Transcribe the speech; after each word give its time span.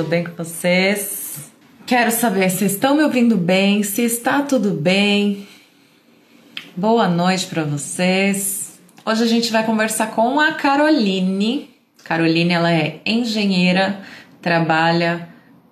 tudo 0.00 0.08
bem 0.08 0.24
com 0.24 0.32
vocês? 0.32 1.52
Quero 1.84 2.10
saber 2.10 2.48
se 2.48 2.64
estão 2.64 2.96
me 2.96 3.02
ouvindo 3.02 3.36
bem, 3.36 3.82
se 3.82 4.00
está 4.00 4.40
tudo 4.40 4.70
bem. 4.70 5.46
Boa 6.74 7.06
noite 7.06 7.46
para 7.46 7.64
vocês. 7.64 8.80
Hoje 9.04 9.24
a 9.24 9.26
gente 9.26 9.52
vai 9.52 9.62
conversar 9.62 10.12
com 10.12 10.40
a 10.40 10.52
Caroline. 10.52 11.68
Caroline, 12.02 12.54
ela 12.54 12.72
é 12.72 13.02
engenheira, 13.04 14.00
trabalha 14.40 15.28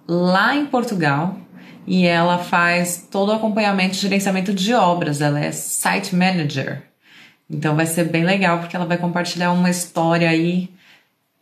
lá 0.06 0.54
em 0.54 0.66
Portugal 0.66 1.38
e 1.86 2.06
ela 2.06 2.36
faz 2.36 3.08
todo 3.10 3.30
o 3.30 3.34
acompanhamento 3.34 3.94
e 3.94 3.98
gerenciamento 3.98 4.52
de 4.52 4.74
obras. 4.74 5.22
Ela 5.22 5.40
é 5.40 5.52
site 5.52 6.14
manager. 6.14 6.82
Então 7.48 7.74
vai 7.74 7.86
ser 7.86 8.04
bem 8.04 8.24
legal 8.24 8.58
porque 8.58 8.76
ela 8.76 8.84
vai 8.84 8.98
compartilhar 8.98 9.52
uma 9.52 9.70
história 9.70 10.28
aí 10.28 10.68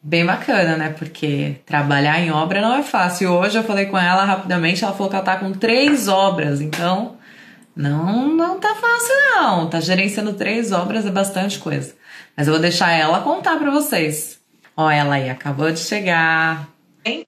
bem 0.07 0.25
bacana, 0.25 0.77
né? 0.77 0.95
Porque 0.97 1.57
trabalhar 1.67 2.21
em 2.21 2.31
obra 2.31 2.61
não 2.61 2.77
é 2.77 2.83
fácil. 2.83 3.33
Hoje 3.33 3.59
eu 3.59 3.65
falei 3.65 3.87
com 3.87 3.99
ela 3.99 4.25
rapidamente, 4.25 4.85
ela 4.85 4.93
falou 4.93 5.11
que 5.11 5.17
ela 5.17 5.25
tá 5.25 5.37
com 5.37 5.53
três 5.53 6.07
obras, 6.07 6.61
então 6.61 7.19
não, 7.75 8.29
não 8.29 8.61
tá 8.61 8.73
fácil 8.77 9.15
não. 9.35 9.69
Tá 9.69 9.81
gerenciando 9.81 10.33
três 10.35 10.71
obras 10.71 11.05
é 11.05 11.11
bastante 11.11 11.59
coisa. 11.59 11.97
Mas 12.37 12.47
eu 12.47 12.53
vou 12.53 12.63
deixar 12.63 12.93
ela 12.93 13.21
contar 13.21 13.59
para 13.59 13.71
vocês. 13.71 14.41
Ó, 14.77 14.89
ela 14.89 15.17
aí 15.17 15.29
acabou 15.29 15.73
de 15.73 15.81
chegar. 15.81 16.69
Hein? 17.05 17.25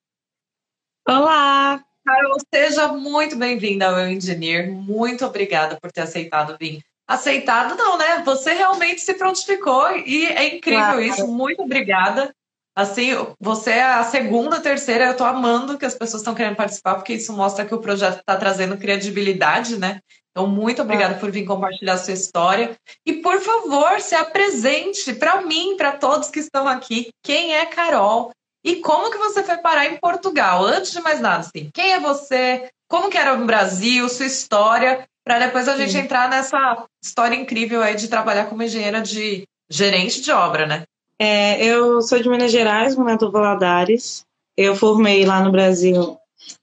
Olá! 1.09 1.83
Carol, 2.07 2.37
seja 2.55 2.89
muito 2.89 3.37
bem-vinda 3.37 3.89
ao 3.89 3.99
Eu 3.99 4.09
Engineer. 4.09 4.71
Muito 4.71 5.27
obrigada 5.27 5.77
por 5.81 5.91
ter 5.91 6.03
aceitado 6.03 6.57
vir. 6.59 6.81
Aceitado 7.09 7.75
não, 7.75 7.99
né? 7.99 8.23
Você 8.25 8.53
realmente 8.53 9.01
se 9.01 9.15
prontificou 9.15 9.97
e 9.97 10.27
é 10.27 10.57
incrível 10.57 10.85
claro. 10.85 11.03
isso. 11.03 11.27
Muito 11.27 11.63
obrigada. 11.63 12.33
Assim, 12.79 13.09
você 13.41 13.73
é 13.73 13.83
a 13.83 14.05
segunda, 14.05 14.61
terceira, 14.61 15.07
eu 15.07 15.17
tô 15.17 15.25
amando 15.25 15.77
que 15.77 15.85
as 15.85 15.97
pessoas 15.97 16.23
estão 16.23 16.33
querendo 16.33 16.55
participar, 16.55 16.95
porque 16.95 17.15
isso 17.15 17.33
mostra 17.33 17.65
que 17.65 17.75
o 17.75 17.81
projeto 17.81 18.21
está 18.21 18.37
trazendo 18.37 18.79
credibilidade, 18.79 19.77
né? 19.77 19.99
Então, 20.31 20.47
muito 20.47 20.83
obrigada 20.83 21.17
por 21.17 21.29
vir 21.29 21.45
compartilhar 21.45 21.95
a 21.95 21.99
sua 21.99 22.15
história. 22.15 22.77
E, 23.05 23.15
por 23.15 23.41
favor, 23.41 24.01
se 24.01 24.15
apresente 24.15 25.13
para 25.15 25.43
mim, 25.43 25.77
para 25.77 25.91
todos 25.91 26.31
que 26.31 26.39
estão 26.39 26.69
aqui. 26.69 27.09
Quem 27.21 27.57
é 27.57 27.67
Carol? 27.67 28.31
E 28.65 28.77
como 28.77 29.11
que 29.11 29.19
você 29.19 29.43
foi 29.43 29.57
parar 29.57 29.87
em 29.87 29.97
Portugal? 29.97 30.65
Antes 30.65 30.93
de 30.93 31.01
mais 31.01 31.19
nada, 31.19 31.41
assim, 31.41 31.71
quem 31.75 31.95
é 31.95 31.99
você? 31.99 32.71
Como 32.89 33.11
que 33.11 33.19
era 33.19 33.37
no 33.37 33.45
Brasil? 33.45 34.09
Sua 34.09 34.27
história? 34.27 35.05
Para 35.25 35.41
depois 35.41 35.67
a 35.67 35.73
Sim. 35.73 35.89
gente 35.89 36.05
entrar 36.05 36.31
nessa 36.31 36.87
história 37.03 37.35
incrível 37.35 37.83
aí 37.83 37.97
de 37.97 38.07
trabalhar 38.07 38.45
como 38.47 38.63
engenheira 38.63 39.03
de 39.03 39.43
gerente 39.69 40.21
de 40.21 40.31
obra, 40.31 40.65
né? 40.65 40.85
É, 41.19 41.65
eu 41.65 42.01
sou 42.01 42.21
de 42.21 42.29
Minas 42.29 42.53
Gerais, 42.53 42.95
Monato 42.97 43.31
Valadares. 43.31 44.25
Eu 44.57 44.77
formei 44.77 45.25
lá 45.25 45.43
no 45.43 45.51
Brasil 45.51 46.17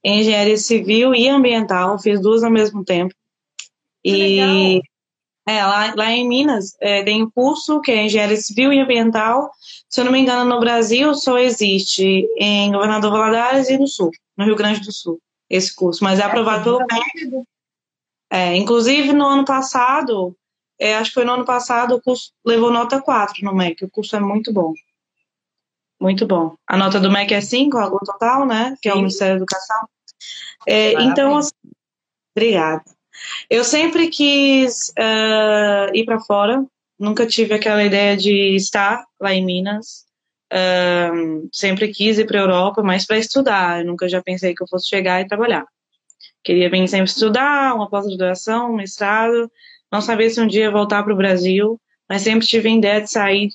em 0.04 0.22
engenharia 0.22 0.58
civil 0.58 1.14
e 1.14 1.28
ambiental, 1.28 2.00
fiz 2.00 2.22
duas 2.22 2.44
ao 2.44 2.52
mesmo 2.52 2.84
tempo. 2.84 3.14
Que 4.04 4.12
e 4.12 4.82
é, 5.48 5.64
lá, 5.64 5.94
lá 5.96 6.12
em 6.12 6.28
Minas 6.28 6.76
é, 6.82 7.04
tem 7.04 7.24
um 7.24 7.30
curso 7.30 7.80
que 7.82 7.92
é 7.92 8.06
engenharia 8.06 8.38
civil 8.38 8.74
e 8.74 8.80
ambiental. 8.80 9.52
Se 9.88 10.02
eu 10.02 10.06
não 10.06 10.12
me 10.12 10.20
engano, 10.20 10.44
no 10.46 10.60
Brasil 10.60 11.14
só 11.14 11.38
existe 11.38 12.28
em 12.38 12.72
Governador 12.72 13.12
Valadares 13.12 13.70
e 13.70 13.78
no 13.78 13.88
Sul, 13.88 14.10
no 14.36 14.46
Rio 14.46 14.56
Grande 14.56 14.82
do 14.82 14.92
Sul, 14.92 15.20
esse 15.50 15.76
curso. 15.76 16.04
Mas 16.04 16.20
é 16.20 16.24
aprovado 16.24 16.64
pelo 16.64 16.80
MEC. 16.80 17.46
É, 18.32 18.56
inclusive, 18.56 19.14
no 19.14 19.28
ano 19.28 19.46
passado, 19.46 20.36
é, 20.80 20.96
acho 20.96 21.12
que 21.12 21.16
foi 21.16 21.26
no 21.26 21.34
ano 21.34 21.46
passado, 21.46 21.96
o 21.96 22.02
curso 22.02 22.32
levou 22.46 22.72
nota 22.72 23.02
4 23.02 23.44
no 23.44 23.56
MEC. 23.56 23.86
O 23.86 23.90
curso 23.90 24.16
é 24.16 24.20
muito 24.20 24.52
bom. 24.52 24.74
Muito 26.00 26.26
bom. 26.28 26.56
A 26.68 26.78
nota 26.78 27.00
do 27.00 27.10
MEC 27.10 27.34
é 27.34 27.42
5, 27.42 27.78
a 27.78 27.90
total, 27.90 28.46
né? 28.46 28.76
Que 28.82 28.90
é 28.90 28.94
o 28.94 28.98
Ministério 28.98 29.36
da 29.36 29.38
Educação. 29.38 29.88
É, 30.68 30.94
então, 31.04 31.38
assim, 31.38 31.52
obrigada. 32.36 32.84
Eu 33.50 33.64
sempre 33.64 34.10
quis 34.10 34.90
uh, 34.90 35.94
ir 35.94 36.06
para 36.06 36.20
fora, 36.20 36.66
nunca 37.00 37.26
tive 37.26 37.54
aquela 37.54 37.84
ideia 37.84 38.18
de 38.18 38.56
estar 38.56 39.06
lá 39.20 39.34
em 39.34 39.46
Minas. 39.46 40.06
Uh, 40.52 41.50
sempre 41.52 41.88
quis 41.90 42.20
ir 42.20 42.26
para 42.26 42.40
a 42.40 42.44
Europa, 42.44 42.84
mas 42.84 43.06
para 43.06 43.18
estudar. 43.18 43.80
Eu 43.80 43.86
nunca 43.86 44.08
já 44.10 44.22
pensei 44.22 44.54
que 44.54 44.62
eu 44.62 44.68
fosse 44.68 44.90
chegar 44.90 45.22
e 45.22 45.28
trabalhar. 45.28 45.66
Queria 46.44 46.70
vir 46.70 46.88
sempre 46.88 47.10
estudar, 47.10 47.74
uma 47.74 47.90
pós-graduação, 47.90 48.72
um 48.72 48.76
mestrado. 48.76 49.50
Não 49.92 50.02
sabia 50.02 50.30
se 50.30 50.42
um 50.42 50.48
dia 50.48 50.72
voltar 50.72 51.04
para 51.04 51.14
o 51.14 51.18
Brasil, 51.18 51.80
mas 52.10 52.22
sempre 52.22 52.48
tive 52.48 52.70
a 52.70 52.72
ideia 52.72 53.02
de 53.02 53.12
sair 53.12 53.50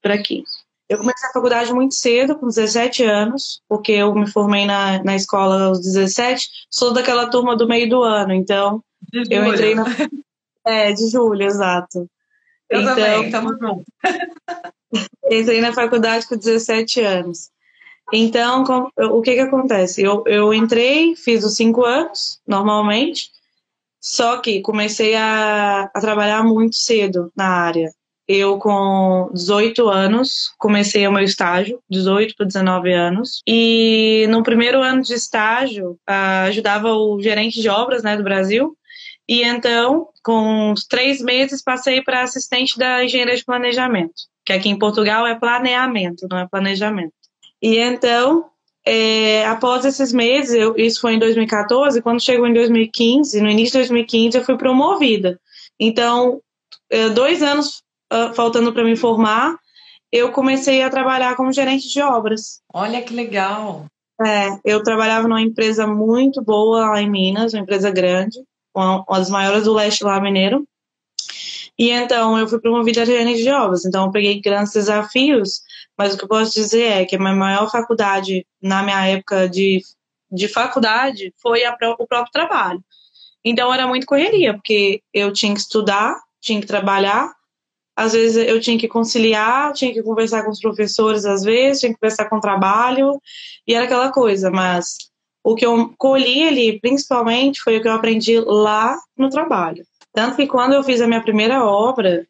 para 0.00 0.14
aqui. 0.14 0.42
Eu 0.88 0.98
comecei 0.98 1.28
a 1.28 1.32
faculdade 1.32 1.72
muito 1.72 1.94
cedo, 1.94 2.36
com 2.36 2.48
17 2.48 3.04
anos, 3.04 3.62
porque 3.68 3.92
eu 3.92 4.14
me 4.14 4.30
formei 4.30 4.66
na, 4.66 5.02
na 5.02 5.16
escola 5.16 5.64
aos 5.64 5.80
17. 5.80 6.48
Sou 6.70 6.92
daquela 6.92 7.30
turma 7.30 7.56
do 7.56 7.66
meio 7.66 7.88
do 7.88 8.02
ano, 8.02 8.34
então 8.34 8.82
de 9.10 9.34
eu 9.34 9.46
entrei 9.46 9.74
na. 9.74 9.84
É, 10.64 10.92
de 10.92 11.10
julho, 11.10 11.42
exato. 11.42 12.08
Eu 12.70 12.82
então, 12.82 12.94
também, 12.94 13.30
tamo 13.32 13.48
junto. 13.58 13.84
entrei 15.28 15.60
na 15.60 15.72
faculdade 15.72 16.28
com 16.28 16.36
17 16.36 17.00
anos. 17.00 17.50
Então, 18.12 18.62
com, 18.62 18.88
o 18.96 19.20
que 19.22 19.34
que 19.34 19.40
acontece? 19.40 20.02
Eu, 20.02 20.22
eu 20.24 20.54
entrei, 20.54 21.16
fiz 21.16 21.42
os 21.42 21.56
cinco 21.56 21.84
anos, 21.84 22.40
normalmente, 22.46 23.32
só 24.02 24.38
que 24.38 24.60
comecei 24.60 25.14
a, 25.14 25.88
a 25.94 26.00
trabalhar 26.00 26.42
muito 26.42 26.74
cedo 26.74 27.30
na 27.36 27.46
área. 27.46 27.88
Eu, 28.26 28.58
com 28.58 29.30
18 29.32 29.88
anos, 29.88 30.52
comecei 30.58 31.06
o 31.06 31.12
meu 31.12 31.22
estágio, 31.22 31.80
18 31.90 32.34
para 32.36 32.46
19 32.46 32.92
anos. 32.92 33.42
E 33.46 34.26
no 34.28 34.42
primeiro 34.42 34.82
ano 34.82 35.02
de 35.02 35.14
estágio, 35.14 35.98
ajudava 36.06 36.92
o 36.92 37.20
gerente 37.20 37.60
de 37.60 37.68
obras 37.68 38.02
né, 38.02 38.16
do 38.16 38.22
Brasil. 38.22 38.76
E 39.28 39.42
então, 39.44 40.08
com 40.24 40.72
uns 40.72 40.84
três 40.84 41.20
meses, 41.20 41.62
passei 41.62 42.02
para 42.02 42.22
assistente 42.22 42.78
da 42.78 43.04
engenharia 43.04 43.36
de 43.36 43.44
planejamento, 43.44 44.14
que 44.44 44.52
aqui 44.52 44.68
em 44.68 44.78
Portugal 44.78 45.26
é 45.26 45.38
planeamento, 45.38 46.26
não 46.30 46.38
é 46.38 46.48
planejamento. 46.48 47.12
E 47.60 47.78
então, 47.78 48.46
é, 48.84 49.46
após 49.46 49.84
esses 49.84 50.12
meses, 50.12 50.54
eu, 50.54 50.74
isso 50.76 51.00
foi 51.00 51.14
em 51.14 51.18
2014, 51.18 52.02
quando 52.02 52.20
chegou 52.20 52.46
em 52.46 52.52
2015, 52.54 53.40
no 53.40 53.48
início 53.48 53.72
de 53.72 53.78
2015, 53.78 54.38
eu 54.38 54.44
fui 54.44 54.56
promovida. 54.56 55.40
Então, 55.78 56.40
é, 56.90 57.08
dois 57.08 57.42
anos 57.42 57.82
uh, 58.12 58.34
faltando 58.34 58.72
para 58.72 58.84
me 58.84 58.96
formar, 58.96 59.56
eu 60.10 60.30
comecei 60.32 60.82
a 60.82 60.90
trabalhar 60.90 61.36
como 61.36 61.52
gerente 61.52 61.88
de 61.88 62.00
obras. 62.02 62.60
Olha 62.72 63.00
que 63.02 63.14
legal! 63.14 63.86
É, 64.24 64.58
eu 64.64 64.82
trabalhava 64.82 65.26
numa 65.26 65.40
empresa 65.40 65.86
muito 65.86 66.42
boa 66.42 66.90
lá 66.90 67.00
em 67.00 67.10
Minas, 67.10 67.54
uma 67.54 67.62
empresa 67.62 67.90
grande, 67.90 68.38
uma, 68.74 69.04
uma 69.08 69.18
das 69.18 69.30
maiores 69.30 69.64
do 69.64 69.72
leste 69.72 70.04
lá 70.04 70.20
mineiro. 70.20 70.66
E 71.78 71.90
então 71.90 72.38
eu 72.38 72.46
fui 72.46 72.60
promovida 72.60 73.02
a 73.02 73.04
gerente 73.04 73.42
de 73.42 73.50
obras. 73.50 73.84
Então 73.84 74.06
eu 74.06 74.10
peguei 74.12 74.40
grandes 74.40 74.72
desafios 74.72 75.62
mas 75.98 76.14
o 76.14 76.18
que 76.18 76.24
eu 76.24 76.28
posso 76.28 76.52
dizer 76.52 76.84
é 76.84 77.04
que 77.04 77.16
a 77.16 77.18
minha 77.18 77.34
maior 77.34 77.70
faculdade, 77.70 78.46
na 78.60 78.82
minha 78.82 79.06
época 79.06 79.48
de, 79.48 79.82
de 80.30 80.48
faculdade, 80.48 81.32
foi 81.40 81.64
a, 81.64 81.76
o 81.98 82.06
próprio 82.06 82.32
trabalho. 82.32 82.82
Então 83.44 83.72
era 83.72 83.86
muito 83.86 84.06
correria, 84.06 84.54
porque 84.54 85.02
eu 85.12 85.32
tinha 85.32 85.52
que 85.52 85.60
estudar, 85.60 86.20
tinha 86.40 86.60
que 86.60 86.66
trabalhar, 86.66 87.32
às 87.96 88.12
vezes 88.12 88.36
eu 88.48 88.60
tinha 88.60 88.78
que 88.78 88.88
conciliar, 88.88 89.72
tinha 89.72 89.92
que 89.92 90.02
conversar 90.02 90.44
com 90.44 90.50
os 90.50 90.60
professores, 90.60 91.24
às 91.24 91.42
vezes, 91.42 91.80
tinha 91.80 91.92
que 91.92 91.98
conversar 91.98 92.28
com 92.28 92.36
o 92.36 92.40
trabalho, 92.40 93.20
e 93.66 93.74
era 93.74 93.84
aquela 93.84 94.10
coisa, 94.10 94.50
mas 94.50 94.96
o 95.44 95.54
que 95.54 95.66
eu 95.66 95.92
colhi 95.98 96.46
ali, 96.48 96.80
principalmente, 96.80 97.60
foi 97.60 97.76
o 97.76 97.82
que 97.82 97.88
eu 97.88 97.92
aprendi 97.92 98.38
lá 98.40 98.96
no 99.16 99.28
trabalho. 99.28 99.84
Tanto 100.12 100.36
que 100.36 100.46
quando 100.46 100.72
eu 100.72 100.82
fiz 100.82 101.00
a 101.00 101.06
minha 101.06 101.22
primeira 101.22 101.64
obra, 101.64 102.26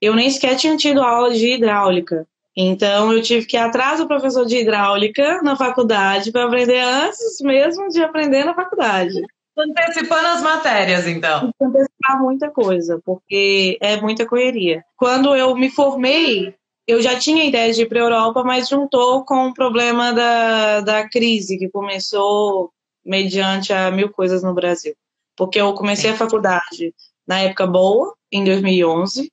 eu 0.00 0.14
nem 0.14 0.30
sequer 0.30 0.56
tinha 0.56 0.76
tido 0.76 1.02
aula 1.02 1.32
de 1.32 1.54
hidráulica. 1.54 2.26
Então, 2.56 3.12
eu 3.12 3.20
tive 3.20 3.46
que 3.46 3.56
ir 3.56 3.60
atrás 3.60 3.98
do 3.98 4.06
professor 4.06 4.46
de 4.46 4.58
hidráulica 4.58 5.42
na 5.42 5.56
faculdade 5.56 6.30
para 6.30 6.44
aprender 6.44 6.78
antes 6.80 7.40
mesmo 7.40 7.88
de 7.88 8.02
aprender 8.02 8.44
na 8.44 8.54
faculdade. 8.54 9.20
Antecipando 9.56 10.26
as 10.26 10.42
matérias, 10.42 11.06
então. 11.06 11.50
Antecipar 11.60 12.20
muita 12.20 12.50
coisa, 12.50 13.00
porque 13.04 13.78
é 13.80 14.00
muita 14.00 14.26
correria. 14.26 14.84
Quando 14.96 15.34
eu 15.34 15.54
me 15.56 15.70
formei, 15.70 16.54
eu 16.86 17.00
já 17.00 17.18
tinha 17.18 17.44
ideia 17.44 17.72
de 17.72 17.82
ir 17.82 17.88
para 17.88 18.00
a 18.00 18.04
Europa, 18.04 18.44
mas 18.44 18.68
juntou 18.68 19.24
com 19.24 19.48
o 19.48 19.54
problema 19.54 20.12
da, 20.12 20.80
da 20.80 21.08
crise 21.08 21.58
que 21.58 21.68
começou 21.68 22.70
mediante 23.04 23.72
a 23.72 23.90
mil 23.90 24.10
coisas 24.10 24.42
no 24.42 24.54
Brasil. 24.54 24.94
Porque 25.36 25.60
eu 25.60 25.72
comecei 25.74 26.10
a 26.10 26.16
faculdade 26.16 26.94
na 27.26 27.40
época 27.40 27.66
boa, 27.66 28.14
em 28.30 28.44
2011, 28.44 29.30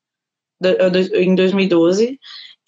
em 1.16 1.36
2012, 1.36 2.20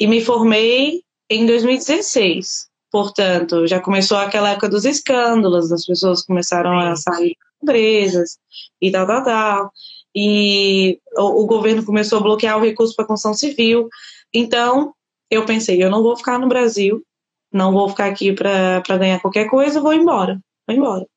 e 0.03 0.07
me 0.07 0.19
formei 0.19 1.01
em 1.29 1.45
2016. 1.45 2.67
Portanto, 2.91 3.65
já 3.65 3.79
começou 3.79 4.17
aquela 4.17 4.49
época 4.49 4.67
dos 4.67 4.83
escândalos, 4.83 5.71
as 5.71 5.85
pessoas 5.85 6.25
começaram 6.25 6.77
a 6.77 6.93
sair 6.97 7.37
empresas 7.61 8.37
e 8.81 8.91
tal, 8.91 9.07
tal, 9.07 9.23
tal. 9.23 9.71
E 10.13 10.99
o, 11.15 11.43
o 11.43 11.45
governo 11.45 11.85
começou 11.85 12.19
a 12.19 12.21
bloquear 12.21 12.57
o 12.57 12.61
recurso 12.61 12.93
para 12.97 13.05
a 13.05 13.07
construção 13.07 13.33
civil. 13.33 13.87
Então, 14.33 14.93
eu 15.31 15.45
pensei, 15.45 15.81
eu 15.81 15.89
não 15.89 16.03
vou 16.03 16.17
ficar 16.17 16.37
no 16.37 16.49
Brasil, 16.49 17.01
não 17.49 17.71
vou 17.71 17.87
ficar 17.87 18.07
aqui 18.07 18.33
para 18.33 18.97
ganhar 18.97 19.21
qualquer 19.21 19.49
coisa, 19.49 19.79
vou 19.79 19.93
embora. 19.93 20.37
Vou 20.67 20.75
embora. 20.75 21.07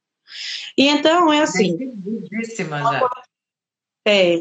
E 0.79 0.87
então 0.87 1.33
é 1.33 1.41
assim. 1.41 1.77
É. 4.07 4.41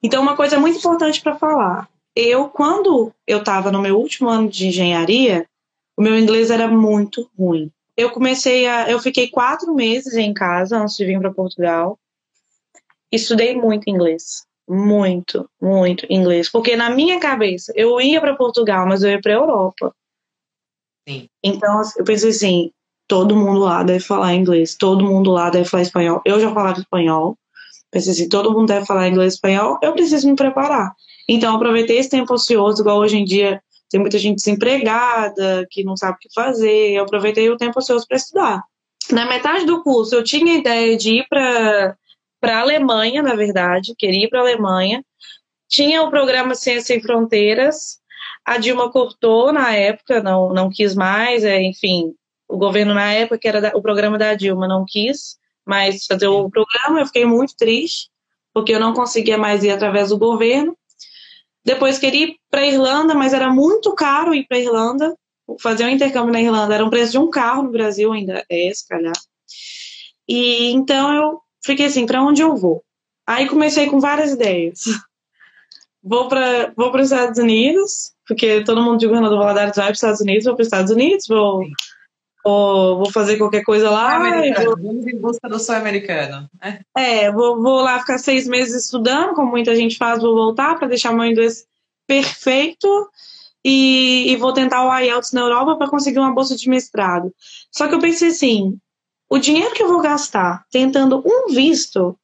Então, 0.00 0.22
uma 0.22 0.36
coisa 0.36 0.60
muito 0.60 0.78
importante 0.78 1.20
para 1.20 1.34
falar. 1.34 1.89
Eu, 2.14 2.48
quando 2.48 3.12
eu 3.26 3.38
estava 3.38 3.70
no 3.70 3.80
meu 3.80 3.96
último 3.96 4.28
ano 4.28 4.48
de 4.48 4.66
engenharia, 4.66 5.46
o 5.96 6.02
meu 6.02 6.18
inglês 6.18 6.50
era 6.50 6.66
muito 6.66 7.30
ruim. 7.38 7.70
Eu 7.96 8.10
comecei 8.10 8.66
a. 8.66 8.90
Eu 8.90 8.98
fiquei 8.98 9.28
quatro 9.28 9.74
meses 9.74 10.14
em 10.14 10.32
casa 10.32 10.78
antes 10.78 10.96
de 10.96 11.04
vir 11.04 11.20
para 11.20 11.32
Portugal. 11.32 11.98
Estudei 13.12 13.54
muito 13.54 13.90
inglês. 13.90 14.46
Muito, 14.68 15.48
muito 15.60 16.06
inglês. 16.08 16.48
Porque 16.48 16.76
na 16.76 16.90
minha 16.90 17.18
cabeça, 17.18 17.72
eu 17.74 18.00
ia 18.00 18.20
para 18.20 18.36
Portugal, 18.36 18.86
mas 18.86 19.02
eu 19.02 19.10
ia 19.10 19.20
para 19.20 19.32
Europa. 19.32 19.94
Sim. 21.08 21.28
Então, 21.42 21.82
eu 21.96 22.04
pensei 22.04 22.30
assim: 22.30 22.70
todo 23.08 23.36
mundo 23.36 23.60
lá 23.60 23.82
deve 23.82 24.00
falar 24.00 24.34
inglês, 24.34 24.76
todo 24.76 25.04
mundo 25.04 25.32
lá 25.32 25.50
deve 25.50 25.68
falar 25.68 25.82
espanhol. 25.82 26.22
Eu 26.24 26.38
já 26.38 26.54
falava 26.54 26.78
espanhol. 26.78 27.36
Pensei 27.90 28.12
assim: 28.12 28.28
todo 28.28 28.52
mundo 28.52 28.66
deve 28.66 28.86
falar 28.86 29.08
inglês 29.08 29.34
e 29.34 29.36
espanhol, 29.36 29.78
eu 29.82 29.92
preciso 29.92 30.28
me 30.28 30.36
preparar. 30.36 30.94
Então, 31.28 31.54
aproveitei 31.54 31.98
esse 31.98 32.10
tempo 32.10 32.34
ocioso, 32.34 32.82
igual 32.82 32.98
hoje 32.98 33.16
em 33.16 33.24
dia 33.24 33.62
tem 33.90 34.00
muita 34.00 34.18
gente 34.18 34.36
desempregada, 34.36 35.66
que 35.68 35.82
não 35.82 35.96
sabe 35.96 36.14
o 36.14 36.18
que 36.20 36.32
fazer. 36.32 36.92
Eu 36.92 37.02
aproveitei 37.02 37.50
o 37.50 37.56
tempo 37.56 37.80
ocioso 37.80 38.06
para 38.06 38.16
estudar. 38.16 38.62
Na 39.10 39.26
metade 39.26 39.66
do 39.66 39.82
curso, 39.82 40.14
eu 40.14 40.22
tinha 40.22 40.54
a 40.54 40.58
ideia 40.58 40.96
de 40.96 41.16
ir 41.16 41.26
para 41.28 41.96
a 42.42 42.60
Alemanha, 42.60 43.20
na 43.22 43.34
verdade, 43.34 43.94
queria 43.98 44.26
ir 44.26 44.28
para 44.28 44.38
a 44.38 44.42
Alemanha. 44.42 45.04
Tinha 45.68 46.02
o 46.02 46.10
programa 46.10 46.54
Ciência 46.54 46.82
Sem 46.82 47.02
Fronteiras. 47.02 47.98
A 48.44 48.58
Dilma 48.58 48.90
cortou 48.90 49.52
na 49.52 49.74
época, 49.74 50.22
não, 50.22 50.52
não 50.52 50.70
quis 50.70 50.94
mais, 50.94 51.42
é, 51.42 51.60
enfim, 51.60 52.14
o 52.48 52.56
governo 52.56 52.94
na 52.94 53.12
época, 53.12 53.38
que 53.38 53.48
era 53.48 53.60
da, 53.60 53.72
o 53.74 53.82
programa 53.82 54.16
da 54.16 54.34
Dilma, 54.34 54.68
não 54.68 54.84
quis 54.86 55.39
mais 55.66 56.06
fazer 56.06 56.26
o 56.26 56.50
programa. 56.50 57.00
Eu 57.00 57.06
fiquei 57.06 57.24
muito 57.24 57.54
triste, 57.56 58.08
porque 58.52 58.72
eu 58.72 58.80
não 58.80 58.92
conseguia 58.92 59.38
mais 59.38 59.62
ir 59.64 59.70
através 59.70 60.10
do 60.10 60.18
governo. 60.18 60.76
Depois 61.64 61.98
queria 61.98 62.26
ir 62.26 62.36
para 62.50 62.66
Irlanda, 62.66 63.14
mas 63.14 63.32
era 63.32 63.52
muito 63.52 63.94
caro 63.94 64.34
ir 64.34 64.46
para 64.46 64.58
Irlanda. 64.58 65.14
Fazer 65.60 65.84
um 65.84 65.88
intercâmbio 65.88 66.32
na 66.32 66.40
Irlanda 66.40 66.74
era 66.74 66.84
um 66.84 66.90
preço 66.90 67.12
de 67.12 67.18
um 67.18 67.28
carro 67.28 67.64
no 67.64 67.72
Brasil, 67.72 68.12
ainda 68.12 68.44
é, 68.48 68.70
se 68.72 68.86
calhar. 68.86 69.12
E 70.28 70.70
então 70.70 71.12
eu 71.12 71.40
fiquei 71.64 71.86
assim, 71.86 72.06
para 72.06 72.22
onde 72.22 72.40
eu 72.40 72.56
vou? 72.56 72.82
Aí 73.26 73.48
comecei 73.48 73.86
com 73.86 74.00
várias 74.00 74.32
ideias. 74.32 74.84
Vou 76.02 76.28
para 76.28 76.72
vou 76.76 76.94
os 76.94 77.02
Estados 77.02 77.38
Unidos, 77.38 78.12
porque 78.26 78.64
todo 78.64 78.82
mundo 78.82 78.98
de 78.98 79.06
Governador 79.06 79.38
Valadares 79.38 79.76
vai 79.76 79.86
para 79.86 79.92
os 79.92 79.98
Estados 79.98 80.20
Unidos, 80.20 80.44
vou 80.44 80.54
para 80.54 80.62
os 80.62 80.66
Estados 80.66 80.90
Unidos, 80.90 81.26
vou 81.28 81.62
ou 82.44 82.98
vou 82.98 83.12
fazer 83.12 83.36
qualquer 83.36 83.62
coisa 83.62 83.90
lá. 83.90 84.18
Vou... 84.64 84.76
Vamos 84.76 85.06
em 85.06 85.18
busca 85.18 85.48
do 85.48 85.58
sonho 85.58 85.78
americano. 85.78 86.48
É, 86.96 87.24
é 87.24 87.32
vou, 87.32 87.60
vou 87.60 87.82
lá 87.82 87.98
ficar 88.00 88.18
seis 88.18 88.46
meses 88.46 88.84
estudando, 88.84 89.34
como 89.34 89.50
muita 89.50 89.74
gente 89.74 89.96
faz, 89.96 90.20
vou 90.20 90.34
voltar 90.34 90.78
para 90.78 90.88
deixar 90.88 91.12
meu 91.12 91.24
inglês 91.24 91.66
perfeito 92.06 93.08
e, 93.64 94.32
e 94.32 94.36
vou 94.36 94.52
tentar 94.52 94.86
o 94.86 94.98
IELTS 94.98 95.32
na 95.32 95.42
Europa 95.42 95.76
para 95.76 95.90
conseguir 95.90 96.18
uma 96.18 96.34
bolsa 96.34 96.56
de 96.56 96.68
mestrado. 96.68 97.32
Só 97.70 97.86
que 97.86 97.94
eu 97.94 98.00
pensei 98.00 98.28
assim, 98.28 98.78
o 99.28 99.38
dinheiro 99.38 99.74
que 99.74 99.82
eu 99.82 99.88
vou 99.88 100.00
gastar 100.00 100.64
tentando 100.70 101.22
um 101.24 101.52
visto 101.52 102.16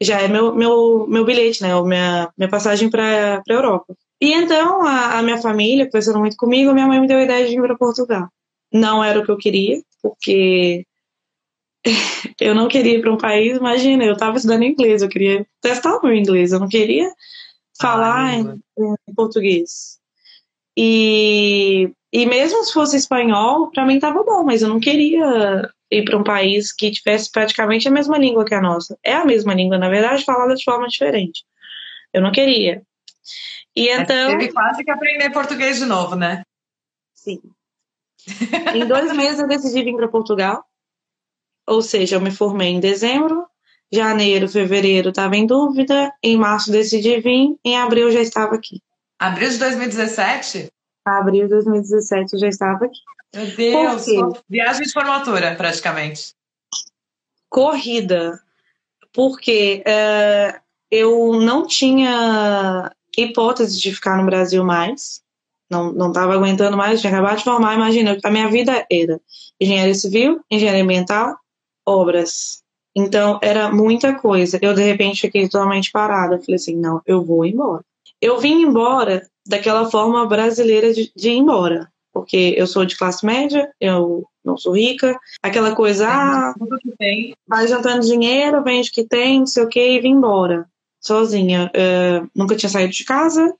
já 0.00 0.20
é 0.20 0.28
meu, 0.28 0.54
meu, 0.54 1.06
meu 1.08 1.24
bilhete, 1.24 1.62
né? 1.62 1.68
Minha, 1.82 2.30
minha 2.36 2.50
passagem 2.50 2.90
para 2.90 3.42
a 3.46 3.52
Europa. 3.52 3.94
E 4.20 4.32
então 4.32 4.82
a, 4.86 5.18
a 5.18 5.22
minha 5.22 5.38
família, 5.38 5.86
conversando 5.86 6.18
muito 6.18 6.36
comigo, 6.36 6.72
minha 6.72 6.86
mãe 6.86 7.00
me 7.00 7.06
deu 7.06 7.18
a 7.18 7.22
ideia 7.22 7.46
de 7.46 7.54
vir 7.54 7.62
para 7.62 7.76
Portugal. 7.76 8.28
Não 8.76 9.02
era 9.02 9.18
o 9.18 9.24
que 9.24 9.30
eu 9.30 9.38
queria, 9.38 9.80
porque 10.02 10.84
eu 12.40 12.54
não 12.54 12.68
queria 12.68 12.96
ir 12.96 13.00
para 13.00 13.12
um 13.12 13.18
país, 13.18 13.56
imagina, 13.56 14.04
eu 14.04 14.12
estava 14.12 14.36
estudando 14.36 14.64
inglês, 14.64 15.02
eu 15.02 15.08
queria 15.08 15.46
testar 15.60 15.96
o 15.96 16.02
meu 16.02 16.14
inglês, 16.14 16.52
eu 16.52 16.60
não 16.60 16.68
queria 16.68 17.10
falar 17.80 18.26
ah, 18.26 18.34
em, 18.34 18.60
em, 19.08 19.14
português. 19.14 19.98
E, 20.76 21.90
e 22.12 22.26
mesmo 22.26 22.62
se 22.64 22.72
fosse 22.72 22.96
espanhol, 22.96 23.70
para 23.70 23.86
mim 23.86 23.94
estava 23.94 24.22
bom, 24.22 24.44
mas 24.44 24.62
eu 24.62 24.68
não 24.68 24.80
queria 24.80 25.70
ir 25.90 26.04
para 26.04 26.18
um 26.18 26.24
país 26.24 26.72
que 26.72 26.90
tivesse 26.90 27.30
praticamente 27.30 27.88
a 27.88 27.90
mesma 27.90 28.18
língua 28.18 28.44
que 28.44 28.54
a 28.54 28.60
nossa. 28.60 28.98
É 29.02 29.14
a 29.14 29.24
mesma 29.24 29.54
língua, 29.54 29.78
na 29.78 29.88
verdade, 29.88 30.24
falada 30.24 30.54
de 30.54 30.64
forma 30.64 30.86
diferente. 30.88 31.44
Eu 32.12 32.20
não 32.20 32.32
queria. 32.32 32.82
E 33.74 33.88
então. 33.88 34.38
Teve 34.38 34.52
quase 34.52 34.84
que 34.84 34.90
aprender 34.90 35.30
português 35.30 35.78
de 35.78 35.84
novo, 35.84 36.14
né? 36.14 36.42
Sim. 37.14 37.40
Em 38.74 38.86
dois 38.86 39.12
meses 39.16 39.38
eu 39.38 39.48
decidi 39.48 39.82
vir 39.82 39.96
para 39.96 40.08
Portugal. 40.08 40.64
Ou 41.66 41.82
seja, 41.82 42.16
eu 42.16 42.20
me 42.20 42.30
formei 42.30 42.68
em 42.68 42.80
dezembro, 42.80 43.46
janeiro, 43.92 44.48
fevereiro 44.48 45.10
estava 45.10 45.36
em 45.36 45.46
dúvida, 45.46 46.12
em 46.22 46.36
março 46.36 46.70
decidi 46.70 47.20
vir, 47.20 47.56
em 47.64 47.76
abril 47.76 48.10
já 48.10 48.20
estava 48.20 48.54
aqui. 48.54 48.80
Abril 49.18 49.50
de 49.50 49.58
2017? 49.58 50.70
Abril 51.04 51.44
de 51.44 51.50
2017 51.50 52.34
eu 52.34 52.40
já 52.40 52.48
estava 52.48 52.84
aqui. 52.84 53.00
Meu 53.34 53.46
Deus, 53.56 54.06
viagem 54.48 54.82
de 54.86 54.92
formatura, 54.92 55.54
praticamente. 55.56 56.34
Corrida, 57.48 58.40
porque 59.12 59.82
uh, 59.86 60.60
eu 60.90 61.40
não 61.40 61.66
tinha 61.66 62.92
hipótese 63.16 63.80
de 63.80 63.94
ficar 63.94 64.16
no 64.16 64.26
Brasil 64.26 64.64
mais 64.64 65.22
não 65.70 65.92
não 65.92 66.08
estava 66.08 66.34
aguentando 66.34 66.76
mais, 66.76 67.00
tinha 67.00 67.12
acabado 67.12 67.38
de 67.38 67.44
formar, 67.44 67.74
imagina, 67.74 68.16
a 68.22 68.30
minha 68.30 68.48
vida 68.48 68.86
era 68.90 69.20
engenharia 69.60 69.94
civil, 69.94 70.40
engenharia 70.50 70.82
ambiental, 70.82 71.36
obras. 71.86 72.62
Então, 72.94 73.38
era 73.42 73.70
muita 73.70 74.14
coisa. 74.14 74.58
Eu, 74.62 74.72
de 74.72 74.82
repente, 74.82 75.20
fiquei 75.20 75.46
totalmente 75.48 75.90
parada. 75.92 76.38
Falei 76.38 76.54
assim, 76.56 76.76
não, 76.76 77.02
eu 77.04 77.22
vou 77.22 77.44
embora. 77.44 77.84
Eu 78.22 78.38
vim 78.38 78.62
embora 78.62 79.28
daquela 79.46 79.90
forma 79.90 80.26
brasileira 80.26 80.92
de, 80.94 81.12
de 81.14 81.28
ir 81.28 81.36
embora. 81.36 81.92
Porque 82.10 82.54
eu 82.56 82.66
sou 82.66 82.86
de 82.86 82.96
classe 82.96 83.26
média, 83.26 83.70
eu 83.78 84.26
não 84.42 84.56
sou 84.56 84.74
rica. 84.74 85.18
Aquela 85.42 85.74
coisa, 85.74 86.08
ah, 86.08 86.54
vai 87.46 87.68
juntando 87.68 88.06
dinheiro, 88.06 88.64
vende 88.64 88.88
o 88.88 88.92
que 88.92 89.04
tem, 89.04 89.40
não 89.40 89.46
sei 89.46 89.64
o 89.64 89.68
que, 89.68 89.78
e 89.78 90.00
vim 90.00 90.12
embora. 90.12 90.66
Sozinha. 90.98 91.70
Uh, 91.74 92.30
nunca 92.34 92.56
tinha 92.56 92.70
saído 92.70 92.92
de 92.92 93.04
casa. 93.04 93.54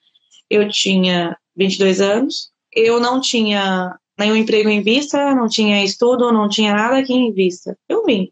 Eu 0.49 0.67
tinha 0.71 1.37
22 1.57 2.01
anos. 2.01 2.51
Eu 2.73 3.01
não 3.01 3.21
tinha 3.21 3.99
nenhum 4.19 4.37
emprego 4.37 4.69
em 4.69 4.83
vista, 4.83 5.35
não 5.35 5.49
tinha 5.49 5.85
estudo, 5.85 6.33
não 6.33 6.49
tinha 6.49 6.75
nada 6.75 6.99
aqui 6.99 7.13
em 7.13 7.33
vista. 7.33 7.77
Eu 7.89 8.05
vim. 8.05 8.31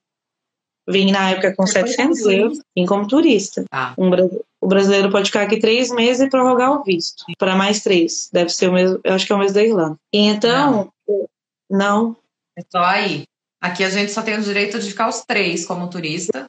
Vim 0.88 1.10
na 1.10 1.30
época 1.30 1.54
com 1.56 1.66
700 1.66 2.20
euros, 2.26 2.60
vim 2.76 2.84
como 2.84 3.08
turista. 3.08 3.64
Ah. 3.70 3.94
Um, 3.96 4.10
o 4.60 4.66
brasileiro 4.66 5.10
pode 5.10 5.26
ficar 5.26 5.42
aqui 5.42 5.58
três 5.58 5.90
meses 5.90 6.26
e 6.26 6.30
prorrogar 6.30 6.72
o 6.72 6.82
visto. 6.82 7.24
Para 7.38 7.56
mais 7.56 7.82
três. 7.82 8.28
Deve 8.32 8.50
ser 8.50 8.68
o 8.68 8.72
mesmo, 8.72 9.00
eu 9.02 9.14
acho 9.14 9.26
que 9.26 9.32
é 9.32 9.36
o 9.36 9.38
mesmo 9.38 9.54
da 9.54 9.62
Irlanda. 9.62 9.96
E 10.12 10.18
então, 10.18 10.92
não. 11.08 11.28
não. 11.70 12.16
É 12.56 12.62
só 12.70 12.82
aí. 12.84 13.24
Aqui 13.60 13.82
a 13.82 13.88
gente 13.88 14.12
só 14.12 14.20
tem 14.20 14.38
o 14.38 14.42
direito 14.42 14.78
de 14.78 14.90
ficar 14.90 15.08
os 15.08 15.22
três 15.22 15.64
como 15.64 15.88
turista. 15.88 16.46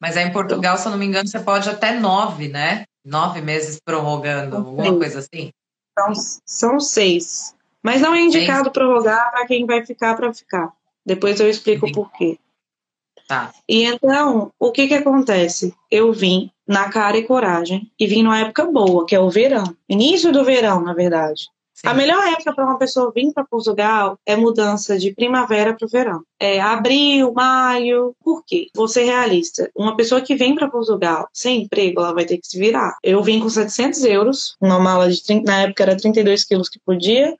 Mas 0.00 0.16
aí 0.16 0.28
em 0.28 0.32
Portugal, 0.32 0.76
se 0.76 0.86
eu 0.86 0.92
não 0.92 0.98
me 0.98 1.06
engano, 1.06 1.26
você 1.26 1.40
pode 1.40 1.68
até 1.68 1.98
nove, 1.98 2.48
né? 2.48 2.84
Nove 3.04 3.40
meses 3.40 3.80
prorrogando, 3.82 4.56
alguma 4.56 4.96
coisa 4.96 5.20
assim. 5.20 5.50
São, 5.98 6.40
são 6.44 6.80
seis. 6.80 7.54
Mas 7.82 8.00
não 8.00 8.14
é 8.14 8.20
indicado 8.20 8.70
prorrogar 8.70 9.30
para 9.30 9.46
quem 9.46 9.66
vai 9.66 9.84
ficar 9.84 10.16
para 10.16 10.32
ficar. 10.32 10.72
Depois 11.04 11.40
eu 11.40 11.48
explico 11.48 11.86
o 11.86 11.92
porquê. 11.92 12.38
Tá. 13.26 13.52
E 13.68 13.84
então, 13.84 14.52
o 14.58 14.72
que 14.72 14.88
que 14.88 14.94
acontece? 14.94 15.74
Eu 15.90 16.12
vim 16.12 16.50
na 16.66 16.90
cara 16.90 17.16
e 17.18 17.24
coragem 17.24 17.90
e 17.98 18.06
vim 18.06 18.22
numa 18.22 18.38
época 18.40 18.64
boa, 18.66 19.06
que 19.06 19.14
é 19.14 19.20
o 19.20 19.30
verão. 19.30 19.76
Início 19.88 20.32
do 20.32 20.44
verão, 20.44 20.82
na 20.82 20.94
verdade. 20.94 21.48
Sim. 21.78 21.86
A 21.86 21.94
melhor 21.94 22.26
época 22.26 22.52
para 22.52 22.64
uma 22.64 22.76
pessoa 22.76 23.12
vir 23.14 23.32
para 23.32 23.44
Portugal 23.44 24.18
é 24.26 24.34
mudança 24.34 24.98
de 24.98 25.14
primavera 25.14 25.76
para 25.76 25.86
o 25.86 25.88
verão. 25.88 26.24
É 26.40 26.60
abril, 26.60 27.32
maio. 27.32 28.16
Por 28.20 28.44
quê? 28.44 28.66
Vou 28.74 28.88
ser 28.88 29.04
realista. 29.04 29.70
Uma 29.76 29.96
pessoa 29.96 30.20
que 30.20 30.34
vem 30.34 30.56
para 30.56 30.68
Portugal 30.68 31.28
sem 31.32 31.62
emprego, 31.62 32.00
ela 32.00 32.12
vai 32.12 32.24
ter 32.24 32.38
que 32.38 32.48
se 32.48 32.58
virar. 32.58 32.96
Eu 33.00 33.22
vim 33.22 33.38
com 33.38 33.48
700 33.48 34.04
euros, 34.06 34.56
uma 34.60 34.80
mala 34.80 35.08
de 35.08 35.22
30, 35.22 35.48
na 35.48 35.60
época 35.60 35.84
era 35.84 35.96
32 35.96 36.44
quilos 36.44 36.68
que 36.68 36.80
podia, 36.80 37.36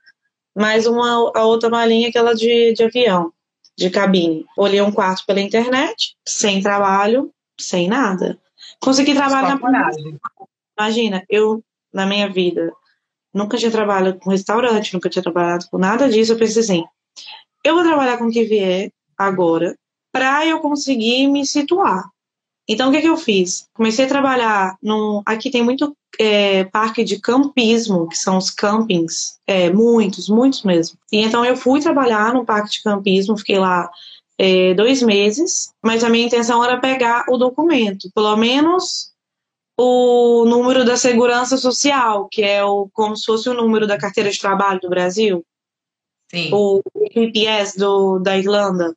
mais 0.55 0.87
uma 0.87 1.33
a 1.35 1.43
outra 1.43 1.69
malinha 1.69 2.07
aquela 2.07 2.33
de, 2.33 2.71
de 2.71 2.81
avião, 2.81 3.33
de 3.77 3.89
cabine. 3.89 4.45
Olhei 4.57 4.81
um 4.81 4.91
quarto 4.91 5.25
pela 5.25 5.41
internet, 5.41 6.15
sem 6.25 6.61
trabalho, 6.61 7.29
sem 7.59 7.89
nada. 7.89 8.39
Consegui 8.79 9.13
trabalhar 9.13 9.59
na 9.59 9.89
Imagina, 10.79 11.25
eu 11.27 11.61
na 11.93 12.05
minha 12.05 12.29
vida 12.29 12.71
nunca 13.33 13.57
tinha 13.57 13.71
trabalhado 13.71 14.19
com 14.19 14.29
restaurante, 14.29 14.93
nunca 14.93 15.09
tinha 15.09 15.23
trabalhado 15.23 15.65
com 15.69 15.77
nada 15.77 16.09
disso. 16.09 16.33
Eu 16.33 16.37
pensei 16.37 16.61
assim: 16.61 16.83
eu 17.63 17.75
vou 17.75 17.83
trabalhar 17.83 18.17
com 18.17 18.25
o 18.25 18.31
que 18.31 18.43
vier 18.43 18.91
agora 19.17 19.75
para 20.11 20.45
eu 20.45 20.59
conseguir 20.59 21.27
me 21.27 21.45
situar. 21.45 22.09
Então, 22.67 22.89
o 22.89 22.91
que, 22.91 23.01
que 23.01 23.09
eu 23.09 23.17
fiz? 23.17 23.67
Comecei 23.73 24.05
a 24.05 24.09
trabalhar 24.09 24.77
num. 24.81 25.23
Aqui 25.25 25.49
tem 25.49 25.63
muito 25.63 25.95
é, 26.19 26.65
parque 26.65 27.03
de 27.03 27.19
campismo, 27.19 28.07
que 28.07 28.17
são 28.17 28.37
os 28.37 28.51
campings, 28.51 29.39
é, 29.47 29.71
muitos, 29.71 30.29
muitos 30.29 30.63
mesmo. 30.63 30.97
E 31.11 31.19
então 31.19 31.43
eu 31.43 31.57
fui 31.57 31.81
trabalhar 31.81 32.33
num 32.33 32.45
parque 32.45 32.69
de 32.69 32.83
campismo, 32.83 33.37
fiquei 33.37 33.57
lá 33.57 33.89
é, 34.37 34.73
dois 34.73 35.01
meses, 35.01 35.73
mas 35.83 36.03
a 36.03 36.09
minha 36.09 36.25
intenção 36.25 36.63
era 36.63 36.79
pegar 36.79 37.25
o 37.27 37.37
documento, 37.37 38.09
pelo 38.13 38.37
menos 38.37 39.08
o 39.81 40.43
número 40.43 40.83
da 40.83 40.97
segurança 40.97 41.55
social, 41.55 42.27
que 42.29 42.43
é 42.43 42.61
o 42.61 42.89
como 42.91 43.15
se 43.15 43.25
fosse 43.25 43.47
o 43.47 43.53
número 43.53 43.87
da 43.87 43.97
carteira 43.97 44.29
de 44.29 44.37
trabalho 44.37 44.77
do 44.81 44.89
Brasil, 44.89 45.45
Sim. 46.29 46.49
o 46.51 46.81
IPS 47.15 47.77
do, 47.77 48.19
da 48.19 48.37
Irlanda. 48.37 48.93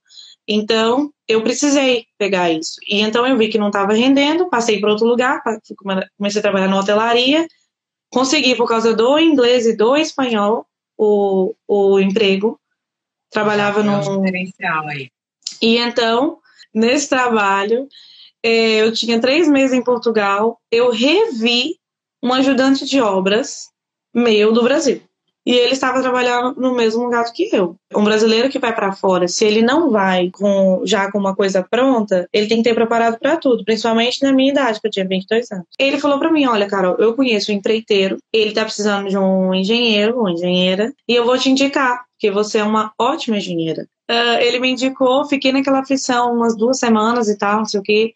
Então, 0.46 1.12
eu 1.28 1.40
precisei 1.40 2.06
pegar 2.18 2.50
isso. 2.50 2.80
E 2.88 3.00
então 3.00 3.24
eu 3.24 3.38
vi 3.38 3.48
que 3.48 3.58
não 3.58 3.68
estava 3.68 3.92
rendendo, 3.92 4.50
passei 4.50 4.80
para 4.80 4.90
outro 4.90 5.06
lugar, 5.06 5.40
comecei 6.18 6.40
a 6.40 6.42
trabalhar 6.42 6.66
na 6.66 6.80
hotelaria, 6.80 7.46
consegui, 8.10 8.56
por 8.56 8.66
causa 8.66 8.92
do 8.92 9.20
inglês 9.20 9.66
e 9.66 9.76
do 9.76 9.96
espanhol, 9.96 10.66
o, 10.98 11.54
o 11.68 12.00
emprego. 12.00 12.58
Trabalhava 13.30 13.84
no. 13.84 13.98
Um 13.98 14.20
diferencial 14.20 14.88
aí. 14.88 15.10
E 15.62 15.78
então, 15.78 16.38
nesse 16.74 17.08
trabalho, 17.08 17.86
é, 17.86 17.88
eu 18.42 18.92
tinha 18.92 19.20
três 19.20 19.48
meses 19.48 19.72
em 19.72 19.82
Portugal, 19.82 20.58
eu 20.70 20.90
revi 20.90 21.76
um 22.22 22.32
ajudante 22.32 22.84
de 22.84 23.00
obras 23.00 23.68
meu 24.14 24.52
do 24.52 24.62
Brasil. 24.62 25.02
E 25.44 25.52
ele 25.52 25.72
estava 25.72 26.00
trabalhando 26.00 26.60
no 26.60 26.74
mesmo 26.74 27.02
lugar 27.02 27.24
que 27.32 27.48
eu. 27.52 27.74
Um 27.94 28.04
brasileiro 28.04 28.48
que 28.48 28.60
vai 28.60 28.72
para 28.72 28.92
fora, 28.92 29.26
se 29.26 29.44
ele 29.44 29.60
não 29.60 29.90
vai 29.90 30.30
com 30.30 30.82
já 30.84 31.10
com 31.10 31.18
uma 31.18 31.34
coisa 31.34 31.66
pronta, 31.68 32.28
ele 32.32 32.46
tem 32.46 32.58
que 32.58 32.62
ter 32.62 32.74
preparado 32.74 33.18
para 33.18 33.36
tudo, 33.36 33.64
principalmente 33.64 34.22
na 34.22 34.32
minha 34.32 34.52
idade, 34.52 34.80
que 34.80 34.86
eu 34.86 34.90
tinha 34.90 35.06
22 35.06 35.50
anos. 35.50 35.66
Ele 35.78 35.98
falou 35.98 36.18
para 36.18 36.30
mim: 36.30 36.46
"Olha, 36.46 36.68
Carol, 36.68 36.96
eu 36.98 37.14
conheço 37.14 37.50
um 37.50 37.56
empreiteiro, 37.56 38.18
ele 38.32 38.52
tá 38.52 38.64
precisando 38.64 39.08
de 39.08 39.18
um 39.18 39.52
engenheiro 39.52 40.20
ou 40.20 40.28
engenheira, 40.28 40.92
e 41.08 41.14
eu 41.14 41.24
vou 41.24 41.36
te 41.36 41.50
indicar, 41.50 42.04
porque 42.12 42.30
você 42.30 42.58
é 42.58 42.64
uma 42.64 42.92
ótima 42.98 43.38
engenheira." 43.38 43.88
Uh, 44.10 44.38
ele 44.40 44.60
me 44.60 44.70
indicou, 44.70 45.24
fiquei 45.24 45.52
naquela 45.52 45.80
aflição 45.80 46.34
umas 46.34 46.56
duas 46.56 46.78
semanas 46.78 47.28
e 47.28 47.36
tal, 47.36 47.58
não 47.58 47.64
sei 47.64 47.80
o 47.80 47.82
quê. 47.82 48.12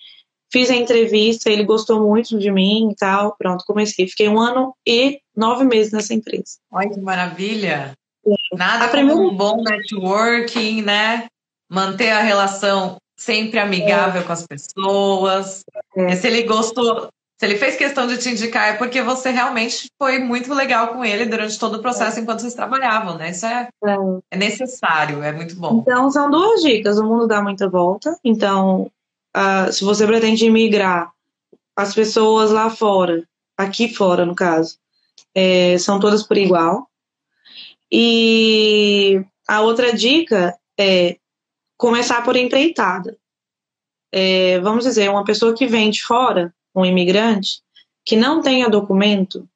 Fiz 0.53 0.71
a 0.71 0.77
entrevista, 0.77 1.51
ele 1.51 1.65
gostou 1.65 2.01
muito 2.01 2.39
de 2.39 2.51
mim 2.51 2.91
e 2.91 2.95
tal. 2.95 3.35
Pronto, 3.37 3.65
comecei. 3.67 4.07
Fiquei 4.07 4.29
um 4.29 4.39
ano 4.39 4.75
e 4.87 5.21
nove 5.37 5.65
meses 5.65 5.93
nessa 5.93 6.15
empresa. 6.15 6.59
Olha 6.71 6.91
que 6.91 7.01
maravilha! 7.01 7.95
É. 8.27 8.57
Nada 8.57 8.89
primeira... 8.89 9.17
como 9.17 9.31
um 9.31 9.37
bom 9.37 9.63
networking, 9.63 10.83
né? 10.83 11.27
Manter 11.71 12.11
a 12.11 12.21
relação 12.21 12.97
sempre 13.19 13.59
amigável 13.59 14.21
é. 14.21 14.25
com 14.25 14.33
as 14.33 14.47
pessoas. 14.47 15.65
É. 15.97 16.15
Se 16.15 16.27
ele 16.27 16.43
gostou, 16.43 17.09
se 17.39 17.47
ele 17.47 17.57
fez 17.57 17.77
questão 17.77 18.07
de 18.07 18.19
te 18.19 18.31
indicar, 18.31 18.69
é 18.69 18.73
porque 18.75 19.03
você 19.03 19.31
realmente 19.31 19.91
foi 19.99 20.19
muito 20.19 20.53
legal 20.55 20.89
com 20.89 21.05
ele 21.05 21.27
durante 21.27 21.59
todo 21.59 21.77
o 21.77 21.83
processo 21.83 22.19
é. 22.19 22.23
enquanto 22.23 22.41
vocês 22.41 22.55
trabalhavam, 22.55 23.17
né? 23.17 23.31
Isso 23.31 23.47
é, 23.47 23.69
é, 23.85 23.97
é. 24.31 24.37
necessário, 24.37 25.23
é 25.23 25.33
muito 25.33 25.57
bom. 25.57 25.79
Então, 25.81 26.11
são 26.11 26.31
duas 26.31 26.63
dicas. 26.63 26.99
O 26.99 27.05
mundo 27.05 27.27
dá 27.27 27.43
muita 27.43 27.69
volta. 27.69 28.17
Então, 28.25 28.91
uh, 29.37 29.73
se 29.73 29.85
você 29.85 30.07
pretende 30.07 30.47
imigrar, 30.47 31.13
as 31.77 31.95
pessoas 31.95 32.51
lá 32.51 32.71
fora, 32.71 33.29
aqui 33.57 33.93
fora 33.93 34.25
no 34.25 34.35
caso, 34.35 34.79
é, 35.35 35.77
são 35.79 36.01
todas 36.01 36.23
por 36.23 36.39
igual. 36.39 36.89
E 37.93 39.23
a 39.47 39.61
outra 39.61 39.93
dica 39.93 40.59
é 40.79 41.19
começar 41.77 42.25
por 42.25 42.35
empreitada. 42.35 43.17
É, 44.11 44.59
vamos 44.61 44.85
dizer, 44.85 45.11
uma 45.11 45.25
pessoa 45.25 45.55
que 45.55 45.67
vem 45.67 45.91
de 45.91 46.03
fora, 46.03 46.55
um 46.75 46.85
imigrante, 46.85 47.61
que 48.05 48.17
não 48.17 48.41
tenha 48.41 48.71
documento, 48.71 49.47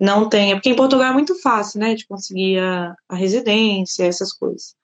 não 0.00 0.28
tenha, 0.28 0.56
porque 0.56 0.70
em 0.70 0.76
Portugal 0.76 1.10
é 1.10 1.12
muito 1.12 1.38
fácil, 1.40 1.80
né, 1.80 1.94
de 1.94 2.06
conseguir 2.06 2.58
a, 2.58 2.96
a 3.08 3.14
residência, 3.14 4.04
essas 4.04 4.32
coisas 4.32 4.74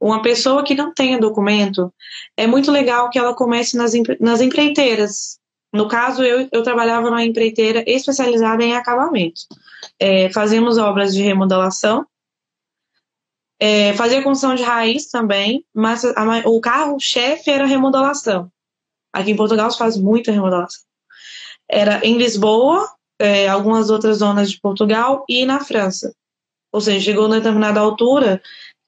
uma 0.00 0.22
pessoa 0.22 0.64
que 0.64 0.74
não 0.74 0.94
tenha 0.94 1.18
documento, 1.18 1.92
é 2.36 2.46
muito 2.46 2.70
legal 2.72 3.10
que 3.10 3.18
ela 3.18 3.34
comece 3.34 3.76
nas, 3.76 3.92
nas 4.18 4.40
empreiteiras. 4.40 5.38
No 5.72 5.86
caso, 5.86 6.22
eu, 6.24 6.48
eu 6.50 6.62
trabalhava 6.62 7.10
numa 7.10 7.24
empreiteira 7.24 7.84
especializada 7.86 8.64
em 8.64 8.74
acabamento. 8.74 9.42
É, 9.98 10.30
fazíamos 10.30 10.78
obras 10.78 11.14
de 11.14 11.22
remodelação, 11.22 12.06
é, 13.60 13.92
fazia 13.92 14.22
construção 14.22 14.54
de 14.54 14.62
raiz 14.62 15.10
também, 15.10 15.64
mas 15.74 16.02
a, 16.02 16.48
o 16.48 16.60
carro-chefe 16.62 17.50
era 17.50 17.66
remodelação. 17.66 18.50
Aqui 19.12 19.32
em 19.32 19.36
Portugal 19.36 19.70
se 19.70 19.76
faz 19.76 19.98
muita 19.98 20.32
remodelação. 20.32 20.82
Era 21.68 22.00
em 22.02 22.16
Lisboa, 22.16 22.88
é, 23.18 23.48
algumas 23.48 23.90
outras 23.90 24.18
zonas 24.18 24.50
de 24.50 24.58
Portugal 24.58 25.24
e 25.28 25.44
na 25.44 25.60
França. 25.60 26.14
Ou 26.72 26.80
seja, 26.80 27.04
chegou 27.04 27.26
a 27.26 27.36
determinada 27.36 27.80
altura 27.80 28.40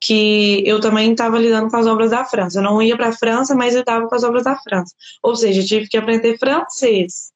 que 0.02 0.64
eu 0.66 0.80
também 0.80 1.12
estava 1.12 1.38
lidando 1.38 1.70
com 1.70 1.76
as 1.76 1.86
obras 1.86 2.10
da 2.10 2.24
França. 2.24 2.58
Eu 2.58 2.62
não 2.64 2.82
ia 2.82 2.96
para 2.96 3.10
a 3.10 3.16
França, 3.16 3.54
mas 3.54 3.72
eu 3.72 3.80
estava 3.80 4.08
com 4.08 4.14
as 4.16 4.24
obras 4.24 4.42
da 4.42 4.56
França. 4.56 4.92
Ou 5.22 5.36
seja, 5.36 5.64
tive 5.64 5.88
que 5.88 5.96
aprender 5.96 6.36
francês. 6.38 7.30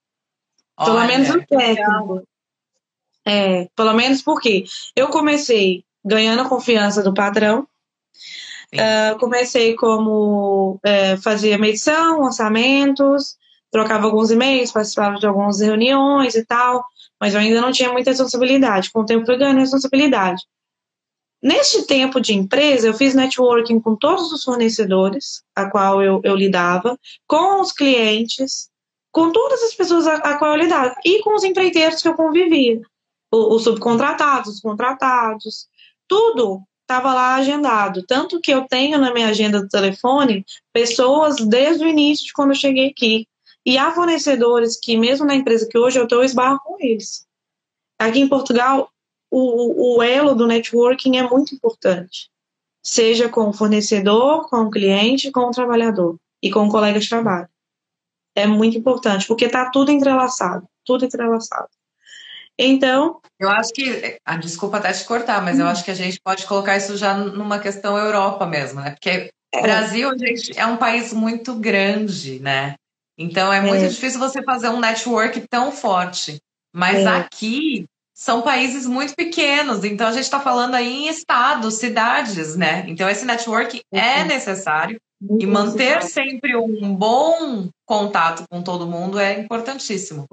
Olha, 0.77 0.93
pelo 0.93 1.07
menos 1.07 1.31
o 1.31 1.47
técnico. 1.47 2.29
É, 3.25 3.69
pelo 3.77 3.93
menos 3.95 4.21
porque 4.21 4.65
eu 4.97 5.09
comecei 5.09 5.85
ganhando 6.05 6.43
a 6.43 6.49
confiança 6.49 7.05
do 7.05 7.15
patrão. 7.15 7.69
Uh, 8.75 9.17
comecei 9.21 9.77
como 9.77 10.81
uh, 10.85 11.23
fazia 11.23 11.57
medição, 11.57 12.23
orçamentos, 12.23 13.37
trocava 13.71 14.07
alguns 14.07 14.33
e-mails, 14.33 14.73
participava 14.73 15.19
de 15.19 15.27
algumas 15.27 15.61
reuniões 15.61 16.35
e 16.35 16.45
tal, 16.45 16.85
mas 17.21 17.33
eu 17.33 17.41
ainda 17.41 17.61
não 17.61 17.71
tinha 17.71 17.93
muita 17.93 18.11
responsabilidade. 18.11 18.91
Com 18.91 19.03
o 19.03 19.07
tempo 19.07 19.25
fui 19.25 19.37
ganhando 19.37 19.61
responsabilidade. 19.61 20.43
Neste 21.47 21.87
tempo 21.87 22.21
de 22.21 22.35
empresa, 22.35 22.89
eu 22.89 22.95
fiz 22.95 23.15
networking 23.15 23.79
com 23.79 23.95
todos 23.95 24.33
os 24.33 24.43
fornecedores 24.43 25.45
a 25.55 25.71
qual 25.71 26.03
eu, 26.03 26.21
eu 26.25 26.35
lidava, 26.35 26.99
com 27.25 27.61
os 27.61 27.71
clientes, 27.71 28.69
com 29.13 29.31
todas 29.31 29.63
as 29.63 29.73
pessoas 29.73 30.09
a, 30.09 30.15
a 30.15 30.39
qual 30.39 30.51
eu 30.51 30.57
lidava, 30.65 30.93
e 31.05 31.23
com 31.23 31.37
os 31.37 31.45
empreiteiros 31.45 32.03
que 32.03 32.09
eu 32.09 32.17
convivia, 32.17 32.81
os 33.33 33.63
subcontratados, 33.63 34.55
os 34.55 34.61
contratados, 34.61 35.69
tudo 36.09 36.65
estava 36.81 37.15
lá 37.15 37.37
agendado. 37.37 38.05
Tanto 38.05 38.41
que 38.41 38.53
eu 38.53 38.67
tenho 38.67 38.99
na 38.99 39.15
minha 39.15 39.29
agenda 39.29 39.63
do 39.63 39.69
telefone 39.69 40.45
pessoas 40.73 41.37
desde 41.37 41.85
o 41.85 41.89
início 41.89 42.27
de 42.27 42.33
quando 42.33 42.51
eu 42.51 42.57
cheguei 42.57 42.89
aqui. 42.89 43.29
E 43.65 43.79
há 43.79 43.93
fornecedores 43.93 44.77
que, 44.81 44.97
mesmo 44.97 45.25
na 45.25 45.37
empresa 45.37 45.69
que 45.71 45.79
hoje 45.79 45.97
eu 45.97 46.05
estou, 46.05 46.19
eu 46.19 46.25
esbarro 46.25 46.59
com 46.65 46.77
eles. 46.81 47.25
Aqui 48.01 48.19
em 48.19 48.29
Portugal, 48.29 48.91
o, 49.31 49.97
o 49.97 50.03
elo 50.03 50.35
do 50.35 50.47
networking 50.47 51.17
é 51.17 51.23
muito 51.23 51.55
importante, 51.55 52.31
seja 52.83 53.29
com 53.29 53.49
o 53.49 53.53
fornecedor, 53.53 54.49
com 54.49 54.63
o 54.63 54.71
cliente, 54.71 55.31
com 55.31 55.41
o 55.41 55.51
trabalhador 55.51 56.17
e 56.43 56.51
com 56.51 56.67
o 56.67 56.71
colega 56.71 56.99
de 56.99 57.09
trabalho. 57.09 57.49
É 58.35 58.47
muito 58.47 58.77
importante, 58.77 59.27
porque 59.27 59.47
está 59.47 59.71
tudo 59.71 59.91
entrelaçado, 59.91 60.67
tudo 60.85 61.05
entrelaçado. 61.05 61.69
Então. 62.59 63.21
Eu 63.39 63.51
acho 63.51 63.73
que. 63.73 64.19
Ah, 64.25 64.37
desculpa 64.37 64.79
até 64.79 64.93
te 64.93 65.05
cortar, 65.05 65.43
mas 65.43 65.59
eu 65.59 65.67
acho 65.67 65.85
que 65.85 65.91
a 65.91 65.95
gente 65.95 66.21
pode 66.21 66.47
colocar 66.47 66.77
isso 66.77 66.97
já 66.97 67.15
numa 67.15 67.59
questão 67.59 67.99
Europa 67.99 68.47
mesmo, 68.47 68.81
né? 68.81 68.93
Porque 68.93 69.31
é. 69.53 69.63
Brasil, 69.63 70.17
gente, 70.19 70.59
é 70.59 70.67
um 70.67 70.77
país 70.77 71.13
muito 71.13 71.55
grande, 71.55 72.39
né? 72.41 72.75
Então 73.19 73.53
é 73.53 73.61
muito 73.61 73.85
é. 73.85 73.89
difícil 73.89 74.19
você 74.19 74.43
fazer 74.43 74.69
um 74.69 74.81
network 74.81 75.47
tão 75.49 75.73
forte. 75.73 76.39
Mas 76.75 76.99
é. 76.99 77.07
aqui 77.07 77.87
são 78.17 78.41
países 78.41 78.87
muito 78.87 79.15
pequenos, 79.15 79.85
então 79.85 80.07
a 80.07 80.13
gente 80.13 80.25
está 80.25 80.41
falando 80.41 80.75
aí 80.75 81.05
em 81.05 81.09
estados, 81.09 81.75
cidades, 81.75 82.57
né? 82.57 82.83
Então 82.89 83.07
esse 83.11 83.27
network 83.27 83.83
é 83.93 84.23
uhum. 84.23 84.27
necessário 84.29 84.99
muito 85.21 85.45
e 85.45 85.47
manter 85.47 85.97
necessário. 85.97 86.31
sempre 86.31 86.57
um 86.57 86.95
bom 86.95 87.69
contato 87.85 88.47
com 88.49 88.63
todo 88.63 88.87
mundo 88.87 89.19
é 89.19 89.39
importantíssimo. 89.39 90.27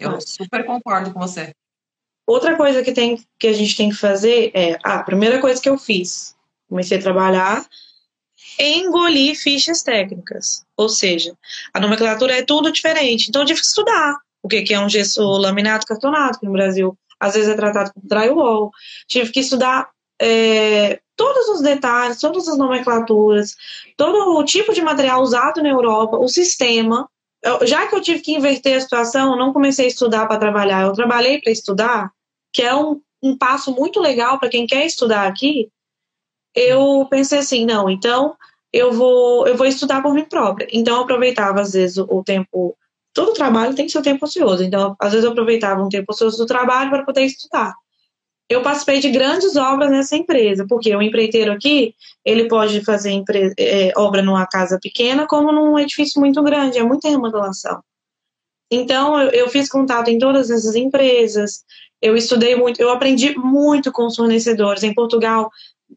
Eu 0.00 0.18
super 0.18 0.64
concordo 0.64 1.12
com 1.12 1.20
você. 1.20 1.52
Outra 2.26 2.56
coisa 2.56 2.82
que, 2.82 2.92
tem, 2.92 3.22
que 3.38 3.48
a 3.48 3.52
gente 3.52 3.76
tem 3.76 3.90
que 3.90 3.96
fazer 3.96 4.50
é, 4.54 4.78
a 4.82 5.02
primeira 5.02 5.38
coisa 5.42 5.60
que 5.60 5.68
eu 5.68 5.76
fiz, 5.76 6.34
comecei 6.70 6.96
a 6.96 7.02
trabalhar, 7.02 7.66
engolir 8.58 9.38
fichas 9.38 9.82
técnicas. 9.82 10.64
Ou 10.74 10.88
seja, 10.88 11.36
a 11.74 11.78
nomenclatura 11.78 12.38
é 12.38 12.42
tudo 12.42 12.72
diferente, 12.72 13.28
então 13.28 13.42
eu 13.42 13.46
tive 13.46 13.60
que 13.60 13.66
estudar 13.66 14.24
o 14.44 14.48
que, 14.48 14.74
é 14.74 14.78
um 14.78 14.88
gesso 14.88 15.22
laminado 15.38 15.86
cartonado, 15.86 16.38
que 16.38 16.44
no 16.44 16.52
Brasil 16.52 16.96
às 17.18 17.32
vezes 17.34 17.48
é 17.48 17.54
tratado 17.54 17.92
como 17.94 18.06
drywall. 18.06 18.70
Tive 19.08 19.32
que 19.32 19.40
estudar 19.40 19.88
é, 20.20 21.00
todos 21.16 21.48
os 21.48 21.62
detalhes, 21.62 22.20
todas 22.20 22.46
as 22.46 22.58
nomenclaturas, 22.58 23.56
todo 23.96 24.36
o 24.36 24.44
tipo 24.44 24.74
de 24.74 24.82
material 24.82 25.22
usado 25.22 25.62
na 25.62 25.70
Europa, 25.70 26.18
o 26.18 26.28
sistema. 26.28 27.08
Eu, 27.42 27.66
já 27.66 27.86
que 27.86 27.94
eu 27.94 28.02
tive 28.02 28.20
que 28.20 28.34
inverter 28.34 28.76
a 28.76 28.80
situação, 28.80 29.32
eu 29.32 29.38
não 29.38 29.52
comecei 29.52 29.86
a 29.86 29.88
estudar 29.88 30.26
para 30.26 30.38
trabalhar, 30.38 30.82
eu 30.82 30.92
trabalhei 30.92 31.40
para 31.40 31.50
estudar, 31.50 32.10
que 32.52 32.62
é 32.62 32.74
um, 32.74 33.00
um 33.22 33.36
passo 33.36 33.74
muito 33.74 33.98
legal 33.98 34.38
para 34.38 34.50
quem 34.50 34.66
quer 34.66 34.84
estudar 34.84 35.26
aqui. 35.26 35.70
Eu 36.54 37.06
pensei 37.10 37.38
assim, 37.38 37.64
não, 37.64 37.88
então 37.88 38.36
eu 38.74 38.92
vou, 38.92 39.46
eu 39.46 39.56
vou 39.56 39.66
estudar 39.66 40.02
por 40.02 40.12
mim 40.12 40.24
própria. 40.24 40.66
Então, 40.72 40.96
eu 40.96 41.02
aproveitava, 41.02 41.60
às 41.60 41.72
vezes, 41.72 41.96
o 41.96 42.24
tempo. 42.24 42.76
Todo 43.14 43.32
trabalho 43.32 43.74
tem 43.74 43.88
seu 43.88 44.02
tempo 44.02 44.26
ocioso. 44.26 44.62
Então, 44.64 44.96
às 45.00 45.12
vezes, 45.12 45.24
eu 45.24 45.30
aproveitava 45.30 45.82
um 45.82 45.88
tempo 45.88 46.12
ocioso 46.12 46.36
do 46.36 46.46
trabalho 46.46 46.90
para 46.90 47.04
poder 47.04 47.22
estudar. 47.22 47.72
Eu 48.48 48.60
participei 48.60 49.00
de 49.00 49.10
grandes 49.10 49.56
obras 49.56 49.90
nessa 49.90 50.16
empresa, 50.16 50.66
porque 50.68 50.94
o 50.94 51.00
empreiteiro 51.00 51.52
aqui, 51.52 51.94
ele 52.24 52.46
pode 52.46 52.84
fazer 52.84 53.22
é, 53.58 53.92
obra 53.96 54.20
numa 54.20 54.46
casa 54.46 54.78
pequena, 54.82 55.26
como 55.26 55.50
num 55.50 55.78
edifício 55.78 56.20
muito 56.20 56.42
grande, 56.42 56.78
é 56.78 56.82
muita 56.82 57.08
remodelação. 57.08 57.80
Então, 58.70 59.18
eu, 59.18 59.30
eu 59.30 59.48
fiz 59.48 59.68
contato 59.68 60.08
em 60.08 60.18
todas 60.18 60.50
essas 60.50 60.74
empresas, 60.74 61.64
eu 62.02 62.16
estudei 62.16 62.54
muito, 62.54 62.80
eu 62.80 62.90
aprendi 62.90 63.34
muito 63.38 63.90
com 63.90 64.06
os 64.06 64.16
fornecedores. 64.16 64.82
Em 64.82 64.92
Portugal, 64.92 65.50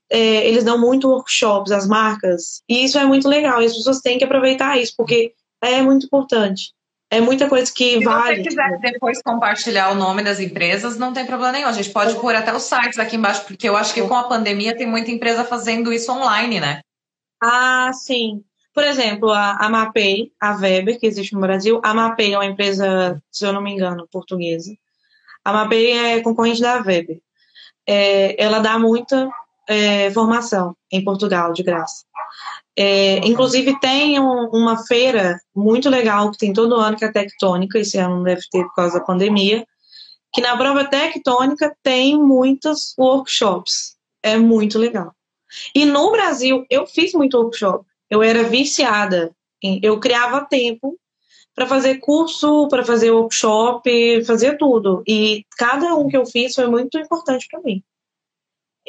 é, 0.10 0.48
eles 0.48 0.64
dão 0.64 0.80
muito 0.80 1.10
workshops, 1.10 1.72
as 1.72 1.88
marcas, 1.88 2.62
e 2.70 2.86
isso 2.86 2.98
é 2.98 3.06
muito 3.06 3.28
legal. 3.28 3.62
E 3.62 3.66
as 3.66 3.76
pessoas 3.76 4.00
têm 4.00 4.18
que 4.18 4.24
aproveitar 4.24 4.80
isso, 4.80 4.94
porque 4.96 5.34
é 5.62 5.82
muito 5.82 6.06
importante. 6.06 6.72
É 7.10 7.22
muita 7.22 7.48
coisa 7.48 7.72
que 7.72 8.00
Se 8.00 8.04
vale. 8.04 8.38
Se 8.38 8.44
você 8.44 8.50
quiser 8.50 8.80
depois 8.80 9.22
compartilhar 9.22 9.92
o 9.92 9.96
nome 9.96 10.24
das 10.24 10.40
empresas, 10.40 10.98
não 10.98 11.14
tem 11.14 11.26
problema 11.26 11.54
nenhum. 11.54 11.68
A 11.68 11.74
gente 11.74 11.90
pode 11.90 12.16
pôr 12.16 12.36
até 12.36 12.54
os 12.54 12.64
sites 12.64 13.00
aqui 13.00 13.16
embaixo, 13.16 13.46
porque 13.46 13.68
eu 13.68 13.78
acho 13.78 13.94
que 13.94 14.02
com 14.02 14.16
a 14.16 14.28
pandemia 14.28 14.76
tem 14.76 14.86
muita 14.86 15.12
empresa 15.12 15.46
fazendo 15.46 15.94
isso 15.94 16.12
online, 16.12 16.60
né? 16.60 16.82
Ah, 17.42 17.92
sim. 17.94 18.44
Por 18.74 18.84
exemplo, 18.84 19.32
a, 19.32 19.54
a 19.54 19.70
Mapei, 19.70 20.32
a 20.40 20.56
Weber, 20.56 21.00
que 21.00 21.08
existe 21.08 21.34
no 21.34 21.40
Brasil. 21.40 21.80
A 21.84 21.94
Mapei 21.94 22.34
é 22.34 22.38
uma 22.38 22.46
empresa, 22.46 23.22
se 23.32 23.46
eu 23.46 23.54
não 23.54 23.62
me 23.62 23.72
engano, 23.72 24.08
portuguesa. 24.12 24.72
A 25.44 25.54
Mapei 25.54 25.92
é 25.94 26.22
concorrente 26.22 26.62
da 26.62 26.82
Weber. 26.82 27.20
É, 27.88 28.42
ela 28.44 28.60
dá 28.60 28.78
muita 28.78 29.30
é, 29.68 30.12
formação 30.12 30.76
em 30.92 31.04
Portugal, 31.04 31.54
de 31.54 31.64
graça. 31.64 32.04
É, 32.80 33.18
inclusive, 33.28 33.80
tem 33.80 34.20
um, 34.20 34.50
uma 34.54 34.86
feira 34.86 35.40
muito 35.56 35.90
legal 35.90 36.30
que 36.30 36.38
tem 36.38 36.54
todo 36.54 36.76
ano, 36.76 36.96
que 36.96 37.04
é 37.04 37.08
a 37.08 37.12
Tectônica, 37.12 37.80
esse 37.80 37.98
ano 37.98 38.18
não 38.18 38.24
deve 38.24 38.42
ter 38.52 38.64
por 38.64 38.76
causa 38.76 39.00
da 39.00 39.06
pandemia, 39.06 39.66
que 40.32 40.42
na 40.42 40.56
prova 40.56 40.86
tectônica 40.86 41.76
tem 41.82 42.16
muitos 42.16 42.94
workshops. 42.98 43.96
É 44.22 44.38
muito 44.38 44.78
legal. 44.78 45.12
E 45.74 45.86
no 45.86 46.12
Brasil, 46.12 46.66
eu 46.70 46.86
fiz 46.86 47.14
muito 47.14 47.38
workshop. 47.38 47.86
Eu 48.10 48.22
era 48.22 48.44
viciada. 48.44 49.32
Eu 49.82 50.00
criava 50.00 50.46
tempo 50.46 50.96
para 51.56 51.66
fazer 51.66 51.98
curso, 51.98 52.68
para 52.68 52.84
fazer 52.84 53.10
workshop, 53.10 54.24
fazer 54.26 54.58
tudo. 54.58 55.02
E 55.08 55.44
cada 55.58 55.96
um 55.96 56.08
que 56.08 56.16
eu 56.16 56.26
fiz 56.26 56.54
foi 56.54 56.68
muito 56.68 57.00
importante 57.00 57.48
para 57.50 57.62
mim. 57.62 57.82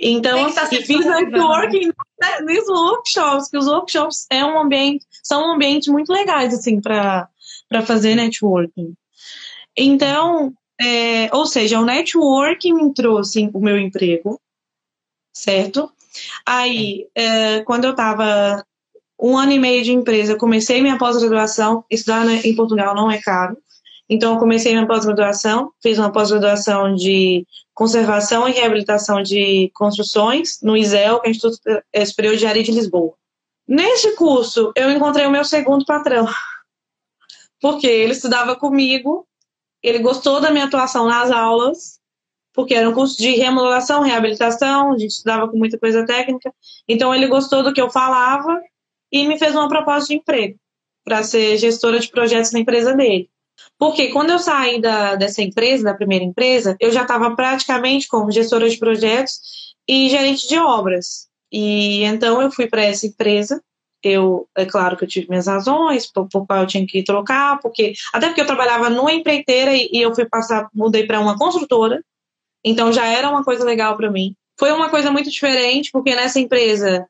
Então, 0.00 0.52
tá 0.52 0.62
assim, 0.62 0.82
fiz 0.82 1.04
networking 1.04 1.88
né, 2.20 2.40
nos 2.40 2.68
workshops, 2.68 3.50
que 3.50 3.58
os 3.58 3.66
workshops 3.66 4.26
é 4.30 4.44
um 4.44 4.58
ambiente, 4.60 5.04
são 5.22 5.48
um 5.48 5.54
ambiente 5.54 5.90
muito 5.90 6.12
legais, 6.12 6.54
assim, 6.54 6.80
para 6.80 7.28
fazer 7.84 8.14
networking. 8.14 8.94
Então, 9.76 10.52
é, 10.80 11.34
ou 11.34 11.46
seja, 11.46 11.80
o 11.80 11.84
networking 11.84 12.72
me 12.74 12.94
trouxe 12.94 13.50
o 13.52 13.60
meu 13.60 13.76
emprego, 13.76 14.40
certo? 15.32 15.90
Aí, 16.46 17.08
é, 17.14 17.60
quando 17.62 17.84
eu 17.84 17.90
estava 17.90 18.64
um 19.20 19.36
ano 19.36 19.52
e 19.52 19.58
meio 19.58 19.82
de 19.82 19.92
empresa, 19.92 20.36
comecei 20.36 20.80
minha 20.80 20.96
pós-graduação, 20.96 21.84
estudar 21.90 22.24
em 22.28 22.54
Portugal 22.54 22.94
não 22.94 23.10
é 23.10 23.20
caro, 23.20 23.58
então, 24.08 24.34
eu 24.34 24.38
comecei 24.38 24.72
minha 24.72 24.86
pós-graduação, 24.86 25.70
fiz 25.82 25.98
uma 25.98 26.10
pós-graduação 26.10 26.94
de 26.94 27.46
conservação 27.74 28.48
e 28.48 28.52
reabilitação 28.52 29.22
de 29.22 29.70
construções 29.74 30.60
no 30.62 30.76
ISEL, 30.76 31.20
que 31.20 31.26
é 31.26 31.28
o 31.28 31.30
Instituto 31.30 31.58
Superior 32.06 32.32
de 32.32 32.38
Engenharia 32.38 32.62
de 32.62 32.72
Lisboa. 32.72 33.14
Nesse 33.66 34.16
curso, 34.16 34.72
eu 34.74 34.90
encontrei 34.90 35.26
o 35.26 35.30
meu 35.30 35.44
segundo 35.44 35.84
patrão, 35.84 36.26
porque 37.60 37.86
ele 37.86 38.12
estudava 38.12 38.56
comigo, 38.56 39.26
ele 39.82 39.98
gostou 39.98 40.40
da 40.40 40.50
minha 40.50 40.64
atuação 40.64 41.06
nas 41.06 41.30
aulas, 41.30 41.98
porque 42.54 42.74
era 42.74 42.88
um 42.88 42.94
curso 42.94 43.18
de 43.18 43.36
remodelação, 43.36 44.00
reabilitação, 44.00 44.94
a 44.94 44.98
gente 44.98 45.10
estudava 45.10 45.46
com 45.48 45.58
muita 45.58 45.78
coisa 45.78 46.04
técnica, 46.06 46.52
então 46.88 47.14
ele 47.14 47.26
gostou 47.26 47.62
do 47.62 47.74
que 47.74 47.80
eu 47.80 47.90
falava 47.90 48.58
e 49.12 49.28
me 49.28 49.38
fez 49.38 49.54
uma 49.54 49.68
proposta 49.68 50.08
de 50.08 50.14
emprego 50.14 50.58
para 51.04 51.22
ser 51.22 51.58
gestora 51.58 52.00
de 52.00 52.10
projetos 52.10 52.52
na 52.52 52.60
empresa 52.60 52.94
dele. 52.94 53.30
Porque 53.78 54.08
quando 54.08 54.30
eu 54.30 54.38
saí 54.38 54.80
da, 54.80 55.14
dessa 55.14 55.42
empresa, 55.42 55.84
da 55.84 55.94
primeira 55.94 56.24
empresa, 56.24 56.76
eu 56.80 56.90
já 56.90 57.02
estava 57.02 57.34
praticamente 57.34 58.08
como 58.08 58.30
gestora 58.30 58.68
de 58.68 58.78
projetos 58.78 59.40
e 59.88 60.08
gerente 60.08 60.48
de 60.48 60.58
obras. 60.58 61.28
E 61.50 62.02
então 62.04 62.42
eu 62.42 62.50
fui 62.50 62.66
para 62.66 62.82
essa 62.82 63.06
empresa. 63.06 63.62
Eu, 64.02 64.48
é 64.56 64.64
claro 64.64 64.96
que 64.96 65.04
eu 65.04 65.08
tive 65.08 65.28
minhas 65.28 65.46
razões 65.46 66.06
por, 66.06 66.28
por 66.28 66.46
qual 66.46 66.60
eu 66.60 66.66
tinha 66.66 66.86
que 66.86 67.02
trocar, 67.02 67.58
porque 67.60 67.94
até 68.12 68.28
porque 68.28 68.40
eu 68.40 68.46
trabalhava 68.46 68.88
numa 68.88 69.12
empreiteira 69.12 69.74
e, 69.74 69.88
e 69.92 70.00
eu 70.00 70.14
fui 70.14 70.24
passar, 70.24 70.68
mudei 70.72 71.04
para 71.04 71.18
uma 71.18 71.36
construtora. 71.36 72.02
Então 72.64 72.92
já 72.92 73.06
era 73.06 73.28
uma 73.28 73.42
coisa 73.42 73.64
legal 73.64 73.96
para 73.96 74.10
mim. 74.10 74.34
Foi 74.58 74.72
uma 74.72 74.88
coisa 74.88 75.10
muito 75.10 75.30
diferente, 75.30 75.90
porque 75.92 76.14
nessa 76.14 76.38
empresa 76.38 77.08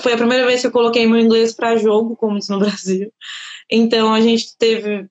foi 0.00 0.12
a 0.12 0.16
primeira 0.16 0.46
vez 0.46 0.60
que 0.60 0.66
eu 0.66 0.72
coloquei 0.72 1.06
meu 1.06 1.18
inglês 1.18 1.54
para 1.54 1.76
jogo, 1.76 2.16
como 2.16 2.38
isso 2.38 2.52
no 2.52 2.58
Brasil. 2.60 3.12
Então 3.70 4.12
a 4.12 4.20
gente 4.20 4.56
teve 4.56 5.08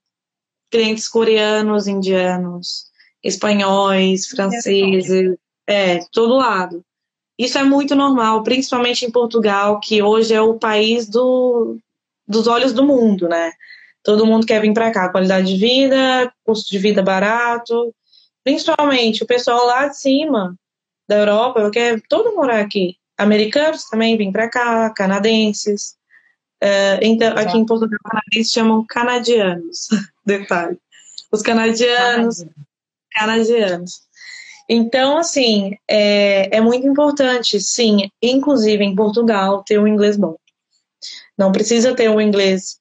clientes 0.70 1.08
coreanos, 1.08 1.88
indianos, 1.88 2.86
espanhóis, 3.24 4.28
franceses, 4.28 5.38
é, 5.66 6.00
todo 6.12 6.36
lado. 6.38 6.84
Isso 7.38 7.58
é 7.58 7.64
muito 7.64 7.96
normal, 7.96 8.42
principalmente 8.44 9.06
em 9.06 9.12
Portugal, 9.12 9.80
que 9.80 10.02
hoje 10.02 10.34
é 10.34 10.42
o 10.42 10.58
país 10.58 11.08
do, 11.08 11.78
dos 12.28 12.48
olhos 12.48 12.74
do 12.74 12.84
mundo, 12.84 13.28
né? 13.28 13.52
Todo 14.04 14.26
mundo 14.26 14.46
quer 14.46 14.62
vir 14.62 14.74
para 14.74 14.92
cá, 14.92 15.10
qualidade 15.10 15.48
de 15.48 15.58
vida, 15.58 16.34
custo 16.44 16.72
de 16.72 16.80
vida 16.80 17.04
barato, 17.04 17.94
principalmente 18.44 19.24
o 19.24 19.28
pessoal 19.28 19.66
lá 19.66 19.88
de 19.88 19.98
cima 19.98 20.56
da 21.08 21.18
Europa, 21.18 21.70
quer 21.70 22.02
todo 22.10 22.36
morar 22.36 22.60
aqui. 22.60 22.96
Americanos 23.18 23.84
também 23.86 24.18
vêm 24.18 24.32
para 24.32 24.50
cá, 24.50 24.90
canadenses. 24.92 25.96
Uh, 26.64 27.00
então, 27.02 27.38
aqui 27.38 27.58
em 27.58 27.66
Portugal, 27.66 28.00
canadenses 28.04 28.52
chamam 28.52 28.86
canadianos. 28.88 29.90
detalhe. 30.28 30.78
Os 31.32 31.42
canadianos, 31.42 32.46
canadianos. 33.12 34.02
Então, 34.70 35.18
assim, 35.18 35.78
é, 35.88 36.58
é 36.58 36.62
muito 36.62 36.86
importante, 36.86 37.60
sim, 37.60 38.10
inclusive 38.22 38.84
em 38.84 38.96
Portugal, 38.96 39.64
ter 39.64 39.80
um 39.80 39.88
inglês 39.88 40.18
bom. 40.18 40.36
Não 41.38 41.52
precisa 41.52 41.96
ter 41.96 42.10
um 42.10 42.20
inglês 42.20 42.80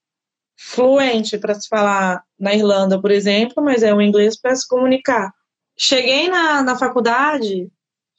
fluente 0.59 1.39
para 1.39 1.55
se 1.55 1.69
falar 1.69 2.25
na 2.39 2.55
Irlanda, 2.55 3.01
por 3.01 3.11
exemplo, 3.11 3.63
mas 3.63 3.83
é 3.83 3.95
um 3.95 4.03
inglês 4.03 4.39
para 4.39 4.57
se 4.57 4.67
comunicar. 4.67 5.33
Cheguei 5.79 6.29
na, 6.29 6.63
na 6.63 6.77
faculdade, 6.77 7.71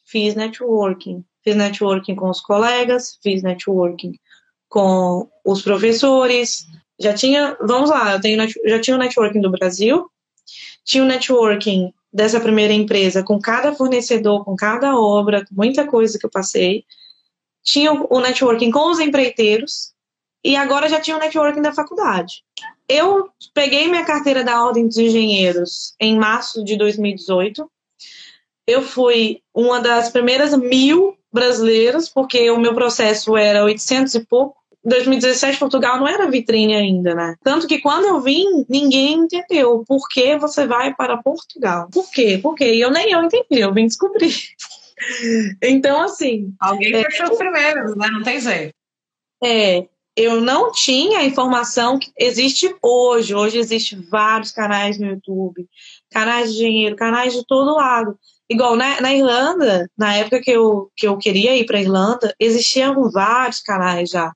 fiz 0.06 0.36
networking. 0.36 1.26
Fiz 1.44 1.56
networking 1.56 2.16
com 2.16 2.30
os 2.30 2.42
colegas, 2.42 3.18
fiz 3.22 3.42
networking 3.42 4.14
com 4.70 5.30
os 5.46 5.62
professores, 5.62 6.66
já 7.00 7.14
tinha, 7.14 7.56
vamos 7.62 7.90
lá, 7.90 8.14
eu 8.14 8.22
tenho, 8.22 8.48
já 8.66 8.80
tinha 8.80 8.96
o 8.96 9.00
networking 9.00 9.42
do 9.42 9.52
Brasil, 9.52 10.10
tinha 10.84 11.04
o 11.04 11.08
networking 11.08 11.94
dessa 12.12 12.40
primeira 12.40 12.74
empresa 12.74 13.24
com 13.24 13.40
cada 13.40 13.74
fornecedor, 13.74 14.44
com 14.44 14.56
cada 14.56 14.98
obra, 15.00 15.46
muita 15.52 15.86
coisa 15.86 16.18
que 16.18 16.26
eu 16.26 16.30
passei. 16.30 16.86
Tinha 17.64 17.92
o 17.92 18.20
networking 18.20 18.72
com 18.72 18.90
os 18.90 19.00
empreiteiros 19.00 19.94
e 20.44 20.56
agora 20.56 20.88
já 20.88 21.00
tinha 21.00 21.18
o 21.18 21.20
networking 21.20 21.62
da 21.62 21.74
faculdade. 21.74 22.44
Eu 22.88 23.30
peguei 23.54 23.90
minha 23.90 24.06
carteira 24.06 24.44
da 24.44 24.64
Ordem 24.64 24.88
dos 24.88 24.98
Engenheiros 24.98 25.94
em 26.00 26.18
março 26.18 26.64
de 26.64 26.78
2018. 26.78 27.70
Eu 28.66 28.82
fui 28.82 29.42
uma 29.54 29.82
das 29.82 30.10
primeiras 30.10 30.58
mil 30.58 31.18
brasileiras, 31.32 32.08
porque 32.08 32.50
o 32.50 32.58
meu 32.58 32.74
processo 32.74 33.36
era 33.36 33.66
800 33.66 34.16
e 34.16 34.26
pouco 34.26 34.58
2017 34.88 35.60
Portugal 35.60 36.00
não 36.00 36.08
era 36.08 36.32
vitrine 36.32 36.74
ainda, 36.74 37.14
né? 37.14 37.36
Tanto 37.44 37.68
que 37.68 37.80
quando 37.80 38.06
eu 38.06 38.22
vim, 38.22 38.66
ninguém 38.70 39.16
entendeu 39.16 39.84
por 39.86 40.08
que 40.08 40.38
você 40.38 40.66
vai 40.66 40.96
para 40.96 41.22
Portugal. 41.22 41.90
Por 41.92 42.10
quê? 42.10 42.40
Por 42.42 42.56
quê? 42.56 42.74
E 42.74 42.82
eu 42.82 42.90
nem 42.90 43.12
eu 43.12 43.22
entendi, 43.22 43.60
eu 43.60 43.74
vim 43.74 43.86
descobrir. 43.86 44.34
então, 45.62 46.02
assim. 46.02 46.54
Alguém 46.60 46.96
é, 46.96 47.04
fechou 47.04 47.30
os 47.30 47.38
primeiros, 47.38 47.98
né? 47.98 48.08
Não 48.10 48.24
tem 48.24 48.40
jeito. 48.40 48.74
É, 49.44 49.86
eu 50.16 50.40
não 50.40 50.72
tinha 50.72 51.20
a 51.20 51.26
informação 51.26 52.00
que 52.00 52.10
existe 52.18 52.74
hoje. 52.82 53.36
Hoje 53.36 53.58
existe 53.58 53.96
vários 54.10 54.52
canais 54.52 54.98
no 54.98 55.08
YouTube, 55.08 55.68
canais 56.10 56.54
de 56.54 56.60
dinheiro, 56.60 56.96
canais 56.96 57.34
de 57.34 57.46
todo 57.46 57.76
lado. 57.76 58.18
Igual 58.50 58.78
na, 58.78 59.02
na 59.02 59.14
Irlanda, 59.14 59.90
na 59.98 60.16
época 60.16 60.40
que 60.40 60.52
eu, 60.52 60.90
que 60.96 61.06
eu 61.06 61.18
queria 61.18 61.58
ir 61.58 61.66
para 61.66 61.82
Irlanda, 61.82 62.34
existiam 62.40 63.12
vários 63.12 63.60
canais 63.60 64.10
já 64.10 64.32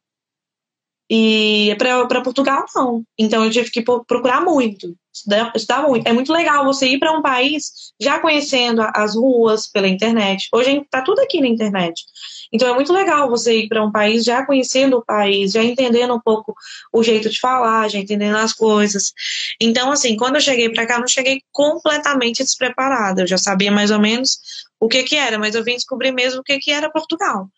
E 1.14 1.76
para 1.78 2.22
Portugal, 2.22 2.64
não. 2.74 3.04
Então 3.20 3.44
eu 3.44 3.52
tive 3.52 3.70
que 3.70 3.82
procurar 3.82 4.40
muito, 4.40 4.96
estudar, 5.14 5.52
muito. 5.86 6.08
É 6.08 6.14
muito 6.14 6.32
legal 6.32 6.64
você 6.64 6.88
ir 6.88 7.00
para 7.00 7.12
um 7.12 7.22
país 7.22 7.92
já 8.02 8.18
conhecendo 8.20 8.82
as 8.96 9.14
ruas 9.14 9.68
pela 9.68 9.90
internet. 9.90 10.48
Hoje 10.54 10.78
está 10.78 11.02
tudo 11.02 11.20
aqui 11.20 11.42
na 11.42 11.50
internet. 11.50 12.02
Então 12.50 12.66
é 12.70 12.74
muito 12.74 12.94
legal 12.94 13.30
você 13.30 13.64
ir 13.64 13.68
para 13.68 13.84
um 13.84 13.92
país 13.92 14.24
já 14.24 14.46
conhecendo 14.46 15.00
o 15.00 15.06
país, 15.06 15.52
já 15.52 15.62
entendendo 15.62 16.14
um 16.14 16.20
pouco 16.22 16.56
o 16.94 17.04
jeito 17.04 17.30
de 17.30 17.42
falar, 17.42 17.90
já 17.90 18.00
entendendo 18.00 18.38
as 18.38 18.54
coisas. 18.54 19.12
Então, 19.60 19.92
assim, 19.92 20.16
quando 20.16 20.36
eu 20.36 20.42
cheguei 20.42 20.70
para 20.70 20.88
cá, 20.88 20.98
não 20.98 21.08
cheguei 21.10 21.42
completamente 21.52 22.42
despreparada. 22.42 23.24
Eu 23.24 23.28
já 23.28 23.38
sabia 23.38 23.70
mais 23.70 23.92
ou 23.92 24.00
menos 24.00 24.40
o 24.80 24.88
que 24.88 25.04
que 25.04 25.18
era, 25.18 25.38
mas 25.38 25.56
eu 25.56 25.64
vim 25.64 25.76
descobrir 25.76 26.14
mesmo 26.14 26.40
o 26.40 26.44
que 26.44 26.58
que 26.58 26.72
era 26.72 26.90
Portugal. 26.90 27.50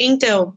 Então, 0.00 0.52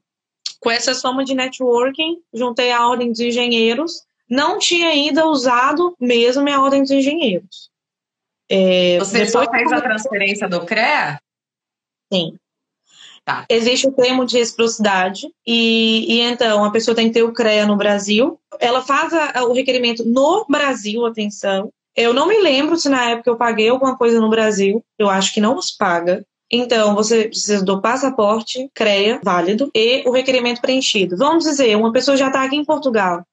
com 0.59 0.69
essa 0.69 0.93
soma 0.93 1.23
de 1.23 1.33
networking, 1.33 2.21
juntei 2.33 2.71
a 2.71 2.87
Ordem 2.87 3.11
dos 3.11 3.19
Engenheiros. 3.19 4.03
Não 4.29 4.59
tinha 4.59 4.89
ainda 4.89 5.25
usado 5.25 5.95
mesmo 5.99 6.47
a 6.47 6.61
Ordem 6.61 6.81
dos 6.81 6.91
Engenheiros. 6.91 7.69
É, 8.49 8.97
Você 8.99 9.27
só 9.27 9.49
fez 9.49 9.71
a 9.71 9.81
transferência 9.81 10.47
do 10.49 10.65
CREA? 10.65 11.19
Sim. 12.11 12.35
Tá. 13.23 13.45
Existe 13.47 13.87
o 13.87 13.91
termo 13.91 14.25
de 14.25 14.39
reciprocidade, 14.39 15.27
e, 15.45 16.05
e, 16.09 16.21
então 16.21 16.63
a 16.63 16.71
pessoa 16.71 16.95
tem 16.95 17.07
que 17.07 17.13
ter 17.13 17.23
o 17.23 17.33
CREA 17.33 17.67
no 17.67 17.75
Brasil. 17.75 18.39
Ela 18.59 18.81
faz 18.81 19.13
a, 19.13 19.43
o 19.43 19.53
requerimento 19.53 20.03
no 20.03 20.45
Brasil, 20.49 21.05
atenção. 21.05 21.71
Eu 21.95 22.13
não 22.13 22.27
me 22.27 22.39
lembro 22.39 22.75
se 22.75 22.89
na 22.89 23.11
época 23.11 23.29
eu 23.29 23.37
paguei 23.37 23.69
alguma 23.69 23.95
coisa 23.95 24.19
no 24.19 24.29
Brasil. 24.29 24.83
Eu 24.97 25.09
acho 25.09 25.33
que 25.33 25.41
não 25.41 25.57
os 25.57 25.69
paga. 25.69 26.25
Então, 26.51 26.95
você 26.95 27.27
precisa 27.27 27.63
do 27.63 27.79
passaporte, 27.79 28.69
CREA, 28.73 29.19
válido, 29.23 29.69
e 29.73 30.03
o 30.07 30.11
requerimento 30.11 30.61
preenchido. 30.61 31.15
Vamos 31.15 31.43
dizer, 31.43 31.75
uma 31.75 31.91
pessoa 31.91 32.17
já 32.17 32.27
está 32.27 32.43
aqui 32.43 32.55
em 32.55 32.65
Portugal, 32.65 33.23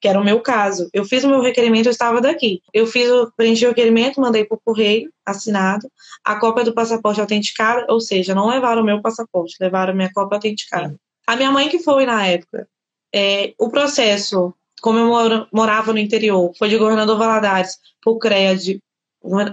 que 0.00 0.08
era 0.08 0.20
o 0.20 0.24
meu 0.24 0.40
caso. 0.40 0.88
Eu 0.92 1.04
fiz 1.04 1.22
o 1.22 1.28
meu 1.28 1.40
requerimento, 1.40 1.86
eu 1.86 1.92
estava 1.92 2.20
daqui. 2.20 2.60
Eu 2.72 2.86
fiz 2.86 3.08
o, 3.08 3.32
preenchi 3.36 3.64
o 3.64 3.68
requerimento, 3.68 4.20
mandei 4.20 4.44
por 4.44 4.58
correio, 4.64 5.08
assinado, 5.24 5.88
a 6.24 6.36
cópia 6.36 6.64
do 6.64 6.74
passaporte 6.74 7.20
autenticada, 7.20 7.86
ou 7.88 8.00
seja, 8.00 8.34
não 8.34 8.48
levaram 8.48 8.82
o 8.82 8.84
meu 8.84 9.00
passaporte, 9.00 9.56
levaram 9.60 9.92
a 9.92 9.96
minha 9.96 10.12
cópia 10.12 10.36
autenticada. 10.36 10.96
A 11.26 11.36
minha 11.36 11.52
mãe 11.52 11.68
que 11.68 11.78
foi 11.78 12.04
na 12.04 12.26
época. 12.26 12.68
É, 13.14 13.54
o 13.56 13.70
processo, 13.70 14.52
como 14.82 14.98
eu 14.98 15.46
morava 15.52 15.92
no 15.92 15.98
interior, 16.00 16.52
foi 16.58 16.68
de 16.68 16.76
Governador 16.76 17.16
Valadares 17.16 17.78
por 18.02 18.18
CREA 18.18 18.56
de, 18.56 18.82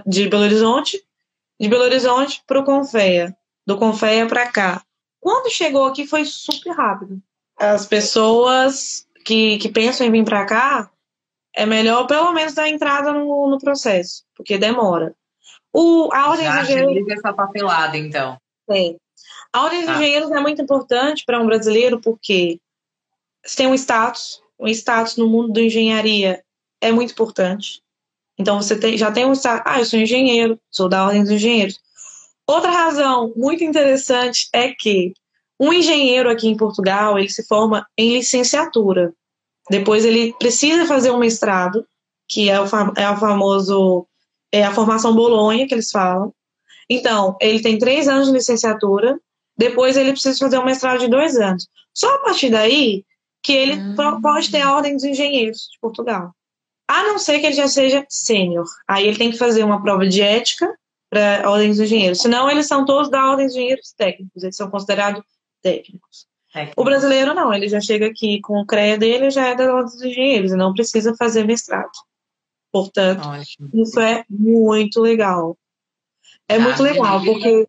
de 0.04 0.28
Belo 0.28 0.42
Horizonte, 0.42 1.00
de 1.62 1.68
Belo 1.68 1.84
Horizonte 1.84 2.42
para 2.44 2.58
o 2.58 2.64
Confeia, 2.64 3.36
do 3.64 3.78
Confeia 3.78 4.26
para 4.26 4.50
cá. 4.50 4.82
Quando 5.20 5.48
chegou 5.48 5.84
aqui 5.84 6.04
foi 6.04 6.24
super 6.24 6.72
rápido. 6.72 7.22
As 7.56 7.86
pessoas 7.86 9.06
que, 9.24 9.58
que 9.58 9.68
pensam 9.68 10.04
em 10.04 10.10
vir 10.10 10.24
para 10.24 10.44
cá, 10.44 10.90
é 11.54 11.64
melhor 11.64 12.08
pelo 12.08 12.32
menos 12.32 12.54
dar 12.54 12.68
entrada 12.68 13.12
no, 13.12 13.48
no 13.48 13.60
processo, 13.60 14.24
porque 14.34 14.58
demora. 14.58 15.14
O, 15.72 16.12
a 16.12 16.30
ordem 16.30 16.46
Já 16.46 16.62
de 16.64 16.72
engenheiros. 16.72 17.08
essa 17.10 17.32
papelada, 17.32 17.96
então. 17.96 18.36
Tem. 18.66 18.96
A 19.52 19.62
ordem 19.62 19.84
de 19.84 19.88
ah. 19.88 19.94
engenheiros 19.94 20.32
é 20.32 20.40
muito 20.40 20.60
importante 20.60 21.22
para 21.24 21.40
um 21.40 21.46
brasileiro 21.46 22.00
porque 22.00 22.58
você 23.44 23.58
tem 23.58 23.68
um 23.68 23.74
status, 23.74 24.42
um 24.58 24.66
status 24.66 25.16
no 25.16 25.28
mundo 25.28 25.52
da 25.52 25.60
engenharia 25.60 26.42
é 26.80 26.90
muito 26.90 27.12
importante. 27.12 27.80
Então 28.38 28.60
você 28.60 28.78
tem, 28.78 28.96
já 28.96 29.10
tem 29.10 29.26
um 29.26 29.34
status, 29.34 29.62
ah, 29.66 29.78
eu 29.78 29.84
sou 29.84 29.98
engenheiro, 29.98 30.58
sou 30.70 30.88
da 30.88 31.04
ordem 31.04 31.22
dos 31.22 31.30
engenheiros. 31.30 31.78
Outra 32.46 32.70
razão 32.70 33.32
muito 33.36 33.62
interessante 33.62 34.48
é 34.52 34.72
que 34.72 35.12
um 35.60 35.72
engenheiro 35.72 36.28
aqui 36.28 36.48
em 36.48 36.56
Portugal, 36.56 37.18
ele 37.18 37.28
se 37.28 37.46
forma 37.46 37.86
em 37.96 38.14
licenciatura. 38.14 39.12
Depois 39.70 40.04
ele 40.04 40.34
precisa 40.38 40.86
fazer 40.86 41.10
um 41.10 41.18
mestrado, 41.18 41.86
que 42.28 42.50
é 42.50 42.60
o, 42.60 42.64
é 42.96 43.08
o 43.08 43.16
famoso, 43.16 44.06
é 44.50 44.64
a 44.64 44.74
formação 44.74 45.14
Bolonha, 45.14 45.66
que 45.66 45.74
eles 45.74 45.90
falam. 45.90 46.34
Então, 46.90 47.36
ele 47.40 47.60
tem 47.60 47.78
três 47.78 48.08
anos 48.08 48.26
de 48.26 48.32
licenciatura, 48.32 49.20
depois 49.56 49.96
ele 49.96 50.12
precisa 50.12 50.38
fazer 50.38 50.58
um 50.58 50.64
mestrado 50.64 50.98
de 50.98 51.08
dois 51.08 51.36
anos. 51.36 51.68
Só 51.94 52.12
a 52.14 52.18
partir 52.18 52.50
daí 52.50 53.04
que 53.42 53.52
ele 53.52 53.74
hum. 53.74 54.20
pode 54.20 54.50
ter 54.50 54.60
a 54.60 54.74
ordem 54.74 54.94
dos 54.94 55.04
engenheiros 55.04 55.68
de 55.72 55.78
Portugal. 55.80 56.34
A 56.92 57.04
não 57.04 57.18
ser 57.18 57.40
que 57.40 57.46
ele 57.46 57.54
já 57.54 57.66
seja 57.68 58.04
sênior. 58.06 58.66
Aí 58.86 59.06
ele 59.08 59.16
tem 59.16 59.30
que 59.30 59.38
fazer 59.38 59.64
uma 59.64 59.82
prova 59.82 60.06
de 60.06 60.20
ética 60.20 60.70
para 61.08 61.46
a 61.46 61.50
Ordem 61.50 61.70
dos 61.70 61.80
Engenheiros. 61.80 62.20
Senão, 62.20 62.50
eles 62.50 62.66
são 62.66 62.84
todos 62.84 63.10
da 63.10 63.30
Ordem 63.30 63.46
dos 63.46 63.56
Engenheiros 63.56 63.94
técnicos. 63.96 64.42
Eles 64.42 64.54
são 64.54 64.70
considerados 64.70 65.22
técnicos. 65.62 66.26
O 66.76 66.84
brasileiro 66.84 67.32
não, 67.32 67.54
ele 67.54 67.66
já 67.66 67.80
chega 67.80 68.08
aqui 68.08 68.42
com 68.42 68.60
o 68.60 68.66
CREA 68.66 68.98
dele, 68.98 69.30
já 69.30 69.48
é 69.48 69.54
da 69.54 69.74
Ordem 69.74 69.94
dos 69.94 70.02
Engenheiros, 70.02 70.52
e 70.52 70.56
não 70.56 70.74
precisa 70.74 71.16
fazer 71.16 71.46
mestrado. 71.46 71.90
Portanto, 72.70 73.26
Ótimo. 73.26 73.70
isso 73.72 73.98
é 73.98 74.26
muito 74.28 75.00
legal. 75.00 75.56
É 76.46 76.56
ah, 76.56 76.60
muito 76.60 76.82
legal, 76.82 77.24
porque 77.24 77.66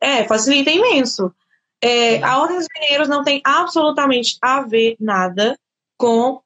é, 0.00 0.22
facilita 0.22 0.70
imenso. 0.70 1.34
É, 1.82 2.22
a 2.22 2.40
Ordem 2.40 2.58
dos 2.58 2.68
Engenheiros 2.76 3.08
não 3.08 3.24
tem 3.24 3.40
absolutamente 3.44 4.38
a 4.40 4.62
ver 4.62 4.96
nada 5.00 5.58
com 5.98 6.40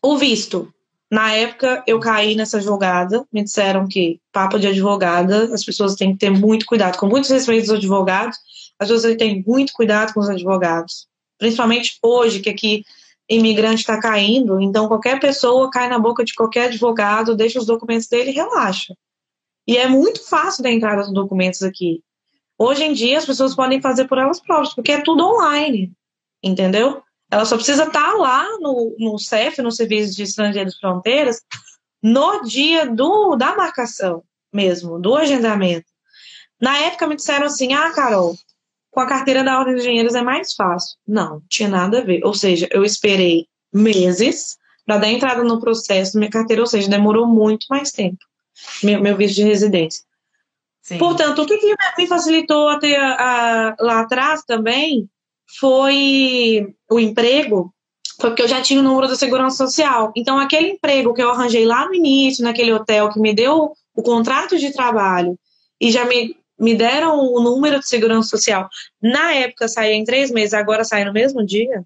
o 0.00 0.16
visto. 0.16 0.72
Na 1.10 1.32
época, 1.32 1.84
eu 1.86 2.00
caí 2.00 2.34
nessa 2.34 2.60
jogada, 2.60 3.24
me 3.32 3.44
disseram 3.44 3.86
que 3.86 4.20
papo 4.32 4.58
de 4.58 4.66
advogada, 4.66 5.54
as 5.54 5.64
pessoas 5.64 5.94
têm 5.94 6.12
que 6.12 6.18
ter 6.18 6.30
muito 6.30 6.66
cuidado, 6.66 6.98
com 6.98 7.06
muitos 7.06 7.30
respeitos 7.30 7.70
aos 7.70 7.78
advogados, 7.78 8.36
as 8.78 8.88
pessoas 8.88 9.16
têm 9.16 9.44
muito 9.46 9.72
cuidado 9.72 10.12
com 10.12 10.20
os 10.20 10.28
advogados, 10.28 11.06
principalmente 11.38 11.96
hoje, 12.02 12.40
que 12.40 12.50
aqui 12.50 12.84
imigrante 13.28 13.80
está 13.80 14.00
caindo, 14.00 14.60
então 14.60 14.88
qualquer 14.88 15.20
pessoa 15.20 15.70
cai 15.70 15.88
na 15.88 15.98
boca 15.98 16.24
de 16.24 16.34
qualquer 16.34 16.66
advogado, 16.66 17.36
deixa 17.36 17.58
os 17.58 17.66
documentos 17.66 18.08
dele 18.08 18.30
e 18.30 18.34
relaxa. 18.34 18.94
E 19.66 19.76
é 19.76 19.88
muito 19.88 20.24
fácil 20.28 20.62
da 20.62 20.70
entrada 20.70 21.02
dos 21.02 21.12
documentos 21.12 21.62
aqui. 21.62 22.02
Hoje 22.58 22.84
em 22.84 22.92
dia, 22.92 23.18
as 23.18 23.26
pessoas 23.26 23.54
podem 23.54 23.80
fazer 23.80 24.06
por 24.06 24.18
elas 24.18 24.40
próprias, 24.40 24.74
porque 24.74 24.92
é 24.92 25.00
tudo 25.00 25.24
online, 25.24 25.92
entendeu? 26.42 27.02
Ela 27.30 27.44
só 27.44 27.56
precisa 27.56 27.84
estar 27.84 28.12
tá 28.12 28.14
lá 28.14 28.46
no, 28.60 28.94
no 28.98 29.18
CEF, 29.18 29.60
no 29.60 29.72
Serviço 29.72 30.14
de 30.14 30.22
Estrangeiros 30.22 30.74
e 30.74 30.78
Fronteiras, 30.78 31.40
no 32.02 32.42
dia 32.42 32.86
do, 32.86 33.36
da 33.36 33.56
marcação 33.56 34.22
mesmo, 34.52 34.98
do 34.98 35.16
agendamento. 35.16 35.86
Na 36.60 36.78
época 36.78 37.06
me 37.06 37.16
disseram 37.16 37.46
assim: 37.46 37.72
ah, 37.72 37.90
Carol, 37.92 38.34
com 38.90 39.00
a 39.00 39.06
carteira 39.06 39.42
da 39.42 39.58
Ordem 39.58 39.74
dos 39.74 39.82
Engenheiros 39.82 40.14
é 40.14 40.22
mais 40.22 40.54
fácil. 40.54 40.96
Não, 41.06 41.42
tinha 41.48 41.68
nada 41.68 41.98
a 41.98 42.04
ver. 42.04 42.24
Ou 42.24 42.32
seja, 42.32 42.68
eu 42.70 42.84
esperei 42.84 43.46
meses 43.72 44.56
para 44.86 44.98
dar 44.98 45.08
entrada 45.08 45.42
no 45.42 45.60
processo 45.60 46.16
minha 46.16 46.30
carteira, 46.30 46.62
ou 46.62 46.68
seja, 46.68 46.88
demorou 46.88 47.26
muito 47.26 47.66
mais 47.68 47.90
tempo 47.90 48.24
meu, 48.82 49.00
meu 49.00 49.16
visto 49.16 49.36
de 49.36 49.44
residência. 49.44 50.04
Sim. 50.82 50.98
Portanto, 50.98 51.42
o 51.42 51.46
que, 51.46 51.58
que 51.58 51.74
me 51.98 52.06
facilitou 52.06 52.68
até 52.68 52.96
lá 53.80 54.00
atrás 54.00 54.42
também 54.44 55.08
foi 55.58 56.74
o 56.90 56.98
emprego, 56.98 57.72
foi 58.20 58.30
porque 58.30 58.42
eu 58.42 58.48
já 58.48 58.60
tinha 58.60 58.80
o 58.80 58.82
número 58.82 59.08
da 59.08 59.16
segurança 59.16 59.56
social. 59.56 60.12
Então, 60.16 60.38
aquele 60.38 60.70
emprego 60.70 61.14
que 61.14 61.22
eu 61.22 61.30
arranjei 61.30 61.64
lá 61.64 61.86
no 61.86 61.94
início, 61.94 62.44
naquele 62.44 62.72
hotel, 62.72 63.10
que 63.10 63.20
me 63.20 63.34
deu 63.34 63.72
o 63.94 64.02
contrato 64.02 64.58
de 64.58 64.72
trabalho 64.72 65.38
e 65.80 65.90
já 65.90 66.04
me, 66.04 66.36
me 66.58 66.74
deram 66.74 67.18
o 67.18 67.40
número 67.40 67.78
de 67.78 67.88
segurança 67.88 68.28
social, 68.28 68.68
na 69.02 69.34
época 69.34 69.68
saía 69.68 69.94
em 69.94 70.04
três 70.04 70.30
meses, 70.30 70.54
agora 70.54 70.84
sai 70.84 71.04
no 71.04 71.12
mesmo 71.12 71.44
dia, 71.44 71.84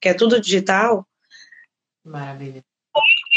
que 0.00 0.08
é 0.08 0.14
tudo 0.14 0.40
digital. 0.40 1.06
Maravilha. 2.04 2.64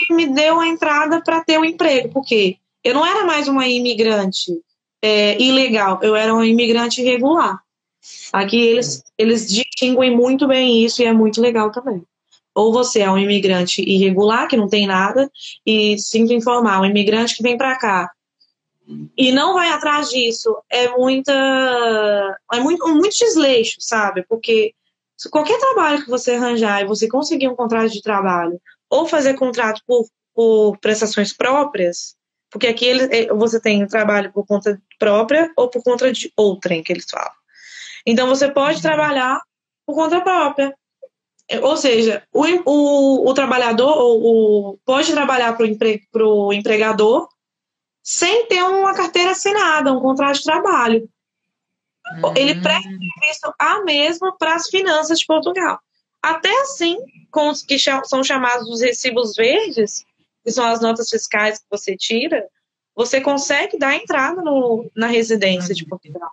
Me 0.10 0.28
deu 0.28 0.60
a 0.60 0.68
entrada 0.68 1.22
para 1.22 1.44
ter 1.44 1.58
o 1.58 1.62
um 1.62 1.66
emprego, 1.66 2.10
porque 2.10 2.58
eu 2.84 2.94
não 2.96 3.06
era 3.06 3.26
mais 3.26 3.48
uma 3.48 3.68
imigrante 3.68 4.52
é, 5.02 5.40
ilegal, 5.42 6.00
eu 6.02 6.16
era 6.16 6.34
uma 6.34 6.46
imigrante 6.46 7.04
regular. 7.04 7.62
Aqui 8.34 8.60
eles, 8.60 9.04
eles 9.18 9.48
distinguem 9.48 10.16
muito 10.16 10.48
bem 10.48 10.84
isso 10.84 11.02
e 11.02 11.06
é 11.06 11.14
muito 11.14 11.42
legal 11.42 11.72
também. 11.72 12.04
Ou 12.54 12.74
você 12.74 13.00
é 13.00 13.12
um 13.12 13.18
imigrante 13.18 13.82
irregular, 13.82 14.48
que 14.48 14.58
não 14.58 14.68
tem 14.68 14.86
nada, 14.86 15.32
e 15.66 15.98
sinto 15.98 16.34
informar, 16.34 16.82
um 16.82 16.86
imigrante 16.86 17.36
que 17.36 17.44
vem 17.44 17.58
para 17.58 17.78
cá 17.78 18.12
e 19.18 19.32
não 19.32 19.54
vai 19.54 19.70
atrás 19.70 20.10
disso, 20.10 20.56
é 20.70 20.90
muita. 20.90 21.32
É 22.54 22.60
muito, 22.60 22.88
muito 22.88 23.18
desleixo, 23.18 23.78
sabe? 23.80 24.26
Porque 24.28 24.74
qualquer 25.30 25.60
trabalho 25.60 26.04
que 26.04 26.10
você 26.10 26.32
arranjar 26.32 26.82
e 26.82 26.88
você 26.88 27.08
conseguir 27.08 27.48
um 27.48 27.56
contrato 27.56 27.92
de 27.92 28.02
trabalho, 28.02 28.60
ou 28.90 29.08
fazer 29.08 29.36
contrato 29.36 29.82
por, 29.88 30.08
por 30.34 30.78
prestações 30.80 31.32
próprias, 31.32 32.16
porque 32.50 32.68
aqui 32.68 32.86
ele, 32.86 33.04
é, 33.16 33.28
você 33.28 33.60
tem 33.62 33.86
trabalho 33.88 34.32
por 34.34 34.46
conta 34.46 34.82
própria 35.00 35.52
ou 35.56 35.70
por 35.70 35.84
conta 35.84 36.12
de 36.12 36.32
outrem, 36.36 36.84
que 36.84 36.92
eles 36.92 37.06
falam. 37.10 37.41
Então 38.06 38.28
você 38.28 38.50
pode 38.50 38.78
uhum. 38.78 38.82
trabalhar 38.82 39.42
por 39.86 39.96
conta 39.96 40.22
própria. 40.22 40.76
Ou 41.62 41.76
seja, 41.76 42.24
o, 42.32 42.46
o, 42.66 43.30
o 43.30 43.34
trabalhador 43.34 43.98
o, 43.98 44.72
o, 44.72 44.78
pode 44.86 45.12
trabalhar 45.12 45.54
para 45.58 45.66
o 45.66 45.68
empre, 45.68 46.02
empregador 46.54 47.28
sem 48.04 48.48
ter 48.48 48.64
uma 48.64 48.94
carteira 48.94 49.32
assinada, 49.32 49.92
um 49.92 50.00
contrato 50.00 50.38
de 50.38 50.44
trabalho. 50.44 51.10
Uhum. 52.24 52.34
Ele 52.36 52.62
presta 52.62 52.90
serviço 52.90 53.54
a 53.60 53.84
mesmo 53.84 54.36
para 54.38 54.56
as 54.56 54.70
finanças 54.70 55.20
de 55.20 55.26
Portugal. 55.26 55.80
até 56.22 56.52
assim, 56.62 56.98
com 57.32 57.50
os 57.50 57.64
que 57.64 57.78
são 58.06 58.24
chamados 58.24 58.68
os 58.68 58.82
recibos 58.82 59.36
verdes, 59.36 60.04
que 60.44 60.52
são 60.52 60.66
as 60.66 60.82
notas 60.82 61.10
fiscais 61.10 61.60
que 61.60 61.66
você 61.70 61.96
tira, 61.96 62.48
você 62.96 63.22
consegue 63.22 63.78
dar 63.78 63.96
entrada 63.96 64.42
no, 64.42 64.90
na 64.96 65.08
residência 65.08 65.74
de 65.74 65.86
Portugal. 65.86 66.32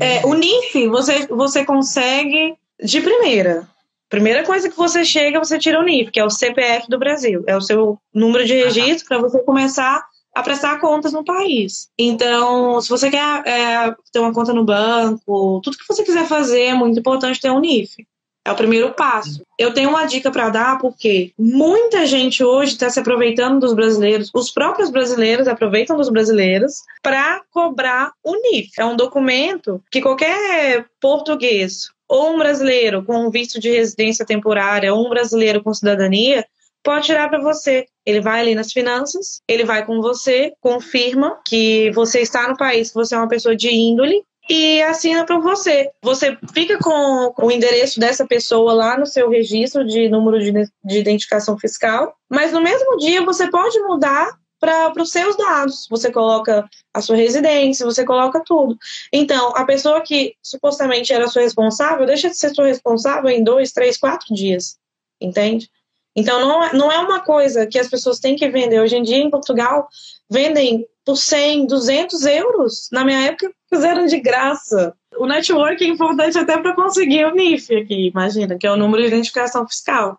É, 0.00 0.24
o 0.26 0.34
NIF, 0.34 0.88
você, 0.88 1.26
você 1.26 1.64
consegue 1.64 2.54
de 2.82 3.00
primeira. 3.00 3.68
Primeira 4.08 4.44
coisa 4.44 4.68
que 4.68 4.76
você 4.76 5.04
chega, 5.04 5.38
você 5.38 5.58
tira 5.58 5.80
o 5.80 5.82
NIF, 5.82 6.10
que 6.10 6.20
é 6.20 6.24
o 6.24 6.30
CPF 6.30 6.88
do 6.88 6.98
Brasil. 6.98 7.42
É 7.46 7.56
o 7.56 7.60
seu 7.60 7.98
número 8.14 8.44
de 8.44 8.54
registro 8.54 9.08
para 9.08 9.18
você 9.18 9.42
começar 9.42 10.04
a 10.34 10.42
prestar 10.42 10.78
contas 10.80 11.12
no 11.12 11.24
país. 11.24 11.88
Então, 11.98 12.80
se 12.80 12.88
você 12.88 13.10
quer 13.10 13.42
é, 13.46 13.94
ter 14.12 14.20
uma 14.20 14.34
conta 14.34 14.52
no 14.52 14.64
banco, 14.64 15.60
tudo 15.64 15.78
que 15.78 15.88
você 15.88 16.04
quiser 16.04 16.26
fazer 16.26 16.62
é 16.62 16.74
muito 16.74 16.98
importante 16.98 17.40
ter 17.40 17.50
um 17.50 17.58
NIF. 17.58 18.06
É 18.46 18.52
o 18.52 18.54
primeiro 18.54 18.92
passo. 18.92 19.42
Eu 19.58 19.74
tenho 19.74 19.90
uma 19.90 20.04
dica 20.04 20.30
para 20.30 20.48
dar 20.48 20.78
porque 20.78 21.32
muita 21.36 22.06
gente 22.06 22.44
hoje 22.44 22.74
está 22.74 22.88
se 22.88 23.00
aproveitando 23.00 23.58
dos 23.58 23.74
brasileiros, 23.74 24.30
os 24.32 24.52
próprios 24.52 24.88
brasileiros 24.88 25.48
aproveitam 25.48 25.96
dos 25.96 26.08
brasileiros 26.08 26.74
para 27.02 27.42
cobrar 27.50 28.12
o 28.22 28.36
NIF. 28.36 28.70
É 28.78 28.84
um 28.84 28.94
documento 28.94 29.82
que 29.90 30.00
qualquer 30.00 30.86
português 31.00 31.88
ou 32.08 32.34
um 32.34 32.38
brasileiro 32.38 33.04
com 33.04 33.28
visto 33.30 33.58
de 33.58 33.68
residência 33.68 34.24
temporária 34.24 34.94
ou 34.94 35.04
um 35.04 35.10
brasileiro 35.10 35.60
com 35.60 35.74
cidadania 35.74 36.46
pode 36.84 37.06
tirar 37.06 37.28
para 37.28 37.42
você. 37.42 37.86
Ele 38.06 38.20
vai 38.20 38.42
ali 38.42 38.54
nas 38.54 38.70
finanças, 38.70 39.40
ele 39.48 39.64
vai 39.64 39.84
com 39.84 40.00
você, 40.00 40.52
confirma 40.60 41.40
que 41.44 41.90
você 41.90 42.20
está 42.20 42.48
no 42.48 42.56
país, 42.56 42.90
que 42.90 42.94
você 42.94 43.16
é 43.16 43.18
uma 43.18 43.26
pessoa 43.28 43.56
de 43.56 43.74
índole 43.74 44.22
e 44.48 44.82
assina 44.82 45.24
para 45.24 45.38
você. 45.38 45.90
Você 46.02 46.36
fica 46.52 46.78
com 46.78 47.34
o 47.38 47.50
endereço 47.50 47.98
dessa 47.98 48.26
pessoa 48.26 48.72
lá 48.72 48.98
no 48.98 49.06
seu 49.06 49.28
registro 49.28 49.84
de 49.84 50.08
número 50.08 50.38
de, 50.38 50.52
de 50.84 50.98
identificação 50.98 51.58
fiscal, 51.58 52.16
mas 52.28 52.52
no 52.52 52.60
mesmo 52.60 52.96
dia 52.98 53.24
você 53.24 53.50
pode 53.50 53.78
mudar 53.80 54.38
para 54.58 55.02
os 55.02 55.10
seus 55.10 55.36
dados. 55.36 55.86
Você 55.90 56.10
coloca 56.10 56.68
a 56.92 57.00
sua 57.00 57.16
residência, 57.16 57.84
você 57.84 58.04
coloca 58.04 58.42
tudo. 58.44 58.76
Então, 59.12 59.52
a 59.54 59.64
pessoa 59.64 60.00
que 60.00 60.34
supostamente 60.42 61.12
era 61.12 61.28
sua 61.28 61.42
responsável 61.42 62.06
deixa 62.06 62.28
de 62.28 62.36
ser 62.36 62.54
sua 62.54 62.66
responsável 62.66 63.30
em 63.30 63.44
dois, 63.44 63.72
três, 63.72 63.96
quatro 63.96 64.34
dias. 64.34 64.76
Entende? 65.20 65.70
Então, 66.14 66.40
não, 66.40 66.64
é, 66.64 66.72
não 66.72 66.90
é 66.90 66.98
uma 66.98 67.20
coisa 67.20 67.66
que 67.66 67.78
as 67.78 67.88
pessoas 67.88 68.18
têm 68.18 68.36
que 68.36 68.48
vender. 68.48 68.80
Hoje 68.80 68.96
em 68.96 69.02
dia, 69.02 69.18
em 69.18 69.30
Portugal, 69.30 69.86
vendem 70.30 70.86
por 71.04 71.16
100, 71.16 71.66
200 71.66 72.24
euros. 72.24 72.88
Na 72.90 73.04
minha 73.04 73.26
época, 73.26 73.52
fizeram 73.76 74.06
de 74.06 74.20
graça. 74.20 74.94
O 75.18 75.26
network 75.26 75.82
é 75.82 75.88
importante 75.88 76.38
até 76.38 76.58
para 76.58 76.74
conseguir 76.74 77.24
o 77.24 77.34
NIF 77.34 77.74
aqui, 77.74 78.08
imagina, 78.08 78.58
que 78.58 78.66
é 78.66 78.70
o 78.70 78.76
número 78.76 79.02
de 79.02 79.08
identificação 79.08 79.66
fiscal. 79.66 80.18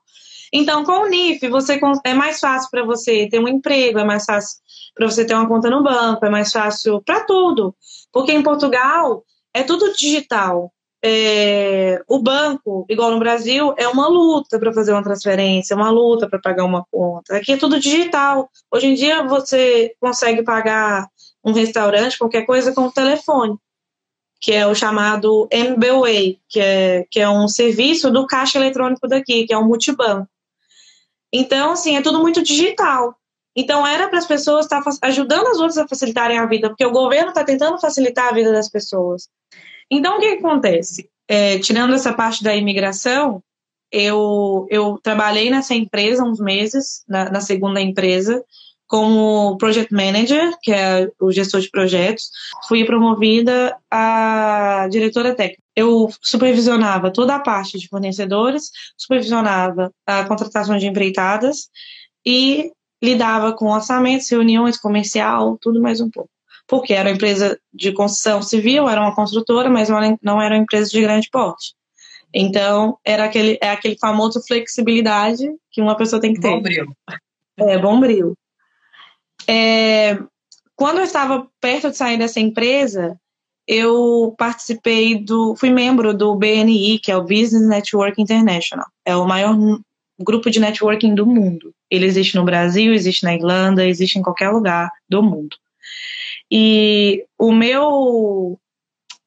Então, 0.52 0.84
com 0.84 1.04
o 1.04 1.08
NIF, 1.08 1.48
você 1.50 1.80
é 2.06 2.14
mais 2.14 2.40
fácil 2.40 2.70
para 2.72 2.84
você 2.84 3.28
ter 3.30 3.40
um 3.40 3.48
emprego, 3.48 4.00
é 4.00 4.04
mais 4.04 4.26
fácil 4.26 4.58
para 4.96 5.06
você 5.06 5.26
ter 5.26 5.34
uma 5.34 5.48
conta 5.48 5.70
no 5.70 5.84
banco, 5.84 6.26
é 6.26 6.30
mais 6.30 6.52
fácil 6.52 7.02
para 7.02 7.22
tudo. 7.26 7.76
Porque 8.12 8.32
em 8.32 8.42
Portugal 8.42 9.24
é 9.54 9.64
tudo 9.64 9.94
digital. 9.94 10.72
É, 11.04 12.02
o 12.08 12.20
banco, 12.20 12.86
igual 12.90 13.12
no 13.12 13.20
Brasil, 13.20 13.74
é 13.78 13.88
uma 13.88 14.08
luta 14.08 14.58
para 14.58 14.74
fazer 14.74 14.94
uma 14.94 15.04
transferência, 15.04 15.76
uma 15.76 15.92
luta 15.92 16.28
para 16.28 16.40
pagar 16.40 16.64
uma 16.64 16.84
conta. 16.90 17.38
Aqui 17.38 17.54
é 17.54 17.58
tudo 17.58 17.80
digital. 17.80 18.50
Hoje 18.72 18.88
em 18.88 18.94
dia 18.94 19.24
você 19.24 19.94
consegue 20.00 20.44
pagar 20.44 21.08
um 21.48 21.54
restaurante, 21.54 22.18
qualquer 22.18 22.46
coisa, 22.46 22.74
com 22.74 22.82
o 22.82 22.92
telefone, 22.92 23.58
que 24.42 24.52
é 24.52 24.68
o 24.68 24.76
chamado 24.76 25.48
MBWay, 25.50 26.40
que 26.50 26.60
é, 26.60 27.06
que 27.10 27.22
é 27.22 27.30
um 27.30 27.48
serviço 27.48 28.12
do 28.12 28.28
caixa 28.28 28.58
eletrônico 28.58 29.08
daqui, 29.08 29.48
que 29.48 29.54
é 29.54 29.58
um 29.58 29.66
multibanco. 29.66 30.28
Então, 31.34 31.72
assim, 31.72 31.96
é 31.96 32.02
tudo 32.02 32.20
muito 32.20 32.44
digital. 32.44 33.16
Então, 33.56 33.88
era 33.88 34.10
para 34.10 34.20
as 34.20 34.28
pessoas 34.28 34.66
estar 34.66 34.84
tá 34.84 34.92
ajudando 35.04 35.48
as 35.48 35.58
outras 35.58 35.78
a 35.78 35.88
facilitarem 35.88 36.38
a 36.38 36.46
vida, 36.46 36.68
porque 36.68 36.86
o 36.86 36.92
governo 36.92 37.30
está 37.30 37.46
tentando 37.46 37.80
facilitar 37.80 38.28
a 38.28 38.34
vida 38.34 38.52
das 38.52 38.70
pessoas. 38.70 39.30
Então, 39.90 40.18
o 40.18 40.20
que, 40.20 40.36
que 40.36 40.46
acontece? 40.46 41.10
É, 41.30 41.60
tirando 41.60 41.94
essa 41.94 42.14
parte 42.14 42.44
da 42.44 42.54
imigração, 42.56 43.42
eu, 43.90 44.68
eu 44.70 45.00
trabalhei 45.02 45.50
nessa 45.50 45.74
empresa 45.74 46.24
uns 46.24 46.40
meses, 46.40 47.04
na, 47.08 47.32
na 47.32 47.40
segunda 47.40 47.82
empresa, 47.82 48.44
como 48.88 49.58
project 49.58 49.94
manager, 49.94 50.54
que 50.62 50.72
é 50.72 51.10
o 51.20 51.32
gestor 51.32 51.60
de 51.60 51.70
projetos, 51.70 52.30
fui 52.68 52.86
promovida 52.86 53.78
a 53.92 54.88
diretora 54.90 55.36
técnica. 55.36 55.62
Eu 55.76 56.10
supervisionava 56.22 57.12
toda 57.12 57.36
a 57.36 57.40
parte 57.40 57.78
de 57.78 57.88
fornecedores, 57.88 58.72
supervisionava 58.98 59.92
a 60.06 60.24
contratação 60.24 60.78
de 60.78 60.88
empreitadas 60.88 61.70
e 62.26 62.72
lidava 63.04 63.54
com 63.54 63.68
orçamentos, 63.68 64.30
reuniões 64.30 64.78
comercial, 64.78 65.58
tudo 65.62 65.82
mais 65.82 66.02
um 66.02 66.10
pouco. 66.10 66.30
Porque 66.68 66.94
era 66.94 67.10
uma 67.10 67.16
empresa 67.16 67.60
de 67.74 67.92
construção 67.92 68.42
civil, 68.42 68.90
era 68.90 69.00
uma 69.00 69.16
construtora, 69.16 69.70
mas 69.70 69.90
não 70.22 70.42
era 70.42 70.56
uma 70.56 70.64
empresa 70.64 70.90
de 70.90 71.02
grande 71.02 71.30
porte. 71.30 71.74
Então, 72.34 72.98
era 73.06 73.26
aquele, 73.26 73.58
é 73.62 73.70
aquele 73.70 73.98
famoso 73.98 74.42
flexibilidade 74.46 75.48
que 75.72 75.82
uma 75.82 75.96
pessoa 75.96 76.22
tem 76.22 76.34
que 76.34 76.42
ter. 76.42 76.50
Bombril. 76.50 76.86
É, 77.58 77.78
bombril. 77.78 78.36
É, 79.50 80.18
quando 80.76 81.00
eu 81.00 81.04
estava 81.04 81.48
perto 81.60 81.90
de 81.90 81.98
sair 81.98 82.18
dessa 82.18 82.40
empresa, 82.40 83.20
eu 83.68 84.34
participei 84.38 85.16
do, 85.16 85.56
fui 85.56 85.70
membro 85.70 86.14
do 86.14 86.36
BNI, 86.36 87.00
que 87.00 87.12
é 87.12 87.18
o 87.18 87.24
Business 87.24 87.68
Network 87.68 88.22
International. 88.22 88.86
É 89.06 89.16
o 89.16 89.28
maior 89.28 89.56
grupo 90.20 90.50
de 90.50 90.60
networking 90.60 91.16
do 91.16 91.26
mundo. 91.26 91.74
Ele 91.90 92.06
existe 92.06 92.36
no 92.36 92.46
Brasil, 92.46 92.94
existe 92.94 93.24
na 93.24 93.36
Irlanda, 93.36 93.88
existe 93.88 94.20
em 94.20 94.22
qualquer 94.22 94.50
lugar 94.50 94.92
do 95.10 95.24
mundo. 95.24 95.56
E 96.52 97.26
o 97.38 97.52
meu 97.52 98.60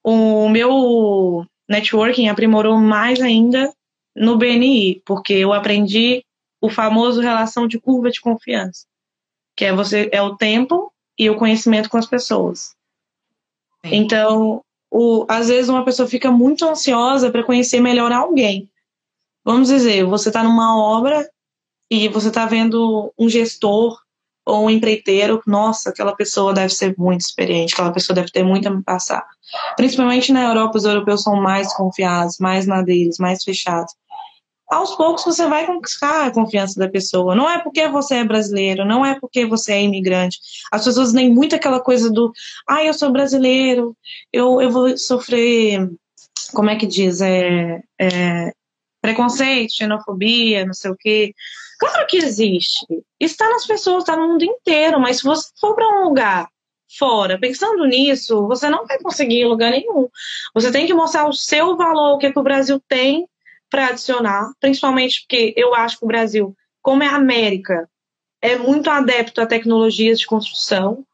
o 0.03 0.49
meu 0.49 1.45
networking 1.69 2.29
aprimorou 2.29 2.79
mais 2.79 3.21
ainda 3.21 3.71
no 4.17 4.39
BNI, 4.39 5.03
porque 5.05 5.35
eu 5.35 5.53
aprendi 5.53 6.25
o 6.61 6.71
famoso 6.71 7.21
relação 7.21 7.67
de 7.67 7.79
curva 7.79 8.11
de 8.11 8.21
confiança 8.21 8.90
que 9.57 9.65
é 9.65 9.73
você 9.73 10.09
é 10.13 10.23
o 10.23 10.37
tempo 10.37 10.93
e 11.19 11.29
o 11.29 11.37
conhecimento 11.37 11.89
com 11.91 11.99
as 11.99 12.07
pessoas. 12.07 12.75
Sim. 13.85 13.95
Então, 13.95 14.63
o, 14.91 15.25
às 15.29 15.49
vezes 15.49 15.69
uma 15.69 15.85
pessoa 15.85 16.09
fica 16.09 16.31
muito 16.31 16.65
ansiosa 16.65 17.31
para 17.31 17.45
conhecer 17.45 17.81
melhor 17.81 18.13
alguém. 18.13 18.69
Vamos 19.45 19.69
dizer, 19.69 20.05
você 20.05 20.29
está 20.29 20.43
numa 20.43 20.79
obra 20.79 21.29
e 21.91 22.09
você 22.09 22.29
está 22.29 22.47
vendo 22.47 23.13
um 23.19 23.29
gestor 23.29 23.99
ou 24.45 24.67
um 24.67 24.71
empreiteiro, 24.71 25.43
nossa, 25.47 25.91
aquela 25.91 26.15
pessoa 26.15 26.53
deve 26.53 26.75
ser 26.75 26.95
muito 26.99 27.21
experiente, 27.21 27.75
aquela 27.75 27.93
pessoa 27.93 28.15
deve 28.15 28.31
ter 28.31 28.43
muito 28.43 28.67
a 28.67 28.71
me 28.71 28.83
passar. 28.83 29.25
Principalmente 29.77 30.33
na 30.33 30.43
Europa, 30.45 30.79
os 30.79 30.85
europeus 30.85 31.23
são 31.23 31.37
mais 31.37 31.73
confiados, 31.75 32.39
mais 32.39 32.67
madeiros, 32.67 33.19
mais 33.19 33.45
fechados 33.45 33.95
aos 34.71 34.95
poucos 34.95 35.25
você 35.25 35.47
vai 35.47 35.67
conquistar 35.67 36.27
a 36.27 36.31
confiança 36.31 36.79
da 36.79 36.89
pessoa. 36.89 37.35
Não 37.35 37.51
é 37.51 37.59
porque 37.59 37.89
você 37.89 38.17
é 38.17 38.25
brasileiro, 38.25 38.85
não 38.85 39.05
é 39.05 39.19
porque 39.19 39.45
você 39.45 39.73
é 39.73 39.83
imigrante. 39.83 40.39
As 40.71 40.85
pessoas 40.85 41.13
têm 41.13 41.29
muito 41.29 41.57
aquela 41.57 41.81
coisa 41.81 42.09
do, 42.11 42.33
ah, 42.69 42.85
eu 42.85 42.95
sou 42.95 43.11
brasileiro, 43.11 43.97
eu, 44.33 44.61
eu 44.63 44.71
vou 44.71 44.97
sofrer, 44.97 45.91
como 46.55 46.71
é 46.71 46.77
que 46.77 46.87
diz, 46.87 47.21
é, 47.21 47.83
é 48.01 48.53
preconceito, 49.03 49.75
xenofobia, 49.75 50.65
não 50.65 50.75
sei 50.75 50.91
o 50.93 50.97
quê. 50.97 51.35
Claro 51.79 52.07
que 52.07 52.19
existe. 52.19 52.87
Está 53.19 53.49
nas 53.49 53.67
pessoas, 53.67 54.05
está 54.05 54.17
no 54.17 54.29
mundo 54.29 54.45
inteiro, 54.45 55.01
mas 55.01 55.19
se 55.19 55.25
você 55.25 55.49
for 55.61 55.75
para 55.75 55.89
um 55.89 56.05
lugar 56.05 56.49
fora, 56.99 57.39
pensando 57.41 57.85
nisso, 57.87 58.47
você 58.47 58.69
não 58.69 58.87
vai 58.87 58.99
conseguir 59.01 59.47
lugar 59.47 59.71
nenhum. 59.71 60.09
Você 60.55 60.71
tem 60.71 60.87
que 60.87 60.95
mostrar 60.95 61.29
o 61.29 61.33
seu 61.33 61.77
valor, 61.77 62.15
o 62.15 62.19
que, 62.19 62.27
é 62.27 62.33
que 62.33 62.39
o 62.39 62.43
Brasil 62.43 62.81
tem 62.89 63.27
para 63.71 63.89
adicionar, 63.89 64.51
principalmente 64.61 65.21
porque 65.21 65.55
eu 65.57 65.75
acho 65.75 65.99
que 65.99 66.05
o 66.05 66.09
Brasil, 66.09 66.55
como 66.83 67.03
é 67.03 67.07
a 67.07 67.17
América, 67.17 67.89
é 68.43 68.57
muito 68.57 68.91
adepto 68.91 69.41
a 69.41 69.47
tecnologias 69.47 70.19
de 70.19 70.27
construção, 70.27 71.05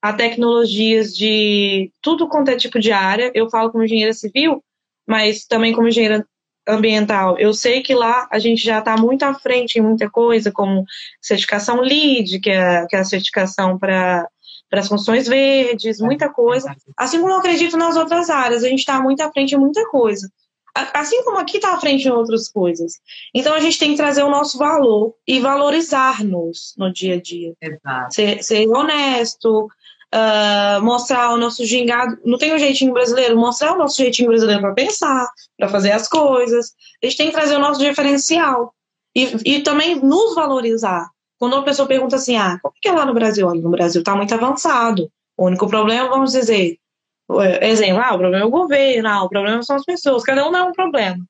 a 0.00 0.12
tecnologias 0.12 1.16
de 1.16 1.92
tudo 2.00 2.28
quanto 2.28 2.50
é 2.50 2.56
tipo 2.56 2.80
de 2.80 2.90
área. 2.90 3.30
Eu 3.34 3.48
falo 3.48 3.70
como 3.70 3.84
engenheira 3.84 4.12
civil, 4.12 4.62
mas 5.06 5.44
também 5.44 5.72
como 5.72 5.88
engenheira 5.88 6.26
ambiental. 6.66 7.38
Eu 7.38 7.52
sei 7.52 7.82
que 7.82 7.94
lá 7.94 8.28
a 8.30 8.38
gente 8.38 8.62
já 8.62 8.78
está 8.78 8.96
muito 8.96 9.22
à 9.22 9.34
frente 9.34 9.78
em 9.78 9.82
muita 9.82 10.10
coisa, 10.10 10.50
como 10.50 10.84
certificação 11.20 11.80
LEED, 11.80 12.40
que 12.40 12.50
é, 12.50 12.86
que 12.86 12.96
é 12.96 13.00
a 13.00 13.04
certificação 13.04 13.78
para 13.78 14.28
para 14.68 14.80
as 14.80 14.88
funções 14.88 15.28
verdes, 15.28 16.00
muita 16.00 16.30
coisa. 16.30 16.74
Assim 16.96 17.20
como 17.20 17.30
eu 17.30 17.36
acredito 17.36 17.76
nas 17.76 17.94
outras 17.94 18.30
áreas, 18.30 18.64
a 18.64 18.68
gente 18.68 18.78
está 18.78 18.98
muito 19.02 19.20
à 19.20 19.30
frente 19.30 19.54
em 19.54 19.58
muita 19.58 19.86
coisa. 19.90 20.32
Assim 20.74 21.22
como 21.22 21.38
aqui 21.38 21.58
está 21.58 21.74
à 21.74 21.80
frente 21.80 22.08
em 22.08 22.10
outras 22.10 22.48
coisas. 22.48 22.94
Então 23.34 23.54
a 23.54 23.60
gente 23.60 23.78
tem 23.78 23.90
que 23.90 23.96
trazer 23.96 24.22
o 24.22 24.30
nosso 24.30 24.56
valor 24.58 25.14
e 25.26 25.38
valorizar-nos 25.38 26.74
no 26.78 26.90
dia 26.90 27.16
a 27.16 27.20
dia. 27.20 27.52
Exato. 27.60 28.14
Ser, 28.14 28.42
ser 28.42 28.66
honesto, 28.68 29.68
uh, 30.14 30.82
mostrar 30.82 31.32
o 31.34 31.36
nosso 31.36 31.64
gingado. 31.64 32.18
Não 32.24 32.38
tem 32.38 32.54
um 32.54 32.58
jeitinho 32.58 32.92
brasileiro? 32.92 33.36
Mostrar 33.36 33.74
o 33.74 33.78
nosso 33.78 33.96
jeitinho 33.96 34.28
brasileiro 34.28 34.62
para 34.62 34.74
pensar, 34.74 35.28
para 35.58 35.68
fazer 35.68 35.92
as 35.92 36.08
coisas. 36.08 36.72
A 37.02 37.06
gente 37.06 37.18
tem 37.18 37.26
que 37.28 37.34
trazer 37.34 37.56
o 37.56 37.60
nosso 37.60 37.80
diferencial. 37.80 38.74
E, 39.14 39.56
e 39.56 39.62
também 39.62 39.96
nos 39.96 40.34
valorizar. 40.34 41.06
Quando 41.38 41.54
uma 41.54 41.64
pessoa 41.64 41.88
pergunta 41.88 42.16
assim, 42.16 42.36
ah, 42.36 42.58
como 42.62 42.74
que 42.80 42.88
é 42.88 42.92
lá 42.92 43.04
no 43.04 43.12
Brasil? 43.12 43.46
Olha, 43.46 43.60
no 43.60 43.70
Brasil 43.70 44.00
está 44.00 44.14
muito 44.14 44.32
avançado. 44.32 45.10
O 45.36 45.46
único 45.46 45.66
problema, 45.66 46.08
vamos 46.08 46.32
dizer, 46.32 46.78
exemplo, 47.40 48.02
ah, 48.02 48.14
o 48.14 48.18
problema 48.18 48.44
é 48.44 48.46
o 48.46 48.50
governo, 48.50 49.08
ah, 49.08 49.22
o 49.22 49.28
problema 49.28 49.62
são 49.62 49.76
as 49.76 49.84
pessoas. 49.84 50.22
Cada 50.22 50.46
um 50.46 50.52
dá 50.52 50.64
um 50.64 50.72
problema 50.72 51.24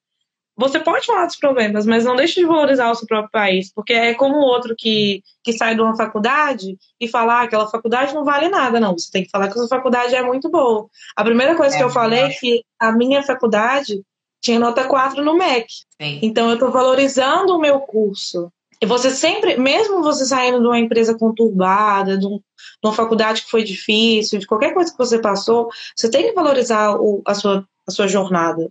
você 0.56 0.78
pode 0.78 1.06
falar 1.06 1.26
dos 1.26 1.36
problemas, 1.36 1.86
mas 1.86 2.04
não 2.04 2.14
deixe 2.14 2.40
de 2.40 2.46
valorizar 2.46 2.90
o 2.90 2.94
seu 2.94 3.06
próprio 3.06 3.30
país, 3.30 3.72
porque 3.72 3.92
é 3.92 4.14
como 4.14 4.36
o 4.36 4.44
outro 4.44 4.74
que, 4.76 5.22
que 5.42 5.52
sai 5.52 5.74
de 5.74 5.80
uma 5.80 5.96
faculdade 5.96 6.76
e 7.00 7.08
falar 7.08 7.40
ah, 7.40 7.42
aquela 7.42 7.66
faculdade 7.68 8.14
não 8.14 8.24
vale 8.24 8.48
nada, 8.48 8.78
não. 8.78 8.96
Você 8.96 9.10
tem 9.10 9.24
que 9.24 9.30
falar 9.30 9.48
que 9.48 9.54
a 9.54 9.56
sua 9.56 9.68
faculdade 9.68 10.14
é 10.14 10.22
muito 10.22 10.50
boa. 10.50 10.86
A 11.16 11.24
primeira 11.24 11.56
coisa 11.56 11.74
é, 11.74 11.78
que 11.78 11.84
eu 11.84 11.90
falei 11.90 12.20
é 12.20 12.28
que 12.28 12.62
a 12.78 12.92
minha 12.92 13.22
faculdade 13.22 14.02
tinha 14.40 14.58
nota 14.58 14.84
4 14.84 15.24
no 15.24 15.36
MEC. 15.36 15.66
Sim. 16.00 16.20
Então 16.22 16.48
eu 16.48 16.54
estou 16.54 16.70
valorizando 16.70 17.56
o 17.56 17.60
meu 17.60 17.80
curso. 17.80 18.52
E 18.80 18.86
você 18.86 19.10
sempre, 19.10 19.56
mesmo 19.56 20.02
você 20.02 20.24
saindo 20.24 20.60
de 20.60 20.66
uma 20.66 20.78
empresa 20.78 21.16
conturbada, 21.16 22.18
de, 22.18 22.26
um, 22.26 22.40
de 22.82 22.88
uma 22.88 22.94
faculdade 22.94 23.42
que 23.42 23.50
foi 23.50 23.64
difícil, 23.64 24.38
de 24.38 24.46
qualquer 24.46 24.74
coisa 24.74 24.90
que 24.90 24.98
você 24.98 25.18
passou, 25.18 25.68
você 25.96 26.10
tem 26.10 26.24
que 26.24 26.32
valorizar 26.32 26.96
o, 26.96 27.22
a, 27.26 27.34
sua, 27.34 27.66
a 27.86 27.90
sua 27.90 28.08
jornada. 28.08 28.70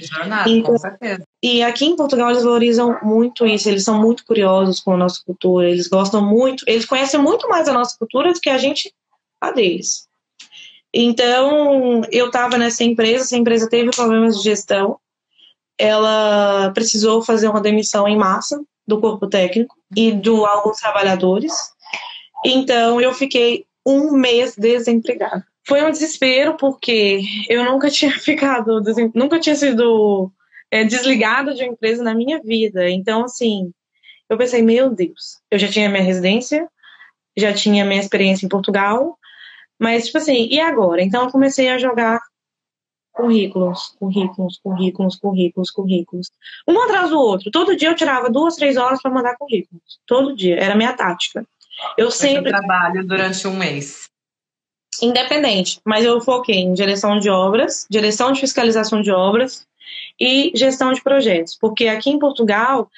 Jornada, 0.00 0.48
e, 0.48 0.62
com 0.62 0.78
certeza. 0.78 1.22
E 1.42 1.62
aqui 1.62 1.84
em 1.84 1.96
Portugal 1.96 2.30
eles 2.30 2.44
valorizam 2.44 2.98
muito 3.02 3.46
isso, 3.46 3.68
eles 3.68 3.84
são 3.84 4.00
muito 4.00 4.24
curiosos 4.24 4.80
com 4.80 4.94
a 4.94 4.96
nossa 4.96 5.20
cultura, 5.24 5.68
eles 5.68 5.86
gostam 5.86 6.24
muito, 6.24 6.64
eles 6.66 6.86
conhecem 6.86 7.20
muito 7.20 7.48
mais 7.48 7.68
a 7.68 7.72
nossa 7.74 7.96
cultura 7.98 8.32
do 8.32 8.40
que 8.40 8.48
a 8.48 8.56
gente 8.56 8.92
a 9.40 9.50
deles. 9.50 10.06
Então, 10.94 12.02
eu 12.10 12.26
estava 12.26 12.58
nessa 12.58 12.84
empresa, 12.84 13.24
essa 13.24 13.36
empresa 13.36 13.68
teve 13.68 13.90
problemas 13.90 14.36
de 14.36 14.44
gestão, 14.44 14.98
ela 15.78 16.70
precisou 16.72 17.22
fazer 17.22 17.48
uma 17.48 17.60
demissão 17.60 18.06
em 18.06 18.16
massa 18.16 18.62
do 18.86 19.00
corpo 19.00 19.26
técnico 19.26 19.74
e 19.96 20.12
de 20.12 20.28
alguns 20.28 20.78
trabalhadores. 20.78 21.52
Então, 22.44 23.00
eu 23.00 23.12
fiquei 23.14 23.66
um 23.86 24.12
mês 24.12 24.56
desempregada 24.56 25.44
foi 25.64 25.82
um 25.84 25.90
desespero 25.90 26.56
porque 26.56 27.22
eu 27.48 27.64
nunca 27.64 27.88
tinha 27.90 28.12
ficado, 28.12 28.82
nunca 29.14 29.38
tinha 29.38 29.54
sido 29.54 30.30
é, 30.70 30.84
desligada 30.84 31.54
de 31.54 31.62
uma 31.62 31.72
empresa 31.72 32.02
na 32.02 32.14
minha 32.14 32.40
vida. 32.40 32.88
Então, 32.90 33.24
assim, 33.24 33.72
eu 34.28 34.36
pensei, 34.36 34.62
meu 34.62 34.90
Deus, 34.90 35.40
eu 35.50 35.58
já 35.58 35.68
tinha 35.68 35.88
minha 35.88 36.02
residência, 36.02 36.68
já 37.36 37.52
tinha 37.52 37.84
minha 37.84 38.00
experiência 38.00 38.46
em 38.46 38.48
Portugal, 38.48 39.18
mas, 39.78 40.06
tipo 40.06 40.18
assim, 40.18 40.48
e 40.50 40.60
agora? 40.60 41.02
Então, 41.02 41.24
eu 41.24 41.30
comecei 41.30 41.68
a 41.68 41.78
jogar 41.78 42.20
currículos, 43.12 43.94
currículos, 43.98 44.58
currículos, 44.62 45.16
currículos, 45.16 45.70
currículos. 45.70 46.30
Um 46.66 46.80
atrás 46.80 47.10
do 47.10 47.18
outro. 47.18 47.50
Todo 47.50 47.76
dia 47.76 47.88
eu 47.88 47.94
tirava 47.94 48.30
duas, 48.30 48.56
três 48.56 48.76
horas 48.76 49.02
para 49.02 49.10
mandar 49.10 49.36
currículos. 49.36 50.00
Todo 50.06 50.34
dia. 50.34 50.56
Era 50.56 50.74
minha 50.74 50.94
tática. 50.94 51.46
Eu 51.96 52.10
sempre. 52.10 52.50
trabalho 52.50 53.06
durante 53.06 53.46
um 53.46 53.56
mês 53.56 54.10
independente, 55.00 55.80
mas 55.84 56.04
eu 56.04 56.20
foquei 56.20 56.56
em 56.56 56.74
direção 56.74 57.18
de 57.18 57.30
obras, 57.30 57.86
direção 57.90 58.30
de 58.30 58.40
fiscalização 58.40 59.00
de 59.00 59.10
obras 59.10 59.66
e 60.20 60.52
gestão 60.54 60.92
de 60.92 61.02
projetos, 61.02 61.56
porque 61.60 61.88
aqui 61.88 62.10
em 62.10 62.18
Portugal 62.18 62.90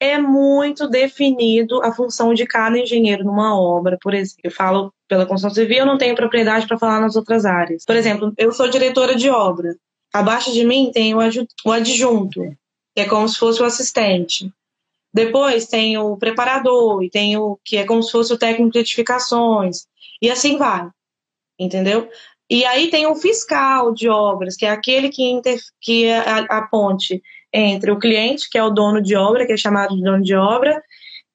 é 0.00 0.18
muito 0.18 0.88
definido 0.88 1.80
a 1.82 1.92
função 1.92 2.34
de 2.34 2.44
cada 2.44 2.76
engenheiro 2.76 3.24
numa 3.24 3.56
obra, 3.56 3.96
por 4.02 4.12
exemplo. 4.12 4.40
Eu 4.42 4.50
falo 4.50 4.92
pela 5.06 5.24
construção 5.24 5.54
civil, 5.54 5.78
eu 5.78 5.86
não 5.86 5.96
tenho 5.96 6.16
propriedade 6.16 6.66
para 6.66 6.78
falar 6.78 7.00
nas 7.00 7.14
outras 7.14 7.44
áreas. 7.44 7.84
Por 7.84 7.94
exemplo, 7.94 8.32
eu 8.36 8.50
sou 8.50 8.68
diretora 8.68 9.14
de 9.14 9.30
obra. 9.30 9.76
Abaixo 10.12 10.52
de 10.52 10.64
mim 10.64 10.90
tem 10.92 11.14
o 11.14 11.20
adjunto, 11.70 12.40
que 12.94 13.02
é 13.02 13.04
como 13.04 13.28
se 13.28 13.38
fosse 13.38 13.62
o 13.62 13.64
assistente. 13.64 14.52
Depois 15.12 15.66
tem 15.66 15.98
o 15.98 16.16
preparador, 16.16 17.02
e 17.02 17.10
tem 17.10 17.36
o 17.36 17.58
que 17.64 17.76
é 17.76 17.84
como 17.84 18.02
se 18.02 18.12
fosse 18.12 18.32
o 18.32 18.38
técnico 18.38 18.72
de 18.72 18.78
edificações, 18.78 19.86
e 20.20 20.30
assim 20.30 20.56
vai 20.56 20.88
entendeu? 21.58 22.08
E 22.50 22.64
aí 22.64 22.90
tem 22.90 23.06
o 23.06 23.14
fiscal 23.14 23.94
de 23.94 24.08
obras, 24.08 24.56
que 24.56 24.66
é 24.66 24.70
aquele 24.70 25.08
que, 25.08 25.22
inter, 25.22 25.58
que 25.80 26.04
é 26.04 26.18
a, 26.18 26.38
a, 26.58 26.62
ponte 26.62 27.22
entre 27.52 27.90
o 27.90 27.98
cliente, 27.98 28.48
que 28.50 28.58
é 28.58 28.62
o 28.62 28.70
dono 28.70 29.00
de 29.00 29.16
obra, 29.16 29.46
que 29.46 29.52
é 29.52 29.56
chamado 29.56 29.96
de 29.96 30.02
dono 30.02 30.22
de 30.22 30.34
obra, 30.34 30.82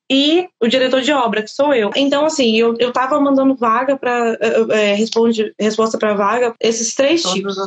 e 0.10 0.48
o 0.62 0.68
diretor 0.68 1.02
de 1.02 1.12
obra, 1.12 1.42
que 1.42 1.50
sou 1.50 1.74
eu. 1.74 1.92
Então, 1.96 2.26
assim, 2.26 2.56
eu, 2.56 2.76
eu 2.80 2.94
tava 2.94 3.20
mandando 3.20 3.56
vaga 3.56 3.98
para 3.98 4.38
é, 4.72 4.94
responde, 4.94 5.54
resposta 5.60 5.98
para 5.98 6.13
vaga, 6.13 6.54
esses 6.62 6.94
três 6.96 7.24
Todas 7.24 7.36
tipos. 7.36 7.58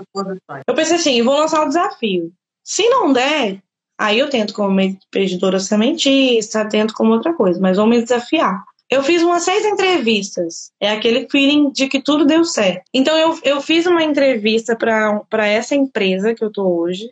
Eu 0.67 0.75
pensei 0.75 0.97
assim, 0.97 1.23
vou 1.23 1.39
lançar 1.39 1.63
o 1.65 1.69
desafio. 1.69 2.33
Se 2.65 2.89
não 2.89 3.13
der, 3.13 3.61
aí 4.01 4.19
eu 4.19 4.31
tento 4.31 4.55
como 4.55 4.81
expedidora 4.81 5.61
sementista, 5.61 6.67
tento 6.69 6.95
como 6.95 7.13
outra 7.13 7.35
coisa, 7.35 7.61
mas 7.61 7.77
vou 7.77 7.87
me 7.87 8.03
desafiar. 8.03 8.65
Eu 8.89 9.05
fiz 9.05 9.23
umas 9.23 9.45
seis 9.45 9.65
entrevistas. 9.65 10.73
É 10.81 10.91
aquele 10.91 11.29
feeling 11.31 11.71
de 11.71 11.87
que 11.87 12.01
tudo 12.01 12.25
deu 12.25 12.45
certo. 12.45 12.83
Então, 12.93 13.17
eu, 13.17 13.39
eu 13.45 13.61
fiz 13.61 13.87
uma 13.87 14.03
entrevista 14.03 14.75
para 14.75 15.47
essa 15.47 15.77
empresa 15.77 16.35
que 16.35 16.43
eu 16.43 16.51
tô 16.51 16.67
hoje, 16.67 17.09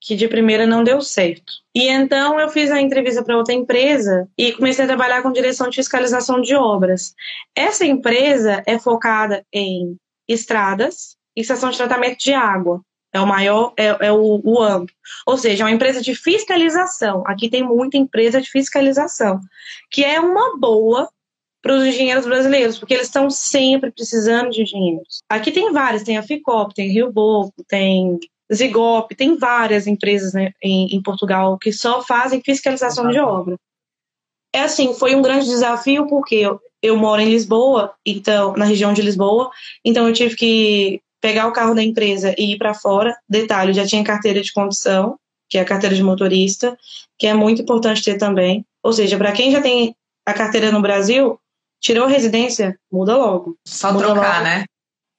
que 0.00 0.16
de 0.16 0.26
primeira 0.26 0.66
não 0.66 0.82
deu 0.82 1.02
certo. 1.02 1.52
E 1.74 1.88
então 1.88 2.40
eu 2.40 2.48
fiz 2.48 2.70
a 2.70 2.80
entrevista 2.80 3.22
para 3.22 3.36
outra 3.36 3.54
empresa 3.54 4.26
e 4.36 4.52
comecei 4.52 4.84
a 4.84 4.88
trabalhar 4.88 5.22
com 5.22 5.30
direção 5.30 5.68
de 5.68 5.76
fiscalização 5.76 6.40
de 6.40 6.54
obras. 6.56 7.14
Essa 7.54 7.84
empresa 7.84 8.62
é 8.66 8.78
focada 8.78 9.44
em 9.52 9.96
estradas 10.26 11.16
e 11.36 11.42
estação 11.42 11.70
de 11.70 11.76
tratamento 11.76 12.18
de 12.18 12.32
água. 12.32 12.80
É 13.12 13.20
o 13.20 13.26
maior, 13.26 13.72
é, 13.76 14.06
é 14.06 14.12
o, 14.12 14.40
o 14.44 14.62
amplo. 14.62 14.94
Ou 15.26 15.36
seja, 15.36 15.64
é 15.64 15.66
uma 15.66 15.72
empresa 15.72 16.00
de 16.00 16.14
fiscalização. 16.14 17.24
Aqui 17.26 17.48
tem 17.48 17.62
muita 17.62 17.96
empresa 17.96 18.40
de 18.40 18.48
fiscalização, 18.48 19.40
que 19.90 20.04
é 20.04 20.20
uma 20.20 20.58
boa 20.58 21.08
para 21.62 21.74
os 21.74 21.84
engenheiros 21.84 22.24
brasileiros, 22.24 22.78
porque 22.78 22.94
eles 22.94 23.06
estão 23.06 23.28
sempre 23.28 23.90
precisando 23.90 24.50
de 24.50 24.62
engenheiros. 24.62 25.22
Aqui 25.28 25.50
tem 25.50 25.72
várias, 25.72 26.02
tem 26.02 26.16
a 26.16 26.22
Ficop, 26.22 26.74
tem 26.74 26.90
Rio 26.90 27.12
Boco, 27.12 27.64
tem 27.68 28.18
Zigop, 28.52 29.14
tem 29.14 29.36
várias 29.36 29.86
empresas 29.86 30.32
né, 30.32 30.52
em, 30.62 30.96
em, 30.96 31.02
Portugal 31.02 31.58
que 31.58 31.72
só 31.72 32.02
fazem 32.02 32.42
fiscalização 32.42 33.08
de 33.08 33.18
obra. 33.18 33.56
É 34.52 34.62
assim, 34.62 34.94
foi 34.94 35.14
um 35.14 35.22
grande 35.22 35.46
desafio 35.46 36.08
porque 36.08 36.36
eu, 36.36 36.60
eu 36.82 36.96
moro 36.96 37.20
em 37.20 37.30
Lisboa, 37.30 37.92
então 38.04 38.54
na 38.56 38.64
região 38.64 38.92
de 38.92 39.02
Lisboa, 39.02 39.50
então 39.84 40.08
eu 40.08 40.12
tive 40.12 40.34
que 40.34 41.00
pegar 41.20 41.46
o 41.46 41.52
carro 41.52 41.74
da 41.74 41.82
empresa 41.82 42.34
e 42.38 42.52
ir 42.54 42.58
para 42.58 42.74
fora. 42.74 43.16
Detalhe, 43.28 43.72
já 43.72 43.86
tinha 43.86 44.04
carteira 44.04 44.40
de 44.40 44.52
condução, 44.52 45.18
que 45.48 45.58
é 45.58 45.60
a 45.60 45.64
carteira 45.64 45.94
de 45.94 46.02
motorista, 46.02 46.76
que 47.18 47.26
é 47.26 47.34
muito 47.34 47.62
importante 47.62 48.02
ter 48.02 48.16
também. 48.18 48.64
Ou 48.82 48.92
seja, 48.92 49.18
para 49.18 49.32
quem 49.32 49.50
já 49.50 49.60
tem 49.60 49.94
a 50.26 50.32
carteira 50.32 50.70
no 50.70 50.80
Brasil, 50.80 51.38
Tirou 51.80 52.04
a 52.04 52.08
residência, 52.08 52.78
muda 52.92 53.16
logo. 53.16 53.56
Só 53.66 53.92
muda 53.92 54.04
trocar, 54.04 54.34
logo. 54.34 54.44
né? 54.44 54.64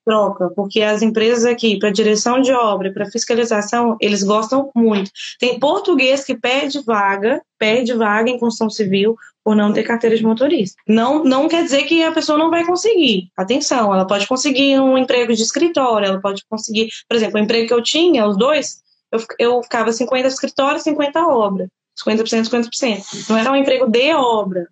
Troca, 0.06 0.50
porque 0.56 0.82
as 0.82 1.02
empresas 1.02 1.46
aqui, 1.46 1.78
para 1.78 1.92
direção 1.92 2.42
de 2.42 2.52
obra, 2.52 2.92
para 2.92 3.10
fiscalização, 3.10 3.98
eles 4.00 4.24
gostam 4.24 4.72
muito. 4.76 5.12
Tem 5.40 5.60
português 5.60 6.24
que 6.24 6.36
perde 6.36 6.82
vaga, 6.84 7.42
perde 7.58 7.94
vaga 7.94 8.30
em 8.30 8.40
construção 8.40 8.70
civil 8.70 9.16
por 9.44 9.56
não 9.56 9.74
ter 9.74 9.84
carteira 9.84 10.16
de 10.16 10.24
motorista. 10.24 10.82
Não, 10.88 11.24
não 11.24 11.48
quer 11.48 11.64
dizer 11.64 11.84
que 11.84 12.04
a 12.04 12.12
pessoa 12.12 12.38
não 12.38 12.50
vai 12.50 12.66
conseguir. 12.66 13.30
Atenção, 13.36 13.94
ela 13.94 14.06
pode 14.06 14.28
conseguir 14.28 14.80
um 14.80 14.98
emprego 14.98 15.34
de 15.34 15.42
escritório, 15.42 16.08
ela 16.08 16.22
pode 16.22 16.46
conseguir, 16.48 16.90
por 17.10 17.16
exemplo, 17.16 17.40
o 17.40 17.44
emprego 17.44 17.68
que 17.68 17.74
eu 17.74 17.82
tinha, 17.82 18.28
os 18.28 18.38
dois, 18.38 18.82
eu, 19.12 19.20
eu 19.40 19.64
ficava 19.64 19.92
50 19.92 20.28
escritório, 20.28 20.80
50 20.80 21.28
obra. 21.28 21.68
50%, 22.08 22.50
50%. 22.50 23.30
Não 23.30 23.38
era 23.38 23.52
um 23.52 23.56
emprego 23.56 23.88
de 23.88 24.14
obra. 24.14 24.68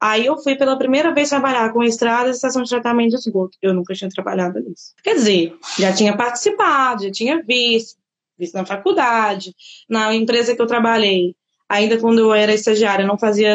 Aí 0.00 0.26
eu 0.26 0.36
fui 0.38 0.56
pela 0.56 0.76
primeira 0.76 1.14
vez 1.14 1.28
trabalhar 1.28 1.72
com 1.72 1.82
estradas 1.82 2.34
e 2.34 2.36
estação 2.36 2.62
de 2.62 2.68
tratamento 2.68 3.10
de 3.10 3.16
esgoto. 3.16 3.56
Eu 3.60 3.72
nunca 3.72 3.94
tinha 3.94 4.10
trabalhado 4.10 4.58
nisso. 4.58 4.94
Quer 5.02 5.14
dizer, 5.14 5.56
já 5.78 5.92
tinha 5.92 6.16
participado, 6.16 7.04
já 7.04 7.10
tinha 7.10 7.42
visto, 7.42 7.96
visto 8.38 8.54
na 8.54 8.66
faculdade, 8.66 9.54
na 9.88 10.12
empresa 10.14 10.56
que 10.56 10.62
eu 10.62 10.66
trabalhei. 10.66 11.36
Ainda 11.68 11.98
quando 11.98 12.18
eu 12.18 12.34
era 12.34 12.52
estagiária, 12.52 13.06
não 13.06 13.16
fazia 13.16 13.54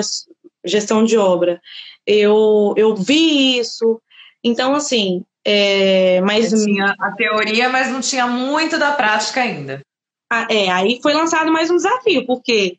gestão 0.67 1.03
de 1.03 1.17
obra. 1.17 1.61
Eu, 2.05 2.73
eu 2.77 2.95
vi 2.95 3.57
isso. 3.59 4.01
Então, 4.43 4.75
assim, 4.75 5.23
é, 5.45 6.21
mas... 6.21 6.49
tinha 6.49 6.93
a 6.99 7.11
teoria, 7.13 7.69
mas 7.69 7.89
não 7.89 8.01
tinha 8.01 8.27
muito 8.27 8.77
da 8.77 8.91
prática 8.91 9.41
ainda. 9.41 9.81
Ah, 10.29 10.47
é, 10.49 10.69
aí 10.69 10.99
foi 11.01 11.13
lançado 11.13 11.51
mais 11.51 11.69
um 11.69 11.77
desafio, 11.77 12.25
porque 12.25 12.77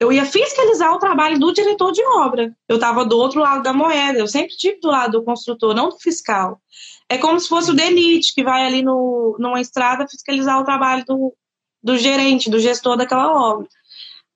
eu 0.00 0.12
ia 0.12 0.24
fiscalizar 0.24 0.92
o 0.92 0.98
trabalho 0.98 1.38
do 1.38 1.52
diretor 1.52 1.92
de 1.92 2.04
obra. 2.04 2.52
Eu 2.68 2.76
estava 2.76 3.04
do 3.04 3.16
outro 3.16 3.40
lado 3.40 3.62
da 3.62 3.72
moeda, 3.72 4.18
eu 4.18 4.26
sempre 4.26 4.56
tive 4.56 4.80
do 4.80 4.88
lado 4.88 5.12
do 5.12 5.24
construtor, 5.24 5.74
não 5.74 5.88
do 5.90 5.98
fiscal. 5.98 6.60
É 7.08 7.18
como 7.18 7.38
se 7.40 7.48
fosse 7.48 7.70
o 7.70 7.74
DENIT, 7.74 8.34
que 8.34 8.44
vai 8.44 8.66
ali 8.66 8.82
no, 8.82 9.36
numa 9.38 9.60
estrada 9.60 10.06
fiscalizar 10.08 10.60
o 10.60 10.64
trabalho 10.64 11.04
do, 11.04 11.34
do 11.82 11.96
gerente, 11.96 12.50
do 12.50 12.60
gestor 12.60 12.96
daquela 12.96 13.32
obra. 13.32 13.68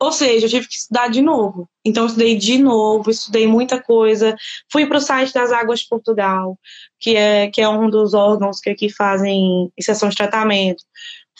Ou 0.03 0.11
seja, 0.11 0.47
eu 0.47 0.51
tive 0.51 0.67
que 0.67 0.75
estudar 0.75 1.07
de 1.07 1.23
novo. 1.23 1.69
Então, 1.85 2.03
eu 2.03 2.07
estudei 2.09 2.37
de 2.37 2.59
novo, 2.59 3.09
estudei 3.09 3.47
muita 3.47 3.81
coisa. 3.81 4.35
Fui 4.69 4.85
para 4.85 4.99
o 4.99 5.01
site 5.01 5.33
das 5.33 5.53
Águas 5.53 5.79
de 5.79 5.89
Portugal, 5.89 6.59
que 6.99 7.15
é, 7.15 7.49
que 7.49 7.61
é 7.61 7.69
um 7.69 7.89
dos 7.89 8.13
órgãos 8.13 8.59
que 8.59 8.69
aqui 8.69 8.93
fazem 8.93 9.73
exceção 9.77 10.09
de 10.09 10.17
tratamento. 10.17 10.83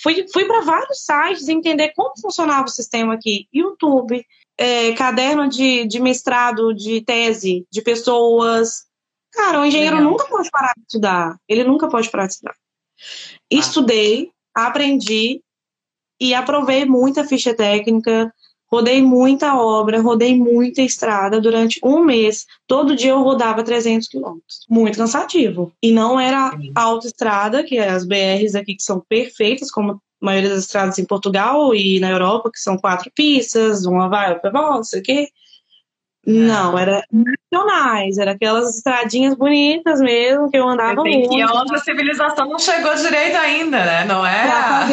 Fui, 0.01 0.27
fui 0.33 0.45
para 0.45 0.61
vários 0.61 1.05
sites 1.05 1.49
entender 1.49 1.93
como 1.97 2.17
funcionava 2.21 2.67
o 2.67 2.71
sistema 2.71 3.15
aqui. 3.15 3.49
YouTube, 3.53 4.25
é, 4.57 4.93
caderno 4.93 5.49
de, 5.49 5.85
de 5.85 5.99
mestrado, 5.99 6.73
de 6.73 7.01
tese, 7.01 7.67
de 7.69 7.83
pessoas. 7.83 8.85
Cara, 9.33 9.61
o 9.61 9.65
engenheiro 9.65 9.97
Legal. 9.97 10.13
nunca 10.13 10.27
pode 10.27 10.49
parar 10.53 10.73
de 10.77 10.83
estudar. 10.83 11.37
Ele 11.49 11.65
nunca 11.65 11.89
pode 11.89 12.09
parar 12.09 12.29
de 12.29 12.35
estudar. 12.35 12.55
Ah. 12.55 13.37
Estudei, 13.51 14.31
aprendi 14.55 15.43
e 16.21 16.33
aprovei 16.33 16.85
muita 16.85 17.25
ficha 17.25 17.53
técnica, 17.53 18.33
rodei 18.73 19.03
muita 19.03 19.55
obra, 19.55 20.01
rodei 20.01 20.35
muita 20.35 20.81
estrada 20.81 21.39
durante 21.39 21.79
um 21.85 22.03
mês. 22.03 22.47
Todo 22.67 22.97
dia 22.97 23.11
eu 23.11 23.23
rodava 23.23 23.63
300 23.63 24.09
quilômetros. 24.09 24.67
Muito 24.69 24.97
cansativo. 24.97 25.73
E 25.83 25.93
não 25.93 26.19
era 26.19 26.57
autoestrada, 26.75 27.63
que 27.63 27.77
é 27.77 27.91
as 27.91 28.07
BRs 28.07 28.55
aqui 28.55 28.75
que 28.75 28.83
são 28.83 29.05
perfeitas, 29.07 29.71
como 29.71 29.93
a 29.93 29.99
maioria 30.21 30.49
das 30.49 30.61
estradas 30.61 30.99
em 30.99 31.05
Portugal 31.05 31.75
e 31.75 32.01
na 32.01 32.11
Europa, 32.11 32.51
que 32.51 32.59
são 32.59 32.79
quatro 32.79 33.11
pistas, 33.15 33.85
uma 33.85 34.09
vai, 34.09 34.33
outra 34.33 34.51
volta, 34.51 34.77
não 34.77 34.85
sei 34.85 35.01
o 35.01 35.03
quê. 35.03 35.29
Não, 36.25 36.79
era 36.79 37.03
nacionais, 37.11 38.17
era 38.17 38.31
aquelas 38.31 38.77
estradinhas 38.77 39.35
bonitas 39.35 40.01
mesmo, 40.01 40.49
que 40.49 40.57
eu 40.57 40.69
andava 40.69 41.03
muito. 41.03 41.35
E 41.35 41.43
a 41.43 41.79
civilização 41.79 42.49
não 42.49 42.61
chegou 42.61 42.95
direito 42.95 43.37
ainda, 43.37 43.85
né? 43.85 44.05
Não 44.05 44.25
é? 44.25 44.49
A 44.49 44.87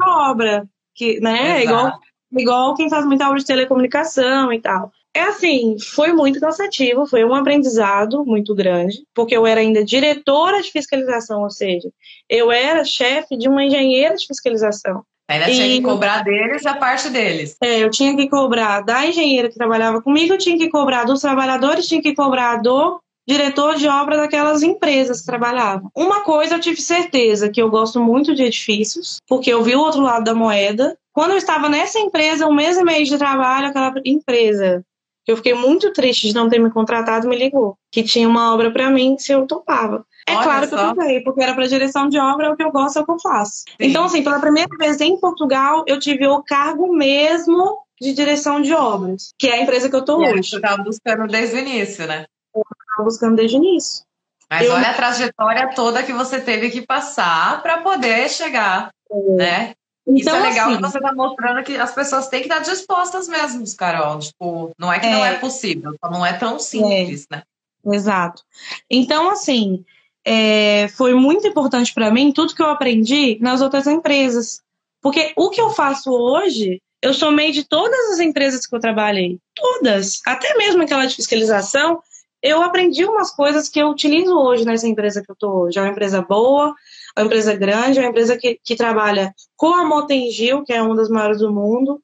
obra, 0.30 0.66
que, 0.94 1.20
né? 1.20 1.62
Igual, 1.62 2.00
igual 2.40 2.74
quem 2.74 2.88
faz 2.88 3.04
muita 3.04 3.26
obra 3.26 3.38
de 3.38 3.46
telecomunicação 3.46 4.52
e 4.52 4.60
tal. 4.60 4.92
É 5.16 5.22
assim, 5.22 5.76
foi 5.78 6.12
muito 6.12 6.40
cansativo, 6.40 7.06
foi 7.06 7.24
um 7.24 7.34
aprendizado 7.34 8.24
muito 8.24 8.52
grande, 8.54 9.04
porque 9.14 9.36
eu 9.36 9.46
era 9.46 9.60
ainda 9.60 9.84
diretora 9.84 10.60
de 10.60 10.72
fiscalização, 10.72 11.42
ou 11.42 11.50
seja, 11.50 11.88
eu 12.28 12.50
era 12.50 12.84
chefe 12.84 13.36
de 13.36 13.48
uma 13.48 13.64
engenheira 13.64 14.16
de 14.16 14.26
fiscalização. 14.26 15.04
Ainda 15.28 15.50
e... 15.50 15.54
tinha 15.54 15.68
que 15.68 15.82
cobrar 15.82 16.22
deles 16.22 16.66
a 16.66 16.74
parte 16.74 17.08
deles. 17.10 17.56
É, 17.62 17.78
eu 17.78 17.90
tinha 17.90 18.14
que 18.16 18.28
cobrar 18.28 18.80
da 18.80 19.06
engenheira 19.06 19.48
que 19.48 19.54
trabalhava 19.54 20.02
comigo, 20.02 20.34
eu 20.34 20.38
tinha 20.38 20.58
que 20.58 20.68
cobrar 20.68 21.04
dos 21.04 21.20
trabalhadores, 21.20 21.86
tinha 21.86 22.02
que 22.02 22.14
cobrar 22.14 22.56
do 22.56 23.00
diretor 23.26 23.76
de 23.76 23.88
obra 23.88 24.18
daquelas 24.18 24.62
empresas 24.62 25.20
que 25.20 25.26
trabalhavam. 25.26 25.90
Uma 25.96 26.22
coisa 26.22 26.56
eu 26.56 26.60
tive 26.60 26.80
certeza, 26.80 27.48
que 27.48 27.60
eu 27.60 27.70
gosto 27.70 28.00
muito 28.00 28.34
de 28.34 28.42
edifícios, 28.42 29.18
porque 29.26 29.50
eu 29.50 29.62
vi 29.62 29.74
o 29.74 29.80
outro 29.80 30.02
lado 30.02 30.24
da 30.24 30.34
moeda. 30.34 30.96
Quando 31.14 31.30
eu 31.30 31.38
estava 31.38 31.68
nessa 31.70 31.98
empresa, 31.98 32.46
um 32.46 32.54
mês 32.54 32.76
e 32.76 32.84
meio 32.84 33.06
de 33.06 33.16
trabalho, 33.16 33.68
aquela 33.68 33.94
empresa 34.04 34.84
eu 35.26 35.36
fiquei 35.36 35.54
muito 35.54 35.90
triste 35.92 36.28
de 36.28 36.34
não 36.34 36.48
ter 36.48 36.58
me 36.58 36.70
contratado, 36.70 37.28
me 37.28 37.36
ligou, 37.36 37.78
que 37.90 38.02
tinha 38.02 38.28
uma 38.28 38.52
obra 38.52 38.70
para 38.70 38.90
mim 38.90 39.16
se 39.18 39.32
eu 39.32 39.46
topava. 39.46 40.04
É 40.28 40.34
Olha 40.34 40.42
claro 40.42 40.68
só. 40.68 40.76
que 40.76 40.82
eu 40.82 40.88
topei, 40.94 41.20
porque 41.22 41.42
era 41.42 41.54
para 41.54 41.66
direção 41.66 42.08
de 42.08 42.18
obra, 42.18 42.46
é 42.46 42.50
o 42.50 42.56
que 42.56 42.62
eu 42.62 42.70
gosto, 42.70 42.98
é 42.98 43.02
o 43.02 43.06
que 43.06 43.12
eu 43.12 43.20
faço. 43.20 43.62
Sim. 43.66 43.74
Então, 43.80 44.04
assim, 44.04 44.22
pela 44.22 44.38
primeira 44.38 44.68
vez 44.78 45.00
em 45.00 45.18
Portugal, 45.18 45.84
eu 45.86 45.98
tive 45.98 46.26
o 46.26 46.42
cargo 46.42 46.94
mesmo 46.94 47.78
de 48.00 48.12
direção 48.12 48.60
de 48.60 48.74
obras, 48.74 49.32
que 49.38 49.48
é 49.48 49.54
a 49.54 49.62
empresa 49.62 49.88
que 49.88 49.96
eu 49.96 50.04
tô 50.04 50.22
e 50.22 50.30
hoje. 50.30 50.50
Você 50.50 50.56
estava 50.56 50.82
buscando 50.82 51.26
desde 51.26 51.56
o 51.56 51.58
início, 51.58 52.06
né? 52.06 52.26
Eu 52.54 52.62
estava 52.62 53.04
buscando 53.04 53.36
desde 53.36 53.56
o 53.56 53.58
início. 53.58 54.04
Mas 54.50 54.66
eu... 54.66 54.74
olha 54.74 54.90
a 54.90 54.94
trajetória 54.94 55.74
toda 55.74 56.02
que 56.02 56.12
você 56.12 56.38
teve 56.38 56.70
que 56.70 56.82
passar 56.82 57.62
para 57.62 57.78
poder 57.78 58.28
chegar, 58.28 58.90
é. 59.10 59.16
né? 59.36 59.74
Então, 60.06 60.16
Isso 60.16 60.28
é 60.28 60.48
legal 60.50 60.68
assim, 60.68 60.76
que 60.76 60.82
você 60.82 60.98
está 60.98 61.14
mostrando 61.14 61.64
que 61.64 61.76
as 61.76 61.94
pessoas 61.94 62.28
têm 62.28 62.40
que 62.40 62.48
estar 62.48 62.60
dispostas 62.60 63.26
mesmo, 63.26 63.64
Carol. 63.76 64.18
Tipo, 64.18 64.72
não 64.78 64.92
é 64.92 65.00
que 65.00 65.06
é, 65.06 65.10
não 65.10 65.24
é 65.24 65.34
possível, 65.38 65.94
não 66.02 66.26
é 66.26 66.34
tão 66.34 66.58
simples, 66.58 67.26
é, 67.30 67.36
né? 67.36 67.42
Exato. 67.86 68.42
Então, 68.90 69.30
assim, 69.30 69.84
é, 70.24 70.88
foi 70.88 71.14
muito 71.14 71.46
importante 71.46 71.92
para 71.92 72.10
mim 72.10 72.32
tudo 72.32 72.54
que 72.54 72.62
eu 72.62 72.70
aprendi 72.70 73.38
nas 73.40 73.60
outras 73.60 73.86
empresas. 73.86 74.62
Porque 75.00 75.32
o 75.36 75.50
que 75.50 75.60
eu 75.60 75.70
faço 75.70 76.10
hoje, 76.10 76.80
eu 77.02 77.12
somei 77.12 77.50
de 77.50 77.64
todas 77.64 78.12
as 78.12 78.20
empresas 78.20 78.66
que 78.66 78.74
eu 78.74 78.80
trabalhei. 78.80 79.38
Todas. 79.54 80.20
Até 80.26 80.54
mesmo 80.56 80.82
aquela 80.82 81.06
de 81.06 81.14
fiscalização, 81.14 82.02
eu 82.42 82.62
aprendi 82.62 83.04
umas 83.04 83.30
coisas 83.30 83.68
que 83.68 83.78
eu 83.78 83.88
utilizo 83.88 84.34
hoje 84.34 84.64
nessa 84.64 84.86
empresa 84.86 85.22
que 85.22 85.30
eu 85.30 85.34
estou 85.34 85.64
hoje. 85.64 85.78
É 85.78 85.82
uma 85.82 85.90
empresa 85.90 86.22
boa, 86.22 86.74
é 87.16 87.20
uma 87.20 87.26
empresa 87.26 87.54
grande, 87.54 87.98
é 87.98 88.02
uma 88.02 88.10
empresa 88.10 88.36
que, 88.36 88.58
que 88.62 88.76
trabalha 88.76 89.34
com 89.56 89.74
a 89.74 89.84
Motengil, 89.84 90.64
que 90.64 90.72
é 90.72 90.82
uma 90.82 90.96
das 90.96 91.08
maiores 91.08 91.38
do 91.38 91.52
mundo. 91.52 92.00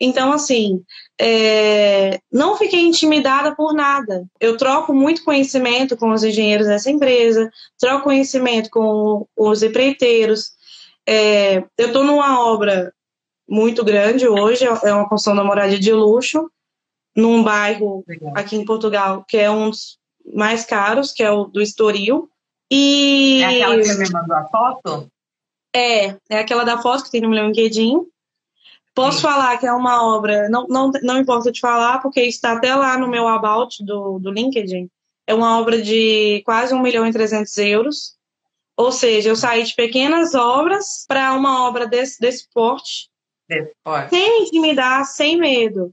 Então, 0.00 0.32
assim, 0.32 0.82
é, 1.20 2.18
não 2.32 2.56
fiquei 2.56 2.80
intimidada 2.80 3.54
por 3.54 3.72
nada. 3.72 4.26
Eu 4.40 4.56
troco 4.56 4.92
muito 4.92 5.24
conhecimento 5.24 5.96
com 5.96 6.10
os 6.10 6.24
engenheiros 6.24 6.66
dessa 6.66 6.90
empresa, 6.90 7.50
troco 7.78 8.04
conhecimento 8.04 8.70
com 8.70 9.26
os 9.36 9.62
empreiteiros. 9.62 10.50
É, 11.06 11.58
eu 11.78 11.88
estou 11.88 12.04
numa 12.04 12.40
obra 12.40 12.92
muito 13.48 13.84
grande 13.84 14.26
hoje, 14.26 14.64
é 14.64 14.92
uma 14.92 15.08
construção 15.08 15.36
da 15.36 15.44
moradia 15.44 15.78
de 15.78 15.92
luxo, 15.92 16.50
num 17.14 17.42
bairro 17.44 18.04
aqui 18.34 18.56
em 18.56 18.64
Portugal 18.64 19.24
que 19.28 19.36
é 19.36 19.50
um 19.50 19.70
dos 19.70 19.98
mais 20.34 20.64
caros, 20.64 21.12
que 21.12 21.22
é 21.22 21.30
o 21.30 21.44
do 21.44 21.60
Estoril. 21.60 22.28
E... 22.76 23.40
É 23.40 23.46
aquela 23.46 23.76
que 23.76 23.84
você 23.84 23.98
me 23.98 24.10
mandou 24.10 24.36
a 24.36 24.44
foto? 24.48 25.08
É, 25.74 26.16
é 26.28 26.38
aquela 26.40 26.64
da 26.64 26.82
foto 26.82 27.04
que 27.04 27.10
tem 27.10 27.20
no 27.20 27.28
meu 27.28 27.46
LinkedIn. 27.46 28.00
Posso 28.92 29.18
Sim. 29.18 29.22
falar 29.22 29.58
que 29.58 29.66
é 29.66 29.72
uma 29.72 30.04
obra, 30.04 30.48
não, 30.48 30.66
não, 30.66 30.90
não 31.02 31.18
importa 31.18 31.52
te 31.52 31.60
falar, 31.60 32.00
porque 32.00 32.20
está 32.20 32.52
até 32.52 32.74
lá 32.74 32.96
no 32.98 33.08
meu 33.08 33.28
about 33.28 33.84
do, 33.84 34.18
do 34.18 34.30
LinkedIn. 34.30 34.88
É 35.26 35.34
uma 35.34 35.58
obra 35.58 35.80
de 35.80 36.42
quase 36.44 36.74
1 36.74 36.80
milhão 36.80 37.06
e 37.06 37.12
300 37.12 37.56
euros. 37.58 38.16
Ou 38.76 38.90
seja, 38.90 39.28
eu 39.28 39.36
saí 39.36 39.62
de 39.62 39.74
pequenas 39.74 40.34
obras 40.34 41.04
para 41.06 41.32
uma 41.32 41.66
obra 41.68 41.86
desse, 41.86 42.20
desse 42.20 42.48
porte, 42.52 43.08
desse 43.48 43.72
porte. 43.84 44.10
sem 44.10 44.40
me 44.40 44.46
intimidar, 44.46 45.04
sem 45.04 45.36
medo. 45.36 45.92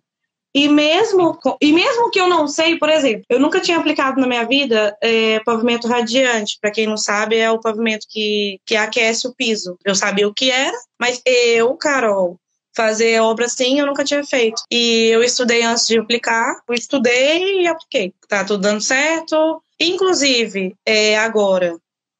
E 0.53 0.67
mesmo, 0.67 1.39
e 1.61 1.71
mesmo 1.71 2.11
que 2.11 2.19
eu 2.19 2.27
não 2.27 2.45
sei, 2.45 2.77
por 2.77 2.89
exemplo, 2.89 3.23
eu 3.29 3.39
nunca 3.39 3.61
tinha 3.61 3.77
aplicado 3.77 4.19
na 4.19 4.27
minha 4.27 4.45
vida 4.45 4.95
é, 5.01 5.39
pavimento 5.39 5.87
radiante. 5.87 6.57
Para 6.59 6.71
quem 6.71 6.85
não 6.85 6.97
sabe, 6.97 7.37
é 7.37 7.49
o 7.49 7.59
pavimento 7.59 8.05
que, 8.09 8.59
que 8.65 8.75
aquece 8.75 9.27
o 9.27 9.33
piso. 9.33 9.77
Eu 9.85 9.95
sabia 9.95 10.27
o 10.27 10.33
que 10.33 10.51
era, 10.51 10.77
mas 10.99 11.21
eu, 11.25 11.73
Carol, 11.77 12.37
fazer 12.75 13.21
obra 13.21 13.45
assim 13.45 13.79
eu 13.79 13.85
nunca 13.85 14.03
tinha 14.03 14.23
feito. 14.25 14.61
E 14.69 15.07
eu 15.07 15.23
estudei 15.23 15.63
antes 15.63 15.87
de 15.87 15.97
aplicar, 15.97 16.61
eu 16.67 16.75
estudei 16.75 17.61
e 17.61 17.67
apliquei. 17.67 18.13
Tá 18.27 18.43
tudo 18.43 18.61
dando 18.61 18.81
certo. 18.81 19.63
Inclusive, 19.79 20.75
é, 20.85 21.17
agora, 21.17 21.77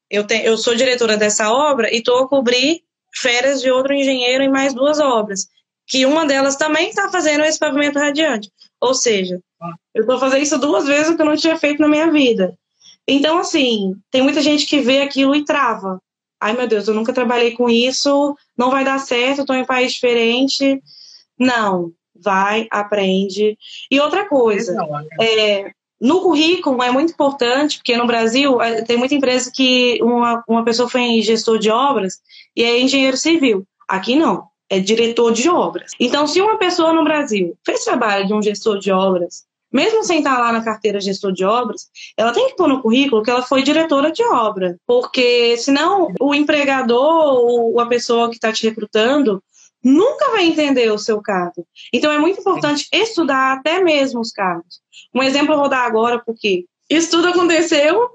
eu, 0.09 0.25
te, 0.25 0.41
eu 0.43 0.57
sou 0.57 0.73
diretora 0.73 1.17
dessa 1.17 1.51
obra 1.51 1.93
e 1.93 1.97
estou 1.97 2.19
a 2.19 2.29
cobrir 2.29 2.81
férias 3.13 3.61
de 3.61 3.69
outro 3.69 3.93
engenheiro 3.93 4.41
em 4.41 4.49
mais 4.49 4.73
duas 4.73 5.01
obras 5.01 5.47
que 5.91 6.05
uma 6.05 6.25
delas 6.25 6.55
também 6.55 6.87
está 6.87 7.11
fazendo 7.11 7.43
esse 7.43 7.59
pavimento 7.59 7.99
radiante. 7.99 8.49
Ou 8.79 8.93
seja, 8.93 9.41
eu 9.93 10.03
estou 10.03 10.17
fazendo 10.17 10.41
isso 10.41 10.57
duas 10.57 10.87
vezes 10.87 11.09
o 11.09 11.17
que 11.17 11.21
eu 11.21 11.25
não 11.25 11.35
tinha 11.35 11.57
feito 11.57 11.81
na 11.81 11.87
minha 11.89 12.09
vida. 12.09 12.57
Então, 13.05 13.37
assim, 13.37 13.93
tem 14.09 14.21
muita 14.21 14.41
gente 14.41 14.65
que 14.65 14.79
vê 14.79 15.01
aquilo 15.01 15.35
e 15.35 15.43
trava. 15.43 16.01
Ai, 16.39 16.53
meu 16.53 16.65
Deus, 16.65 16.87
eu 16.87 16.93
nunca 16.93 17.11
trabalhei 17.11 17.51
com 17.51 17.69
isso, 17.69 18.37
não 18.57 18.71
vai 18.71 18.85
dar 18.85 18.99
certo, 18.99 19.41
estou 19.41 19.53
em 19.53 19.63
um 19.63 19.65
país 19.65 19.91
diferente. 19.91 20.81
Não, 21.37 21.91
vai, 22.15 22.67
aprende. 22.71 23.57
E 23.91 23.99
outra 23.99 24.29
coisa, 24.29 24.73
é, 25.19 25.71
no 25.99 26.21
currículo 26.21 26.81
é 26.81 26.89
muito 26.89 27.11
importante, 27.11 27.79
porque 27.79 27.97
no 27.97 28.07
Brasil 28.07 28.61
é, 28.61 28.81
tem 28.81 28.95
muita 28.95 29.13
empresa 29.13 29.51
que 29.53 29.99
uma, 30.01 30.41
uma 30.47 30.63
pessoa 30.63 30.87
foi 30.89 31.21
gestor 31.21 31.59
de 31.59 31.69
obras 31.69 32.19
e 32.55 32.63
é 32.63 32.79
engenheiro 32.79 33.17
civil. 33.17 33.67
Aqui 33.89 34.15
não 34.15 34.50
é 34.71 34.79
diretor 34.79 35.33
de 35.33 35.49
obras. 35.49 35.91
Então, 35.99 36.25
se 36.25 36.39
uma 36.39 36.57
pessoa 36.57 36.93
no 36.93 37.03
Brasil 37.03 37.57
fez 37.65 37.83
trabalho 37.83 38.25
de 38.25 38.33
um 38.33 38.41
gestor 38.41 38.79
de 38.79 38.89
obras, 38.89 39.43
mesmo 39.69 40.01
sem 40.01 40.19
estar 40.19 40.39
lá 40.39 40.53
na 40.53 40.63
carteira 40.63 41.01
gestor 41.01 41.33
de 41.33 41.43
obras, 41.43 41.89
ela 42.15 42.31
tem 42.31 42.47
que 42.47 42.55
pôr 42.55 42.69
no 42.69 42.81
currículo 42.81 43.21
que 43.21 43.29
ela 43.29 43.41
foi 43.41 43.63
diretora 43.63 44.13
de 44.13 44.23
obra, 44.23 44.77
porque 44.87 45.57
senão 45.57 46.13
o 46.21 46.33
empregador 46.33 47.43
ou 47.43 47.79
a 47.81 47.85
pessoa 47.85 48.29
que 48.29 48.35
está 48.35 48.51
te 48.53 48.65
recrutando 48.65 49.43
nunca 49.83 50.31
vai 50.31 50.45
entender 50.45 50.89
o 50.89 50.97
seu 50.97 51.21
cargo. 51.21 51.67
Então 51.91 52.09
é 52.09 52.17
muito 52.17 52.39
importante 52.39 52.87
estudar 52.93 53.57
até 53.57 53.83
mesmo 53.83 54.21
os 54.21 54.31
cargos. 54.31 54.79
Um 55.13 55.21
exemplo 55.21 55.53
eu 55.53 55.59
vou 55.59 55.69
dar 55.69 55.85
agora, 55.85 56.21
porque 56.25 56.63
isso 56.89 57.11
tudo 57.11 57.27
aconteceu 57.27 58.09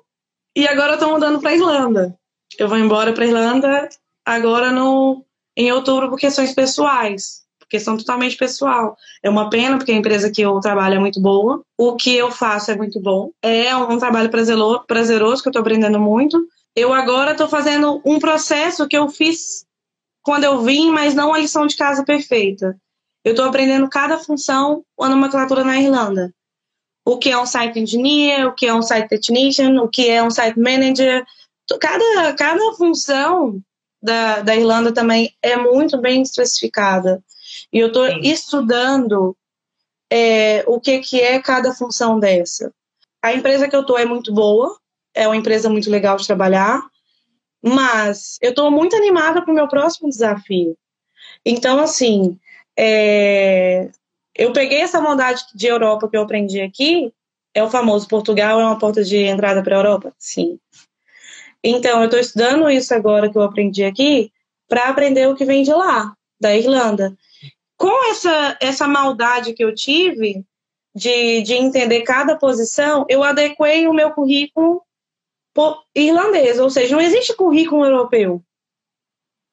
e 0.57 0.67
agora 0.67 0.93
eu 0.93 0.95
estou 0.95 1.11
mudando 1.11 1.39
para 1.39 1.55
Irlanda. 1.55 2.17
Eu 2.59 2.67
vou 2.67 2.79
embora 2.79 3.13
para 3.13 3.27
Irlanda 3.27 3.89
agora 4.25 4.71
no 4.71 5.27
em 5.57 5.73
outubro 5.73 6.11
por 6.11 6.19
questões 6.19 6.53
pessoais, 6.53 7.47
questão 7.69 7.97
totalmente 7.97 8.37
pessoal. 8.37 8.97
É 9.23 9.31
uma 9.31 9.51
pena, 9.51 9.77
porque 9.77 9.93
a 9.93 9.97
empresa 9.97 10.31
que 10.31 10.43
eu 10.43 10.59
trabalho 10.61 10.97
é 10.97 10.99
muito 10.99 11.21
boa, 11.21 11.63
o 11.79 11.97
que 11.97 12.15
eu 12.15 12.31
faço 12.31 12.71
é 12.71 12.77
muito 12.77 13.01
bom, 13.01 13.31
é 13.43 13.75
um 13.77 13.99
trabalho 13.99 14.31
prazeroso, 14.31 15.43
que 15.43 15.49
eu 15.49 15.51
estou 15.51 15.61
aprendendo 15.61 15.99
muito. 15.99 16.47
Eu 16.75 16.93
agora 16.93 17.33
estou 17.33 17.49
fazendo 17.49 18.03
um 18.05 18.19
processo 18.19 18.87
que 18.87 18.97
eu 18.97 19.09
fiz 19.09 19.65
quando 20.23 20.45
eu 20.45 20.61
vim, 20.63 20.91
mas 20.91 21.15
não 21.15 21.33
a 21.33 21.39
lição 21.39 21.67
de 21.67 21.77
casa 21.77 22.05
perfeita. 22.05 22.77
eu 23.25 23.31
estou 23.31 23.45
aprendendo 23.45 23.89
cada 23.89 24.19
função, 24.19 24.85
a 25.01 25.09
nomenclatura 25.09 25.65
na 25.65 25.81
Irlanda. 25.81 26.33
O 27.05 27.19
que 27.19 27.31
é 27.31 27.39
um 27.39 27.47
site 27.47 27.79
engineer, 27.79 28.47
o 28.47 28.55
que 28.55 28.67
é 28.67 28.75
um 28.75 28.83
site 28.83 29.09
technician, 29.09 29.81
o 29.81 29.89
que 29.89 30.09
é 30.09 30.23
um 30.23 30.31
site 30.31 30.59
manager. 30.59 31.25
Cada, 31.81 32.35
cada 32.35 32.73
função 32.75 33.61
da, 34.07 34.41
da 34.41 34.55
Irlanda 34.55 34.93
também 34.93 35.35
é 35.43 35.57
muito 35.57 35.99
bem 35.99 36.23
especificada. 36.23 37.21
E 37.73 37.81
eu 37.81 37.89
estou 37.89 38.07
estudando 38.07 39.37
é, 40.11 40.65
o 40.69 40.81
que, 40.81 41.01
que 41.01 41.21
é 41.21 41.41
cada 41.41 41.75
função 41.75 42.21
dessa. 42.21 42.73
A 43.21 43.35
empresa 43.35 43.69
que 43.69 43.75
eu 43.75 43.81
estou 43.81 43.99
é 43.99 44.05
muito 44.05 44.33
boa, 44.33 44.79
é 45.13 45.27
uma 45.27 45.37
empresa 45.37 45.69
muito 45.69 45.91
legal 45.91 46.17
de 46.17 46.27
trabalhar, 46.27 46.81
mas 47.61 48.39
eu 48.41 48.51
estou 48.51 48.71
muito 48.71 48.95
animada 48.95 49.43
para 49.43 49.51
o 49.51 49.55
meu 49.55 49.67
próximo 49.67 50.09
desafio. 50.09 50.77
Então, 51.45 51.81
assim, 51.81 52.39
é, 52.79 53.91
eu 54.37 54.53
peguei 54.53 54.83
essa 54.83 55.01
maldade 55.01 55.43
de 55.53 55.67
Europa 55.67 56.09
que 56.09 56.17
eu 56.17 56.23
aprendi 56.23 56.61
aqui, 56.61 57.13
é 57.53 57.63
o 57.63 57.71
famoso 57.71 58.07
Portugal 58.07 58.61
é 58.61 58.65
uma 58.65 58.79
porta 58.79 59.03
de 59.03 59.17
entrada 59.17 59.63
para 59.63 59.75
a 59.75 59.79
Europa? 59.79 60.15
Sim. 60.17 60.61
Então, 61.63 62.01
eu 62.01 62.05
estou 62.05 62.21
estudando 62.21 62.71
isso 62.71 62.95
agora 62.95 63.31
que 63.31 63.37
eu 63.37 63.43
aprendi 63.43 63.85
aqui 63.85 64.33
para 64.69 64.89
aprender 64.89 65.29
o 65.29 65.35
que 65.35 65.45
vem 65.45 65.63
de 65.63 65.73
lá, 65.73 66.15
da 66.41 66.55
Irlanda. 66.55 67.17
Com 67.77 68.11
essa, 68.11 68.57
essa 68.61 68.89
maldade 68.89 69.53
que 69.53 69.65
eu 69.65 69.75
tive 69.75 70.45
de, 70.95 71.43
de 71.43 71.55
entender 71.55 72.03
cada 72.03 72.37
posição, 72.37 73.05
eu 73.09 73.23
adequei 73.23 73.87
o 73.87 73.93
meu 73.93 74.11
currículo 74.13 74.83
irlandês, 75.95 76.59
ou 76.59 76.69
seja, 76.69 76.95
não 76.95 77.03
existe 77.03 77.35
currículo 77.35 77.85
europeu. 77.85 78.43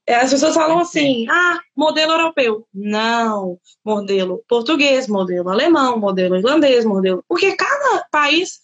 É, 0.06 0.16
as 0.16 0.32
pessoas 0.32 0.54
falam 0.54 0.80
assim, 0.80 1.26
ah, 1.30 1.60
modelo 1.76 2.12
europeu. 2.12 2.68
Não, 2.74 3.58
modelo 3.86 4.44
português, 4.50 5.08
modelo 5.08 5.50
alemão, 5.50 5.98
modelo 5.98 6.36
irlandês, 6.36 6.84
modelo. 6.84 7.24
Porque 7.28 7.56
cada 7.56 8.06
país, 8.12 8.60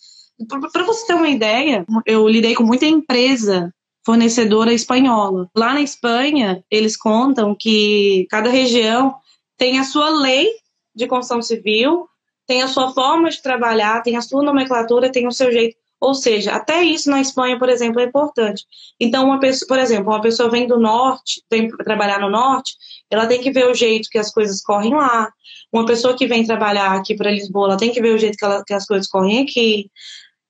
para 0.47 0.83
você 0.83 1.05
ter 1.07 1.13
uma 1.13 1.29
ideia, 1.29 1.85
eu 2.05 2.27
lidei 2.27 2.55
com 2.55 2.63
muita 2.63 2.85
empresa 2.85 3.73
fornecedora 4.05 4.73
espanhola. 4.73 5.49
Lá 5.55 5.73
na 5.73 5.81
Espanha, 5.81 6.63
eles 6.71 6.95
contam 6.95 7.55
que 7.57 8.25
cada 8.29 8.49
região 8.49 9.15
tem 9.57 9.77
a 9.77 9.83
sua 9.83 10.09
lei 10.09 10.47
de 10.95 11.07
construção 11.07 11.41
civil, 11.41 12.07
tem 12.47 12.61
a 12.61 12.67
sua 12.67 12.91
forma 12.93 13.29
de 13.29 13.41
trabalhar, 13.41 14.01
tem 14.01 14.17
a 14.17 14.21
sua 14.21 14.41
nomenclatura, 14.41 15.11
tem 15.11 15.27
o 15.27 15.31
seu 15.31 15.51
jeito. 15.51 15.75
Ou 16.01 16.15
seja, 16.15 16.53
até 16.53 16.81
isso 16.81 17.09
na 17.09 17.19
Espanha, 17.19 17.59
por 17.59 17.67
exemplo, 17.67 17.99
é 17.99 18.05
importante. 18.05 18.63
Então, 18.99 19.25
uma 19.25 19.39
pessoa, 19.39 19.67
por 19.67 19.77
exemplo, 19.77 20.11
uma 20.11 20.21
pessoa 20.21 20.49
vem 20.49 20.65
do 20.65 20.79
norte, 20.79 21.43
vem 21.51 21.67
trabalhar 21.69 22.21
no 22.21 22.29
norte, 22.29 22.73
ela 23.09 23.27
tem 23.27 23.41
que 23.41 23.51
ver 23.51 23.67
o 23.67 23.73
jeito 23.73 24.09
que 24.09 24.17
as 24.17 24.31
coisas 24.31 24.61
correm 24.61 24.95
lá. 24.95 25.29
Uma 25.71 25.85
pessoa 25.85 26.15
que 26.15 26.25
vem 26.25 26.45
trabalhar 26.45 26.93
aqui 26.93 27.15
para 27.15 27.31
Lisboa, 27.31 27.67
ela 27.67 27.77
tem 27.77 27.91
que 27.91 28.01
ver 28.01 28.15
o 28.15 28.17
jeito 28.17 28.37
que, 28.37 28.45
ela, 28.45 28.63
que 28.65 28.73
as 28.73 28.85
coisas 28.85 29.07
correm 29.07 29.43
aqui. 29.43 29.91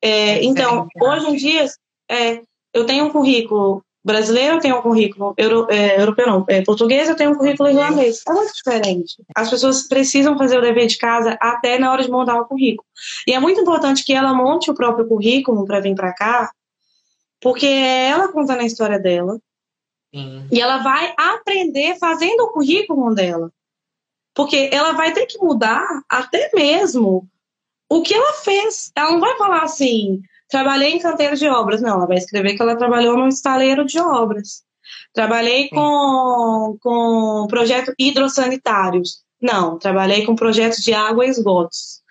É, 0.01 0.43
então, 0.43 0.87
hoje 0.99 1.27
em 1.29 1.35
dia, 1.35 1.65
é, 2.09 2.41
eu 2.73 2.85
tenho 2.85 3.05
um 3.05 3.11
currículo 3.11 3.83
brasileiro, 4.03 4.55
eu 4.55 4.59
tenho 4.59 4.79
um 4.79 4.81
currículo 4.81 5.33
euro, 5.37 5.67
é, 5.69 5.99
europeu, 5.99 6.25
não, 6.25 6.45
é, 6.47 6.61
português, 6.63 7.09
eu 7.09 7.15
tenho 7.15 7.31
um 7.31 7.35
currículo 7.35 7.69
irlandês. 7.69 8.23
É 8.27 8.31
muito 8.31 8.53
diferente. 8.53 9.15
As 9.35 9.49
pessoas 9.49 9.87
precisam 9.87 10.37
fazer 10.37 10.57
o 10.57 10.61
dever 10.61 10.87
de 10.87 10.97
casa 10.97 11.37
até 11.41 11.77
na 11.77 11.91
hora 11.91 12.03
de 12.03 12.09
montar 12.09 12.39
o 12.39 12.45
currículo. 12.45 12.87
E 13.27 13.33
é 13.33 13.39
muito 13.39 13.61
importante 13.61 14.03
que 14.03 14.13
ela 14.13 14.33
monte 14.33 14.71
o 14.71 14.75
próprio 14.75 15.07
currículo 15.07 15.65
para 15.65 15.79
vir 15.79 15.95
para 15.95 16.13
cá, 16.13 16.51
porque 17.41 17.65
é 17.65 18.09
ela 18.09 18.29
contando 18.29 18.61
a 18.61 18.65
história 18.65 18.99
dela. 18.99 19.39
Sim. 20.13 20.47
E 20.51 20.59
ela 20.59 20.77
vai 20.77 21.13
aprender 21.17 21.97
fazendo 21.99 22.41
o 22.41 22.51
currículo 22.51 23.13
dela. 23.13 23.51
Porque 24.33 24.69
ela 24.71 24.93
vai 24.93 25.11
ter 25.11 25.25
que 25.25 25.37
mudar 25.37 25.85
até 26.09 26.49
mesmo 26.53 27.27
o 27.89 28.01
que 28.01 28.13
ela 28.13 28.33
fez. 28.33 28.91
Ela 28.95 29.11
não 29.11 29.19
vai 29.19 29.37
falar 29.37 29.63
assim, 29.63 30.21
Trabalhei 30.49 30.93
em 30.93 30.99
canteiro 30.99 31.35
de 31.35 31.47
obras. 31.47 31.79
Não, 31.79 31.95
ela 31.95 32.07
vai 32.07 32.17
escrever 32.17 32.55
que 32.55 32.61
ela 32.61 32.75
trabalhou 32.75 33.15
no 33.15 33.27
estaleiro 33.27 33.85
de 33.85 33.99
obras. 33.99 34.63
Trabalhei 35.13 35.69
com, 35.69 36.75
com 36.81 37.45
projetos 37.47 37.93
hidrossanitários. 37.99 39.21
Não, 39.39 39.77
trabalhei 39.77 40.25
com 40.25 40.35
projetos 40.35 40.79
de 40.79 40.91
água 40.91 41.25
e 41.25 41.29
esgotos. 41.29 42.01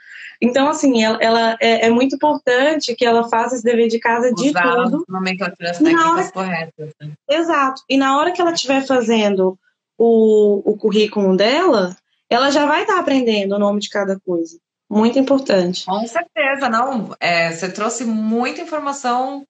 Então, 0.41 0.69
assim, 0.69 1.03
ela, 1.03 1.19
ela 1.21 1.57
é, 1.61 1.87
é, 1.87 1.91
muito 1.91 2.15
importante 2.15 2.95
que 2.95 3.05
ela 3.05 3.29
faça 3.29 3.57
esse 3.57 3.65
dever 3.65 3.89
de 3.89 3.99
casa 3.99 4.33
de 4.33 4.51
Usar 4.51 4.85
tudo. 4.85 5.05
nomenclaturas 5.09 5.79
técnicas 5.79 6.07
hora, 6.07 6.33
corretas. 6.33 6.93
Né? 7.01 7.13
Exato. 7.29 7.83
E 7.89 7.97
na 7.97 8.17
hora 8.17 8.31
que 8.31 8.41
ela 8.41 8.53
estiver 8.53 8.87
fazendo 8.87 9.59
o, 9.99 10.63
o 10.65 10.77
currículo 10.77 11.37
dela, 11.37 11.97
ela 12.31 12.51
já 12.51 12.67
vai 12.67 12.83
estar 12.83 13.01
aprendendo 13.01 13.57
o 13.57 13.59
nome 13.59 13.81
de 13.81 13.89
cada 13.89 14.17
coisa. 14.21 14.57
Muito 14.91 15.19
importante. 15.19 15.85
Com 15.85 16.07
certeza, 16.07 16.69
não. 16.69 17.15
É, 17.21 17.53
você 17.53 17.71
trouxe 17.71 18.05
muita 18.05 18.63
informação 18.63 19.47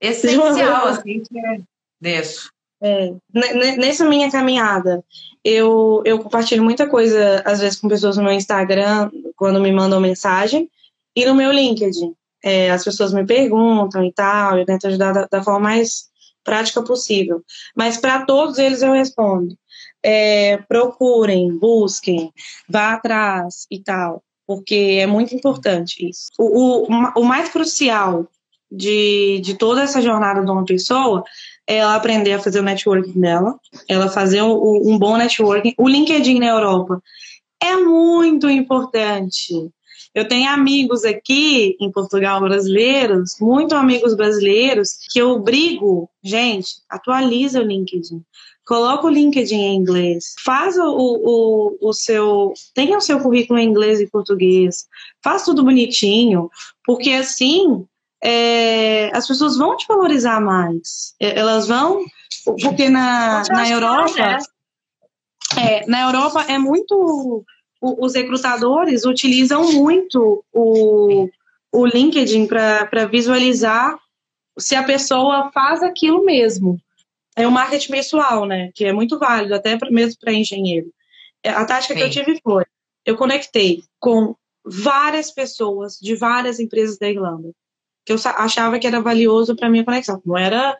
essencial, 0.00 0.88
assim, 0.88 1.22
que 1.22 1.38
é... 1.38 1.60
É, 2.82 3.14
nessa 3.78 4.04
minha 4.06 4.30
caminhada, 4.30 5.02
eu, 5.42 6.02
eu 6.04 6.18
compartilho 6.18 6.62
muita 6.62 6.86
coisa, 6.86 7.42
às 7.46 7.60
vezes, 7.60 7.80
com 7.80 7.88
pessoas 7.88 8.18
no 8.18 8.24
meu 8.24 8.34
Instagram, 8.34 9.10
quando 9.36 9.58
me 9.58 9.72
mandam 9.72 10.00
mensagem, 10.00 10.70
e 11.16 11.24
no 11.24 11.34
meu 11.34 11.50
LinkedIn. 11.50 12.14
É, 12.42 12.70
as 12.70 12.84
pessoas 12.84 13.14
me 13.14 13.24
perguntam 13.24 14.04
e 14.04 14.12
tal, 14.12 14.58
eu 14.58 14.66
tento 14.66 14.86
ajudar 14.86 15.12
da, 15.12 15.26
da 15.26 15.42
forma 15.42 15.60
mais 15.60 16.10
prática 16.42 16.82
possível. 16.82 17.42
Mas 17.74 17.96
para 17.96 18.26
todos 18.26 18.58
eles 18.58 18.82
eu 18.82 18.92
respondo. 18.92 19.56
É, 20.02 20.58
procurem, 20.68 21.56
busquem, 21.58 22.30
vá 22.68 22.92
atrás 22.92 23.66
e 23.70 23.82
tal 23.82 24.22
porque 24.46 24.98
é 25.00 25.06
muito 25.06 25.34
importante 25.34 26.08
isso. 26.08 26.30
O, 26.38 26.86
o, 26.86 27.20
o 27.20 27.24
mais 27.24 27.48
crucial 27.48 28.28
de, 28.70 29.40
de 29.42 29.54
toda 29.54 29.82
essa 29.82 30.02
jornada 30.02 30.44
de 30.44 30.50
uma 30.50 30.64
pessoa 30.64 31.24
é 31.66 31.76
ela 31.76 31.94
aprender 31.94 32.32
a 32.32 32.40
fazer 32.40 32.60
o 32.60 32.64
networking 32.64 33.20
dela, 33.20 33.58
ela 33.88 34.08
fazer 34.08 34.42
um, 34.42 34.92
um 34.92 34.98
bom 34.98 35.16
networking. 35.16 35.74
O 35.78 35.88
LinkedIn 35.88 36.38
na 36.38 36.48
Europa 36.48 37.02
é 37.62 37.76
muito 37.76 38.50
importante. 38.50 39.70
Eu 40.14 40.28
tenho 40.28 40.48
amigos 40.50 41.04
aqui 41.04 41.76
em 41.80 41.90
Portugal 41.90 42.40
brasileiros, 42.40 43.36
muito 43.40 43.74
amigos 43.74 44.14
brasileiros, 44.14 44.96
que 45.10 45.18
eu 45.18 45.40
brigo, 45.40 46.08
gente, 46.22 46.76
atualiza 46.88 47.60
o 47.60 47.64
LinkedIn. 47.64 48.22
Coloca 48.66 49.06
o 49.06 49.10
LinkedIn 49.10 49.56
em 49.56 49.76
inglês. 49.76 50.34
Faz 50.42 50.78
o, 50.78 50.88
o, 50.88 51.78
o 51.80 51.92
seu. 51.92 52.54
Tenha 52.74 52.96
o 52.96 53.00
seu 53.00 53.20
currículo 53.20 53.58
em 53.58 53.68
inglês 53.68 54.00
e 54.00 54.06
português. 54.06 54.86
Faz 55.22 55.44
tudo 55.44 55.64
bonitinho. 55.64 56.50
Porque 56.84 57.10
assim 57.10 57.86
é, 58.22 59.14
as 59.14 59.26
pessoas 59.26 59.58
vão 59.58 59.76
te 59.76 59.86
valorizar 59.86 60.40
mais. 60.40 61.14
Elas 61.20 61.68
vão. 61.68 62.04
Porque 62.62 62.88
na, 62.88 63.42
na 63.50 63.68
Europa. 63.68 64.38
É, 65.58 65.86
na 65.86 66.02
Europa 66.02 66.44
é 66.48 66.58
muito. 66.58 67.44
Os 67.82 68.14
recrutadores 68.14 69.04
utilizam 69.04 69.72
muito 69.72 70.42
o, 70.54 71.28
o 71.70 71.84
LinkedIn 71.84 72.46
para 72.46 73.04
visualizar 73.04 73.98
se 74.58 74.74
a 74.74 74.82
pessoa 74.82 75.50
faz 75.52 75.82
aquilo 75.82 76.24
mesmo 76.24 76.80
é 77.36 77.46
o 77.46 77.50
marketing 77.50 77.90
pessoal, 77.90 78.46
né? 78.46 78.70
Que 78.74 78.84
é 78.84 78.92
muito 78.92 79.18
válido, 79.18 79.54
até 79.54 79.78
mesmo 79.90 80.18
para 80.20 80.32
engenheiro. 80.32 80.86
É, 81.42 81.50
a 81.50 81.64
tática 81.64 81.94
Sim. 81.94 82.00
que 82.00 82.06
eu 82.06 82.10
tive 82.10 82.40
foi: 82.42 82.64
eu 83.04 83.16
conectei 83.16 83.82
com 83.98 84.34
várias 84.64 85.30
pessoas 85.30 85.98
de 86.00 86.14
várias 86.14 86.58
empresas 86.58 86.98
da 86.98 87.08
Irlanda, 87.08 87.50
que 88.04 88.12
eu 88.12 88.16
achava 88.36 88.78
que 88.78 88.86
era 88.86 89.00
valioso 89.00 89.54
para 89.54 89.68
minha 89.68 89.84
conexão. 89.84 90.22
Não 90.24 90.38
era, 90.38 90.76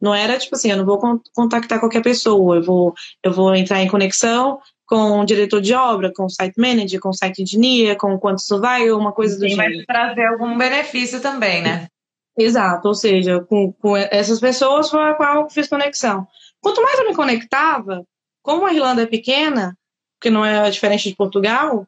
não 0.00 0.14
era 0.14 0.38
tipo 0.38 0.56
assim, 0.56 0.70
eu 0.70 0.76
não 0.76 0.84
vou 0.84 0.98
contactar 1.34 1.78
qualquer 1.78 2.02
pessoa, 2.02 2.56
eu 2.56 2.62
vou, 2.62 2.94
eu 3.22 3.32
vou 3.32 3.54
entrar 3.54 3.80
em 3.80 3.88
conexão 3.88 4.58
com 4.86 5.20
o 5.20 5.24
diretor 5.24 5.60
de 5.60 5.72
obra, 5.72 6.12
com 6.12 6.24
o 6.24 6.30
site 6.30 6.58
manager, 6.58 7.00
com 7.00 7.10
o 7.10 7.14
site 7.14 7.42
engineer, 7.42 7.96
com 7.96 8.18
quanto 8.18 8.38
isso 8.40 8.60
vai, 8.60 8.90
uma 8.90 9.12
coisa 9.12 9.38
do 9.38 9.48
Sim, 9.48 9.54
gênero. 9.54 9.84
Vai 9.86 9.86
trazer 9.86 10.26
algum 10.26 10.58
benefício 10.58 11.20
também, 11.20 11.62
né? 11.62 11.88
Exato, 12.36 12.88
ou 12.88 12.94
seja, 12.94 13.40
com, 13.40 13.72
com 13.72 13.96
essas 13.96 14.40
pessoas 14.40 14.88
foi 14.88 15.02
a 15.02 15.14
qual 15.14 15.42
eu 15.42 15.50
fiz 15.50 15.68
conexão. 15.68 16.26
Quanto 16.60 16.82
mais 16.82 16.98
eu 16.98 17.08
me 17.08 17.14
conectava, 17.14 18.06
como 18.42 18.64
a 18.64 18.72
Irlanda 18.72 19.02
é 19.02 19.06
pequena, 19.06 19.76
que 20.20 20.30
não 20.30 20.44
é 20.44 20.70
diferente 20.70 21.10
de 21.10 21.16
Portugal, 21.16 21.86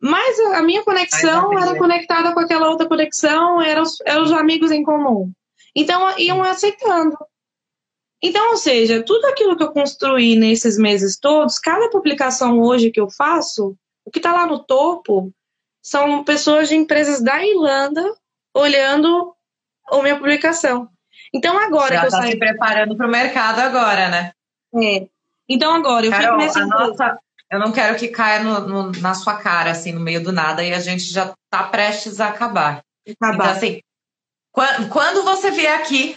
mais 0.00 0.38
a 0.40 0.62
minha 0.62 0.82
conexão 0.82 1.58
era 1.58 1.76
conectada 1.78 2.34
com 2.34 2.40
aquela 2.40 2.68
outra 2.68 2.86
conexão, 2.86 3.62
eram 3.62 3.82
os, 3.82 3.98
eram 4.04 4.24
os 4.24 4.32
amigos 4.32 4.70
em 4.70 4.82
comum. 4.82 5.32
Então, 5.74 6.18
iam 6.18 6.42
aceitando. 6.42 7.16
Então, 8.22 8.50
ou 8.50 8.56
seja, 8.56 9.02
tudo 9.02 9.26
aquilo 9.26 9.56
que 9.56 9.62
eu 9.62 9.72
construí 9.72 10.36
nesses 10.36 10.78
meses 10.78 11.18
todos, 11.18 11.58
cada 11.58 11.90
publicação 11.90 12.60
hoje 12.60 12.90
que 12.90 13.00
eu 13.00 13.10
faço, 13.10 13.76
o 14.04 14.10
que 14.10 14.18
está 14.18 14.32
lá 14.32 14.46
no 14.46 14.64
topo 14.64 15.32
são 15.82 16.24
pessoas 16.24 16.68
de 16.68 16.76
empresas 16.76 17.22
da 17.22 17.44
Irlanda 17.44 18.02
olhando 18.54 19.35
ou 19.90 20.02
minha 20.02 20.16
publicação. 20.16 20.88
Então 21.32 21.58
agora 21.58 21.94
Já 21.94 22.00
que 22.00 22.06
eu 22.06 22.10
tá 22.10 22.16
saí... 22.18 22.30
se 22.32 22.38
preparando 22.38 22.96
para 22.96 23.06
o 23.06 23.10
mercado 23.10 23.60
agora, 23.60 24.08
né? 24.08 24.32
É. 24.82 25.06
Então 25.48 25.74
agora 25.74 26.06
eu 26.06 26.10
Carol, 26.10 26.40
fico 26.40 26.66
nossa, 26.66 27.18
eu 27.50 27.60
não 27.60 27.72
quero 27.72 27.96
que 27.96 28.08
caia 28.08 28.42
no, 28.42 28.60
no, 28.60 28.92
na 29.00 29.14
sua 29.14 29.36
cara, 29.36 29.70
assim, 29.70 29.92
no 29.92 30.00
meio 30.00 30.22
do 30.22 30.32
nada, 30.32 30.64
e 30.64 30.72
a 30.72 30.80
gente 30.80 31.04
já 31.04 31.32
tá 31.48 31.64
prestes 31.64 32.20
a 32.20 32.28
acabar. 32.28 32.82
acabar. 33.08 33.34
Então, 33.34 33.46
assim, 33.46 33.80
quando, 34.50 34.88
quando 34.88 35.22
você 35.22 35.50
vier 35.50 35.78
aqui, 35.78 36.16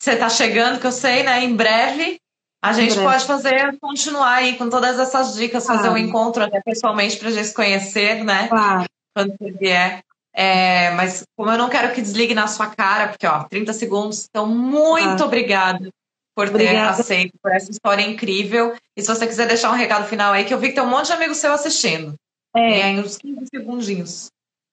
você 0.00 0.16
tá 0.16 0.28
chegando, 0.28 0.80
que 0.80 0.86
eu 0.86 0.92
sei, 0.92 1.22
né? 1.22 1.44
Em 1.44 1.54
breve, 1.54 2.18
a 2.62 2.72
gente 2.72 2.94
breve. 2.94 3.06
pode 3.06 3.24
fazer, 3.26 3.78
continuar 3.80 4.34
aí 4.36 4.56
com 4.56 4.70
todas 4.70 4.98
essas 4.98 5.34
dicas, 5.34 5.66
fazer 5.66 5.90
um 5.90 5.96
encontro 5.96 6.42
até 6.42 6.60
pessoalmente 6.62 7.18
pra 7.18 7.30
gente 7.30 7.48
se 7.48 7.54
conhecer, 7.54 8.24
né? 8.24 8.48
Claro. 8.48 8.86
Quando 9.14 9.36
você 9.36 9.50
vier. 9.52 10.02
É, 10.34 10.90
mas 10.92 11.24
como 11.36 11.50
eu 11.50 11.58
não 11.58 11.68
quero 11.68 11.92
que 11.94 12.00
desligue 12.00 12.34
na 12.34 12.46
sua 12.46 12.68
cara, 12.68 13.08
porque 13.08 13.26
ó, 13.26 13.44
30 13.44 13.72
segundos, 13.72 14.26
então 14.28 14.46
muito 14.46 15.22
ah. 15.22 15.26
obrigada 15.26 15.90
por 16.34 16.48
ter 16.48 16.54
Obrigada. 16.54 17.00
aceito, 17.00 17.34
por 17.42 17.52
essa 17.52 17.70
história 17.70 18.02
incrível. 18.02 18.74
E 18.96 19.02
se 19.02 19.08
você 19.08 19.26
quiser 19.26 19.46
deixar 19.46 19.70
um 19.70 19.76
recado 19.76 20.06
final 20.08 20.32
aí, 20.32 20.44
que 20.44 20.54
eu 20.54 20.58
vi 20.58 20.68
que 20.68 20.74
tem 20.74 20.82
um 20.82 20.88
monte 20.88 21.06
de 21.06 21.12
amigos 21.12 21.36
seu 21.36 21.52
assistindo. 21.52 22.14
É. 22.54 22.80
Tem 22.80 23.00
uns 23.00 23.18
15 23.18 23.46
segundinhos. 23.54 24.30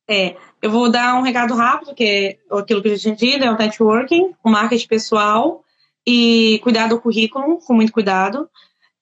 É, 0.09 0.35
eu 0.61 0.71
vou 0.71 0.89
dar 0.89 1.15
um 1.15 1.21
recado 1.21 1.53
rápido, 1.53 1.93
que 1.93 2.03
é 2.03 2.57
aquilo 2.57 2.81
que 2.81 2.87
a 2.87 2.95
gente 2.95 3.17
tinha 3.17 3.33
dito, 3.33 3.45
é 3.45 3.51
o 3.51 3.57
networking, 3.57 4.33
o 4.43 4.49
marketing 4.49 4.87
pessoal 4.87 5.63
e 6.07 6.59
cuidar 6.63 6.87
do 6.87 6.99
currículo, 6.99 7.59
com 7.59 7.73
muito 7.73 7.91
cuidado. 7.91 8.49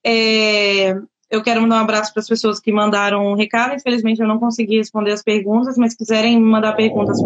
É, 0.04 0.94
eu 1.30 1.42
quero 1.42 1.60
mandar 1.60 1.76
um 1.76 1.80
abraço 1.80 2.12
para 2.12 2.20
as 2.20 2.28
pessoas 2.28 2.58
que 2.58 2.72
mandaram 2.72 3.26
um 3.26 3.34
recado. 3.34 3.74
Infelizmente, 3.74 4.20
eu 4.20 4.28
não 4.28 4.38
consegui 4.38 4.78
responder 4.78 5.12
as 5.12 5.22
perguntas, 5.22 5.76
mas 5.76 5.94
quiserem 5.94 6.40
mandar 6.40 6.72
perguntas, 6.74 7.20